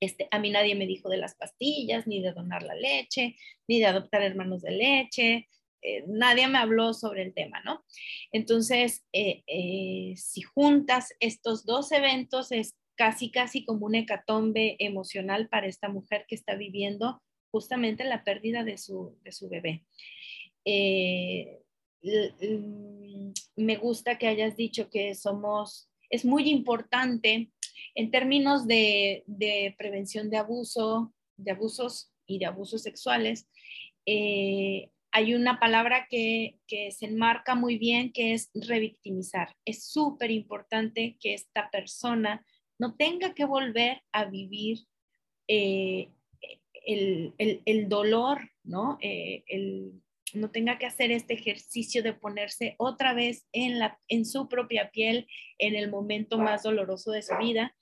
Este, 0.00 0.28
a 0.30 0.38
mí 0.38 0.50
nadie 0.50 0.74
me 0.74 0.86
dijo 0.86 1.08
de 1.08 1.16
las 1.16 1.34
pastillas, 1.34 2.06
ni 2.06 2.22
de 2.22 2.32
donar 2.32 2.62
la 2.62 2.74
leche, 2.74 3.36
ni 3.66 3.80
de 3.80 3.86
adoptar 3.86 4.22
hermanos 4.22 4.62
de 4.62 4.70
leche, 4.72 5.48
eh, 5.80 6.04
nadie 6.08 6.46
me 6.46 6.58
habló 6.58 6.92
sobre 6.92 7.22
el 7.22 7.32
tema, 7.32 7.62
¿no? 7.64 7.84
Entonces, 8.32 9.04
si 9.12 10.42
juntas 10.42 11.14
estos 11.20 11.64
dos 11.64 11.90
eventos, 11.92 12.52
es 12.52 12.76
casi, 12.98 13.30
casi 13.30 13.64
como 13.64 13.86
un 13.86 13.94
hecatombe 13.94 14.76
emocional 14.80 15.48
para 15.48 15.68
esta 15.68 15.88
mujer 15.88 16.26
que 16.28 16.34
está 16.34 16.56
viviendo 16.56 17.22
justamente 17.50 18.04
la 18.04 18.24
pérdida 18.24 18.64
de 18.64 18.76
su, 18.76 19.16
de 19.22 19.30
su 19.32 19.48
bebé. 19.48 19.84
Eh, 20.64 21.60
me 23.56 23.76
gusta 23.76 24.18
que 24.18 24.26
hayas 24.26 24.56
dicho 24.56 24.90
que 24.90 25.14
somos, 25.14 25.88
es 26.10 26.24
muy 26.24 26.50
importante 26.50 27.50
en 27.94 28.10
términos 28.10 28.66
de, 28.66 29.22
de 29.26 29.74
prevención 29.78 30.28
de 30.28 30.38
abuso, 30.38 31.14
de 31.36 31.52
abusos 31.52 32.12
y 32.26 32.40
de 32.40 32.46
abusos 32.46 32.82
sexuales. 32.82 33.48
Eh, 34.06 34.90
hay 35.12 35.34
una 35.34 35.60
palabra 35.60 36.06
que, 36.10 36.58
que, 36.66 36.90
se 36.90 37.06
enmarca 37.06 37.54
muy 37.54 37.78
bien 37.78 38.12
que 38.12 38.34
es 38.34 38.50
revictimizar. 38.54 39.54
Es 39.64 39.84
súper 39.84 40.30
importante 40.32 41.16
que 41.20 41.34
esta 41.34 41.70
persona 41.70 42.44
no 42.78 42.94
tenga 42.94 43.34
que 43.34 43.44
volver 43.44 44.02
a 44.12 44.24
vivir 44.24 44.78
eh, 45.48 46.10
el, 46.86 47.88
dolor, 47.88 48.50
¿no? 48.64 48.98
Eh, 49.00 49.44
no 50.34 50.50
tenga 50.50 50.78
que 50.78 50.86
hacer 50.86 51.10
este 51.10 51.34
ejercicio 51.34 52.02
de 52.02 52.12
ponerse 52.12 52.74
otra 52.78 53.14
vez 53.14 53.46
en, 53.52 53.78
la, 53.78 53.98
en 54.08 54.24
su 54.24 54.48
propia 54.48 54.90
piel 54.90 55.26
en 55.58 55.74
el 55.74 55.90
momento 55.90 56.38
más 56.38 56.62
doloroso 56.62 57.10
de 57.10 57.22
su 57.22 57.36
vida, 57.38 57.74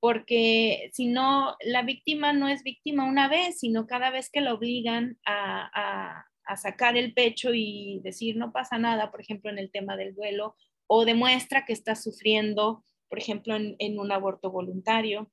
porque 0.00 0.90
si 0.92 1.06
no, 1.06 1.56
la 1.60 1.82
víctima 1.82 2.32
no 2.32 2.48
es 2.48 2.62
víctima 2.62 3.04
una 3.04 3.28
vez, 3.28 3.58
sino 3.58 3.86
cada 3.86 4.10
vez 4.10 4.30
que 4.30 4.40
la 4.40 4.54
obligan 4.54 5.18
a, 5.24 6.24
a 6.48 6.56
sacar 6.56 6.96
el 6.96 7.12
pecho 7.12 7.52
y 7.52 8.00
decir 8.02 8.36
no 8.36 8.52
pasa 8.52 8.78
nada, 8.78 9.10
por 9.10 9.20
ejemplo, 9.20 9.50
en 9.50 9.58
el 9.58 9.70
tema 9.70 9.96
del 9.96 10.14
duelo, 10.14 10.56
o 10.86 11.04
demuestra 11.04 11.64
que 11.66 11.74
está 11.74 11.94
sufriendo 11.94 12.84
por 13.08 13.18
ejemplo, 13.18 13.56
en, 13.56 13.98
un 13.98 14.12
aborto 14.12 14.50
voluntario. 14.50 15.30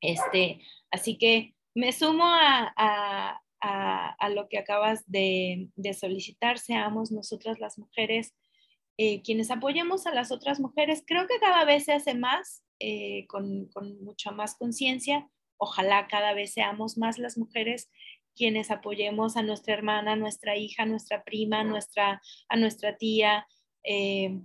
Este, 0.00 0.60
así 0.90 1.18
que 1.18 1.54
me 1.74 1.92
sumo 1.92 2.24
a, 2.26 3.40
lo 4.30 4.48
que 4.48 4.58
acabas 4.58 5.02
de, 5.06 5.70
solicitar, 5.98 6.58
seamos 6.58 7.10
nosotras 7.10 7.58
las 7.58 7.78
mujeres 7.78 8.34
eh, 9.00 9.22
quienes 9.22 9.52
apoyemos 9.52 10.06
a 10.06 10.14
las 10.14 10.32
otras 10.32 10.58
mujeres. 10.58 11.04
Creo 11.06 11.28
que 11.28 11.38
cada 11.38 11.64
vez 11.64 11.84
se 11.84 11.92
hace 11.92 12.14
más, 12.14 12.64
eh, 12.80 13.26
con, 13.28 13.66
con 13.66 14.02
mucha 14.02 14.32
más 14.32 14.56
conciencia. 14.56 15.28
Ojalá 15.56 16.08
cada 16.08 16.34
vez 16.34 16.52
seamos 16.52 16.98
más 16.98 17.18
las 17.18 17.38
mujeres 17.38 17.88
quienes 18.38 18.70
apoyemos 18.70 19.36
a 19.36 19.42
nuestra 19.42 19.74
hermana, 19.74 20.12
a 20.12 20.16
nuestra 20.16 20.56
hija, 20.56 20.84
a 20.84 20.86
nuestra 20.86 21.24
prima, 21.24 21.60
a 21.60 21.64
nuestra, 21.64 22.22
a 22.48 22.56
nuestra 22.56 22.96
tía, 22.96 23.46
eh, 23.82 24.40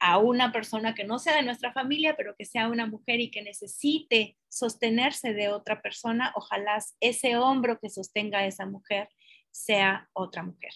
a 0.00 0.18
una 0.18 0.52
persona 0.52 0.94
que 0.94 1.04
no 1.04 1.18
sea 1.18 1.36
de 1.36 1.42
nuestra 1.42 1.72
familia, 1.72 2.16
pero 2.16 2.34
que 2.36 2.44
sea 2.44 2.68
una 2.68 2.86
mujer 2.86 3.20
y 3.20 3.30
que 3.30 3.42
necesite 3.42 4.36
sostenerse 4.48 5.32
de 5.32 5.48
otra 5.48 5.80
persona, 5.80 6.32
ojalá 6.36 6.78
ese 7.00 7.36
hombro 7.36 7.78
que 7.80 7.90
sostenga 7.90 8.40
a 8.40 8.46
esa 8.46 8.66
mujer 8.66 9.08
sea 9.50 10.08
otra 10.12 10.42
mujer. 10.42 10.72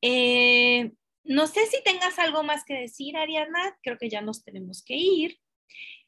Eh, 0.00 0.92
no 1.24 1.46
sé 1.46 1.66
si 1.66 1.82
tengas 1.82 2.18
algo 2.18 2.42
más 2.42 2.64
que 2.64 2.74
decir, 2.74 3.16
Ariana, 3.16 3.76
creo 3.82 3.98
que 3.98 4.08
ya 4.08 4.20
nos 4.20 4.44
tenemos 4.44 4.82
que 4.82 4.94
ir. 4.94 5.38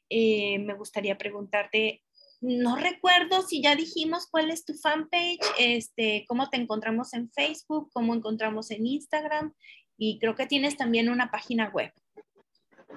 Eh, 0.09 0.59
me 0.59 0.73
gustaría 0.73 1.17
preguntarte, 1.17 2.03
no 2.41 2.77
recuerdo 2.77 3.41
si 3.41 3.61
ya 3.61 3.75
dijimos 3.75 4.27
cuál 4.31 4.49
es 4.49 4.63
tu 4.63 4.73
fanpage, 4.73 5.39
este, 5.57 6.25
cómo 6.27 6.49
te 6.49 6.57
encontramos 6.57 7.13
en 7.13 7.29
Facebook, 7.31 7.89
cómo 7.93 8.15
encontramos 8.15 8.71
en 8.71 8.87
Instagram 8.87 9.53
y 9.99 10.17
creo 10.17 10.33
que 10.33 10.47
tienes 10.47 10.75
también 10.77 11.09
una 11.09 11.29
página 11.29 11.69
web. 11.69 11.93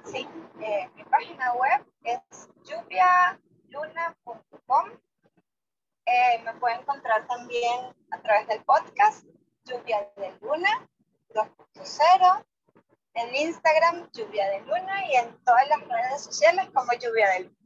Sí, 0.05 0.25
eh, 0.61 0.89
mi 0.95 1.03
página 1.03 1.53
web 1.53 1.85
es 2.03 2.19
lluvialuna.com. 2.63 4.89
Eh, 6.05 6.41
me 6.43 6.53
pueden 6.55 6.79
encontrar 6.79 7.27
también 7.27 7.93
a 8.11 8.21
través 8.21 8.47
del 8.47 8.63
podcast 8.63 9.25
Lluvia 9.65 10.09
de 10.15 10.33
Luna 10.41 10.89
2.0, 11.33 12.45
en 13.15 13.35
Instagram 13.35 14.09
Lluvia 14.11 14.49
de 14.51 14.61
Luna 14.61 15.05
y 15.11 15.15
en 15.15 15.37
todas 15.43 15.67
las 15.67 15.85
redes 15.87 16.23
sociales 16.23 16.69
como 16.73 16.93
Lluvia 16.93 17.29
de 17.31 17.41
Luna. 17.41 17.57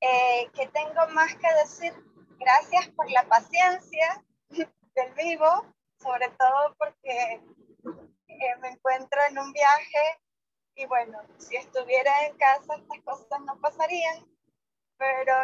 Eh, 0.00 0.48
¿Qué 0.54 0.68
tengo 0.68 1.08
más 1.12 1.34
que 1.34 1.52
decir? 1.64 1.92
Gracias 2.38 2.88
por 2.90 3.10
la 3.10 3.24
paciencia 3.24 4.24
del 4.50 5.12
vivo, 5.16 5.74
sobre 5.98 6.28
todo 6.38 6.76
porque 6.78 7.42
eh, 8.40 8.56
me 8.60 8.68
encuentro 8.68 9.20
en 9.28 9.38
un 9.38 9.52
viaje 9.52 10.20
y 10.74 10.86
bueno, 10.86 11.18
si 11.38 11.56
estuviera 11.56 12.26
en 12.26 12.36
casa 12.36 12.76
estas 12.76 13.00
cosas 13.02 13.40
no 13.40 13.58
pasarían, 13.60 14.26
pero 14.98 15.34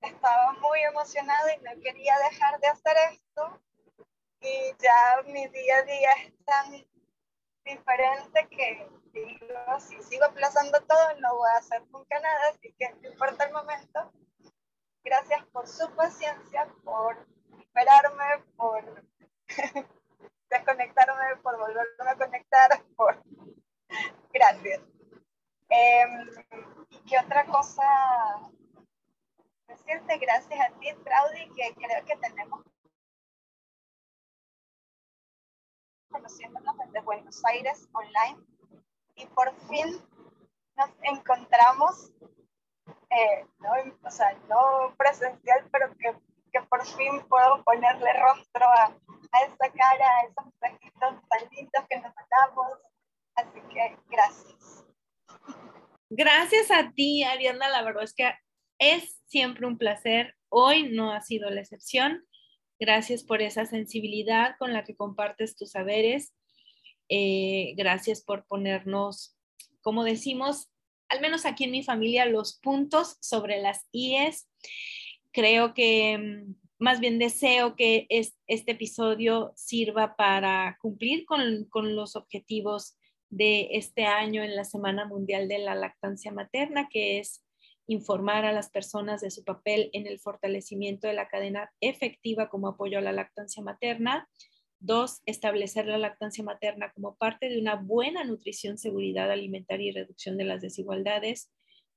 estaba 0.00 0.52
muy 0.54 0.80
emocionada 0.80 1.54
y 1.54 1.60
no 1.60 1.70
quería 1.80 2.16
dejar 2.30 2.60
de 2.60 2.66
hacer 2.68 2.96
esto 3.12 3.60
y 4.40 4.74
ya 4.78 5.22
mi 5.26 5.46
día 5.48 5.78
a 5.78 5.82
día 5.82 6.12
es 6.24 6.44
tan 6.44 6.72
diferente 7.64 8.48
que 8.50 8.88
digo, 9.12 9.80
si 9.80 10.02
sigo 10.02 10.24
aplazando 10.24 10.80
todo 10.82 11.20
no 11.20 11.36
voy 11.36 11.50
a 11.54 11.58
hacer 11.58 11.82
nunca 11.90 12.20
nada, 12.20 12.50
así 12.50 12.74
que 12.78 12.92
no 13.00 13.08
importa 13.08 13.44
el 13.44 13.52
momento. 13.52 14.12
Gracias 15.02 15.44
por 15.46 15.68
su 15.68 15.88
paciencia, 15.94 16.66
por 16.82 17.26
esperarme, 17.58 18.44
por 18.56 19.04
desconectarme, 20.58 21.36
por 21.42 21.58
volverme 21.58 22.10
a 22.10 22.16
conectar, 22.16 22.70
por... 22.96 23.22
Gracias. 24.32 24.80
Em, 25.68 26.28
eh, 26.28 26.66
¿Qué 27.06 27.18
otra 27.18 27.44
cosa? 27.46 27.82
Decirte 29.68 30.18
gracias 30.18 30.60
a 30.60 30.78
ti, 30.78 30.88
Claudia, 31.04 31.48
que 31.54 31.74
creo 31.74 32.04
que 32.04 32.16
tenemos 32.16 32.64
conociéndonos 36.10 36.76
desde 36.78 37.00
Buenos 37.00 37.44
Aires 37.44 37.88
online 37.92 38.38
y 39.16 39.26
por 39.26 39.52
fin 39.68 40.00
nos 40.76 40.90
encontramos, 41.02 42.12
eh, 43.10 43.46
no, 43.58 43.70
o 44.02 44.10
sea, 44.10 44.34
no 44.48 44.94
presencial, 44.96 45.68
pero 45.72 45.92
que 45.96 46.14
que, 46.54 46.66
por 46.68 46.86
fin 46.86 47.20
puedo 47.28 47.62
ponerle 47.64 48.12
rostro 48.12 48.64
a, 48.64 48.84
a 49.32 49.44
esa 49.44 49.72
cara, 49.72 50.06
a 50.06 50.22
esos 50.22 50.44
mensajitos 50.60 51.28
tan 51.28 51.50
lindos 51.50 51.84
que 51.90 51.96
nos 51.96 52.12
mandamos. 52.14 52.78
Así 53.34 53.60
que 53.72 53.96
gracias. 54.08 54.84
Gracias 56.10 56.70
a 56.70 56.92
ti, 56.92 57.24
Ariana. 57.24 57.68
La 57.68 57.82
verdad 57.82 58.04
es 58.04 58.14
que 58.14 58.32
es 58.78 59.20
siempre 59.26 59.66
un 59.66 59.78
placer. 59.78 60.36
Hoy 60.48 60.90
no 60.90 61.12
ha 61.12 61.20
sido 61.20 61.50
la 61.50 61.60
excepción. 61.60 62.24
Gracias 62.78 63.24
por 63.24 63.42
esa 63.42 63.66
sensibilidad 63.66 64.56
con 64.58 64.72
la 64.72 64.84
que 64.84 64.96
compartes 64.96 65.56
tus 65.56 65.72
saberes. 65.72 66.32
Eh, 67.08 67.74
gracias 67.76 68.22
por 68.22 68.46
ponernos, 68.46 69.36
como 69.82 70.04
decimos, 70.04 70.70
al 71.08 71.20
menos 71.20 71.44
aquí 71.44 71.64
en 71.64 71.70
mi 71.70 71.82
familia, 71.82 72.26
los 72.26 72.58
puntos 72.58 73.16
sobre 73.20 73.60
las 73.60 73.86
IES. 73.92 74.48
Creo 75.34 75.74
que 75.74 76.16
mm, 76.16 76.54
más 76.78 77.00
bien 77.00 77.18
deseo 77.18 77.74
que 77.74 78.06
este 78.08 78.72
episodio 78.72 79.52
sirva 79.56 80.14
para 80.16 80.78
cumplir 80.80 81.26
con, 81.26 81.64
con 81.64 81.96
los 81.96 82.14
objetivos 82.14 82.96
de 83.30 83.68
este 83.72 84.04
año 84.04 84.44
en 84.44 84.54
la 84.54 84.64
Semana 84.64 85.06
Mundial 85.06 85.48
de 85.48 85.58
la 85.58 85.74
Lactancia 85.74 86.30
Materna, 86.30 86.88
que 86.88 87.18
es 87.18 87.44
informar 87.88 88.44
a 88.44 88.52
las 88.52 88.70
personas 88.70 89.20
de 89.20 89.32
su 89.32 89.42
papel 89.42 89.90
en 89.92 90.06
el 90.06 90.20
fortalecimiento 90.20 91.08
de 91.08 91.14
la 91.14 91.28
cadena 91.28 91.70
efectiva 91.80 92.48
como 92.48 92.68
apoyo 92.68 92.98
a 92.98 93.02
la 93.02 93.12
lactancia 93.12 93.62
materna. 93.62 94.28
Dos, 94.78 95.20
establecer 95.26 95.86
la 95.86 95.98
lactancia 95.98 96.44
materna 96.44 96.92
como 96.92 97.16
parte 97.16 97.48
de 97.48 97.58
una 97.58 97.74
buena 97.74 98.22
nutrición, 98.22 98.78
seguridad 98.78 99.30
alimentaria 99.32 99.88
y 99.88 99.92
reducción 99.92 100.36
de 100.36 100.44
las 100.44 100.60
desigualdades. 100.60 101.50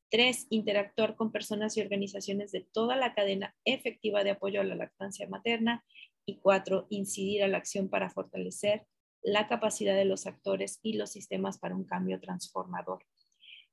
Tres, 0.10 0.48
interactuar 0.50 1.16
con 1.16 1.32
personas 1.32 1.76
y 1.76 1.82
organizaciones 1.82 2.52
de 2.52 2.62
toda 2.62 2.96
la 2.96 3.14
cadena 3.14 3.56
efectiva 3.66 4.24
de 4.24 4.32
apoyo 4.32 4.62
a 4.62 4.64
la 4.64 4.76
lactancia 4.76 5.28
materna. 5.28 5.84
Y 6.26 6.38
cuatro, 6.40 6.88
incidir 6.90 7.44
a 7.44 7.48
la 7.48 7.58
acción 7.58 7.90
para 7.90 8.10
fortalecer 8.10 8.86
la 9.22 9.48
capacidad 9.48 9.96
de 9.96 10.06
los 10.06 10.28
actores 10.28 10.80
y 10.84 10.94
los 10.94 11.12
sistemas 11.12 11.58
para 11.58 11.76
un 11.76 11.86
cambio 11.86 12.20
transformador. 12.20 13.04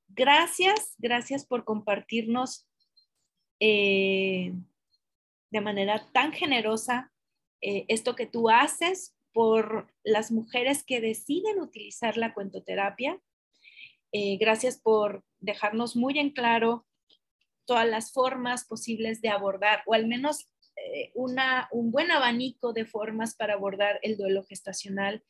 Gracias, 0.09 0.95
gracias 0.99 1.47
por 1.47 1.65
compartirnos 1.65 2.69
eh, 3.61 4.53
de 5.51 5.61
manera 5.61 6.11
tan 6.13 6.33
generosa 6.33 7.13
eh, 7.61 7.85
esto 7.89 8.15
que 8.15 8.27
tú 8.27 8.51
haces 8.51 9.17
por 9.33 9.93
las 10.03 10.31
mujeres 10.31 10.85
que 10.85 11.01
deciden 11.01 11.61
utilizar 11.61 12.17
la 12.17 12.35
cuentoterapia. 12.35 13.19
Eh, 14.17 14.37
gracias 14.39 14.79
por 14.81 15.25
dejarnos 15.41 15.97
muy 15.97 16.19
en 16.21 16.31
claro 16.31 16.87
todas 17.67 17.89
las 17.89 18.13
formas 18.13 18.65
posibles 18.65 19.21
de 19.21 19.29
abordar, 19.29 19.83
o 19.87 19.95
al 19.95 20.07
menos 20.07 20.49
una, 21.15 21.69
un 21.73 21.91
buen 21.91 22.11
abanico 22.11 22.73
de 22.73 22.85
formas 22.85 23.35
para 23.35 23.55
abordar 23.55 23.99
el 24.03 24.17
duelo 24.17 24.45
gestacional 24.45 25.23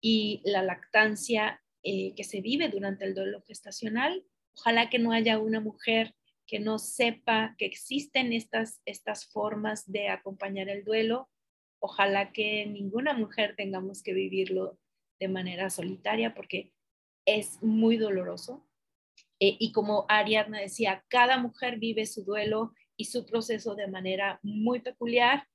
y 0.00 0.40
la 0.44 0.62
lactancia 0.62 1.60
eh, 1.82 2.14
que 2.14 2.24
se 2.24 2.40
vive 2.40 2.68
durante 2.68 3.04
el 3.04 3.14
duelo 3.14 3.42
gestacional. 3.42 4.24
Ojalá 4.56 4.90
que 4.90 4.98
no 4.98 5.12
haya 5.12 5.38
una 5.38 5.60
mujer 5.60 6.14
que 6.46 6.58
no 6.58 6.78
sepa 6.78 7.54
que 7.58 7.66
existen 7.66 8.32
estas, 8.32 8.80
estas 8.84 9.26
formas 9.26 9.90
de 9.90 10.08
acompañar 10.08 10.68
el 10.68 10.84
duelo. 10.84 11.28
Ojalá 11.78 12.32
que 12.32 12.66
ninguna 12.66 13.12
mujer 13.12 13.54
tengamos 13.56 14.02
que 14.02 14.14
vivirlo 14.14 14.78
de 15.20 15.28
manera 15.28 15.70
solitaria 15.70 16.34
porque 16.34 16.72
es 17.28 17.62
muy 17.62 17.96
doloroso. 17.96 18.64
Eh, 19.40 19.56
y 19.60 19.72
como 19.72 20.06
Ariadna 20.08 20.60
decía, 20.60 21.04
cada 21.08 21.38
mujer 21.38 21.78
vive 21.78 22.06
su 22.06 22.24
duelo 22.24 22.72
y 22.96 23.04
su 23.04 23.26
proceso 23.26 23.74
de 23.74 23.86
manera 23.86 24.40
muy 24.42 24.80
peculiar. 24.80 25.46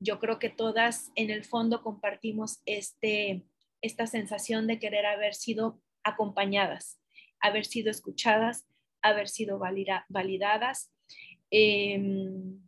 Yo 0.00 0.18
creo 0.18 0.38
que 0.38 0.48
todas 0.48 1.12
en 1.14 1.30
el 1.30 1.44
fondo 1.44 1.82
compartimos 1.82 2.60
este, 2.66 3.44
esta 3.82 4.06
sensación 4.06 4.66
de 4.66 4.78
querer 4.78 5.06
haber 5.06 5.34
sido 5.34 5.80
acompañadas, 6.02 7.00
haber 7.40 7.64
sido 7.64 7.90
escuchadas, 7.90 8.66
haber 9.02 9.28
sido 9.28 9.60
validadas. 10.08 10.92
Em, 11.50 12.60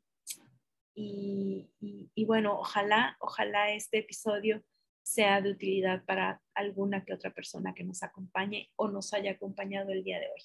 y, 0.95 2.25
bueno, 2.27 2.61
ojalá, 2.61 3.17
ojalá 3.21 3.73
este 3.73 3.99
episodio 3.99 4.63
sea 5.05 5.41
de 5.41 5.51
utilidad 5.51 6.03
para 6.05 6.41
alguna 6.55 7.05
que 7.05 7.13
otra 7.13 7.31
persona 7.31 7.75
que 7.75 7.85
nos 7.85 8.03
acompañe 8.03 8.71
o 8.77 8.89
nos 8.89 9.13
haya 9.13 9.33
acompañado 9.33 9.93
el 9.93 10.03
día 10.03 10.19
de 10.19 10.27
hoy. 10.27 10.43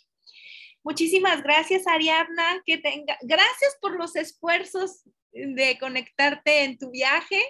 Muchísimas 0.83 1.41
gracias, 1.41 1.87
Ariadna. 1.87 2.61
Que 2.65 2.77
tenga, 2.77 3.17
gracias 3.21 3.77
por 3.81 3.97
los 3.97 4.15
esfuerzos 4.15 5.03
de 5.31 5.77
conectarte 5.79 6.65
en 6.65 6.77
tu 6.77 6.91
viaje. 6.91 7.41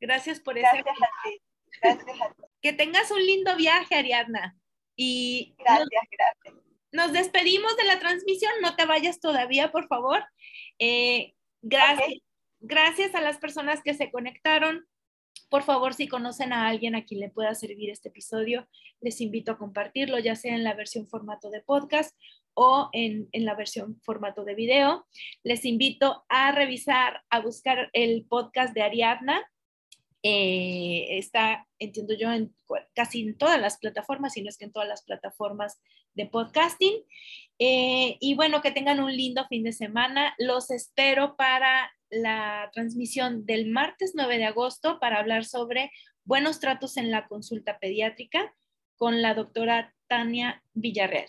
Gracias 0.00 0.40
por 0.40 0.58
gracias 0.58 0.86
a 0.86 1.28
ti. 1.28 1.42
Gracias 1.82 2.20
a 2.20 2.34
ti. 2.34 2.42
Que 2.62 2.72
tengas 2.72 3.10
un 3.10 3.24
lindo 3.24 3.56
viaje, 3.56 3.94
Ariadna. 3.96 4.56
Y 4.96 5.54
gracias, 5.58 5.88
gracias. 6.10 6.64
Nos 6.92 7.12
despedimos 7.12 7.76
de 7.76 7.84
la 7.84 7.98
transmisión, 7.98 8.52
no 8.62 8.76
te 8.76 8.86
vayas 8.86 9.18
todavía, 9.18 9.72
por 9.72 9.88
favor. 9.88 10.24
Eh, 10.78 11.34
gracias, 11.62 12.22
gracias 12.60 13.14
a 13.16 13.20
las 13.20 13.38
personas 13.38 13.82
que 13.82 13.94
se 13.94 14.12
conectaron. 14.12 14.86
Por 15.48 15.62
favor, 15.62 15.94
si 15.94 16.08
conocen 16.08 16.52
a 16.52 16.68
alguien 16.68 16.94
a 16.94 17.04
quien 17.04 17.20
le 17.20 17.30
pueda 17.30 17.54
servir 17.54 17.90
este 17.90 18.08
episodio, 18.08 18.66
les 19.00 19.20
invito 19.20 19.52
a 19.52 19.58
compartirlo, 19.58 20.18
ya 20.18 20.36
sea 20.36 20.54
en 20.54 20.64
la 20.64 20.74
versión 20.74 21.08
formato 21.08 21.50
de 21.50 21.60
podcast 21.60 22.16
o 22.54 22.88
en, 22.92 23.28
en, 23.32 23.44
la 23.44 23.54
versión 23.54 24.00
formato 24.02 24.44
de 24.44 24.54
video. 24.54 25.06
Les 25.42 25.64
invito 25.64 26.24
a 26.28 26.52
revisar, 26.52 27.22
a 27.30 27.40
buscar 27.40 27.90
el 27.92 28.26
podcast 28.26 28.74
de 28.74 28.82
Ariadna 28.82 29.44
eh, 30.26 31.18
está, 31.18 31.68
entiendo 31.78 32.14
yo, 32.14 32.32
en 32.32 32.54
casi 32.94 33.20
en 33.20 33.36
todas 33.36 33.60
las 33.60 33.76
plataformas, 33.76 34.32
si 34.32 34.42
no 34.42 34.48
es 34.48 34.56
que 34.56 34.64
en 34.64 34.72
todas 34.72 34.88
las 34.88 35.04
plataformas 35.04 35.78
de 36.14 36.24
podcasting. 36.24 37.04
Eh, 37.58 38.16
y 38.20 38.34
bueno, 38.34 38.62
que 38.62 38.70
tengan 38.70 39.00
un 39.00 39.14
lindo 39.14 39.46
fin 39.48 39.64
de 39.64 39.74
semana. 39.74 40.34
Los 40.38 40.70
espero 40.70 41.36
para 41.36 41.92
la 42.10 42.70
transmisión 42.72 43.46
del 43.46 43.70
martes 43.70 44.12
9 44.14 44.38
de 44.38 44.44
agosto 44.44 44.98
para 45.00 45.18
hablar 45.18 45.44
sobre 45.44 45.90
buenos 46.24 46.60
tratos 46.60 46.96
en 46.96 47.10
la 47.10 47.26
consulta 47.26 47.78
pediátrica 47.78 48.54
con 48.96 49.22
la 49.22 49.34
doctora 49.34 49.94
Tania 50.06 50.62
Villarreal. 50.72 51.28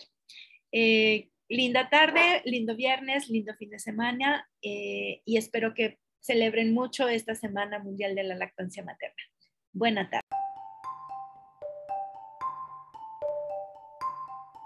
Eh, 0.72 1.28
linda 1.48 1.88
tarde, 1.88 2.42
lindo 2.44 2.76
viernes, 2.76 3.28
lindo 3.28 3.54
fin 3.54 3.70
de 3.70 3.78
semana 3.78 4.48
y 4.60 5.36
espero 5.36 5.74
que 5.74 5.98
celebren 6.26 6.74
mucho 6.74 7.08
esta 7.08 7.34
Semana 7.34 7.78
Mundial 7.78 8.14
de 8.14 8.24
la 8.24 8.34
Lactancia 8.34 8.82
Materna. 8.82 9.22
Buena 9.72 10.10
tarde. 10.10 10.26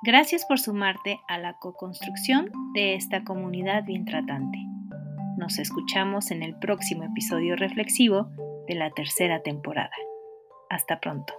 Gracias 0.03 0.47
por 0.47 0.59
sumarte 0.59 1.21
a 1.29 1.37
la 1.37 1.59
co-construcción 1.59 2.51
de 2.73 2.95
esta 2.95 3.23
comunidad 3.23 3.85
bien 3.85 4.07
tratante. 4.07 4.59
Nos 5.41 5.59
escuchamos 5.59 6.31
en 6.33 6.43
el 6.43 6.55
próximo 6.59 7.05
episodio 7.05 7.57
reflexivo 7.57 8.29
de 8.69 8.75
la 8.75 8.91
tercera 8.91 9.43
temporada. 9.43 9.91
Hasta 10.69 11.01
pronto. 11.01 11.33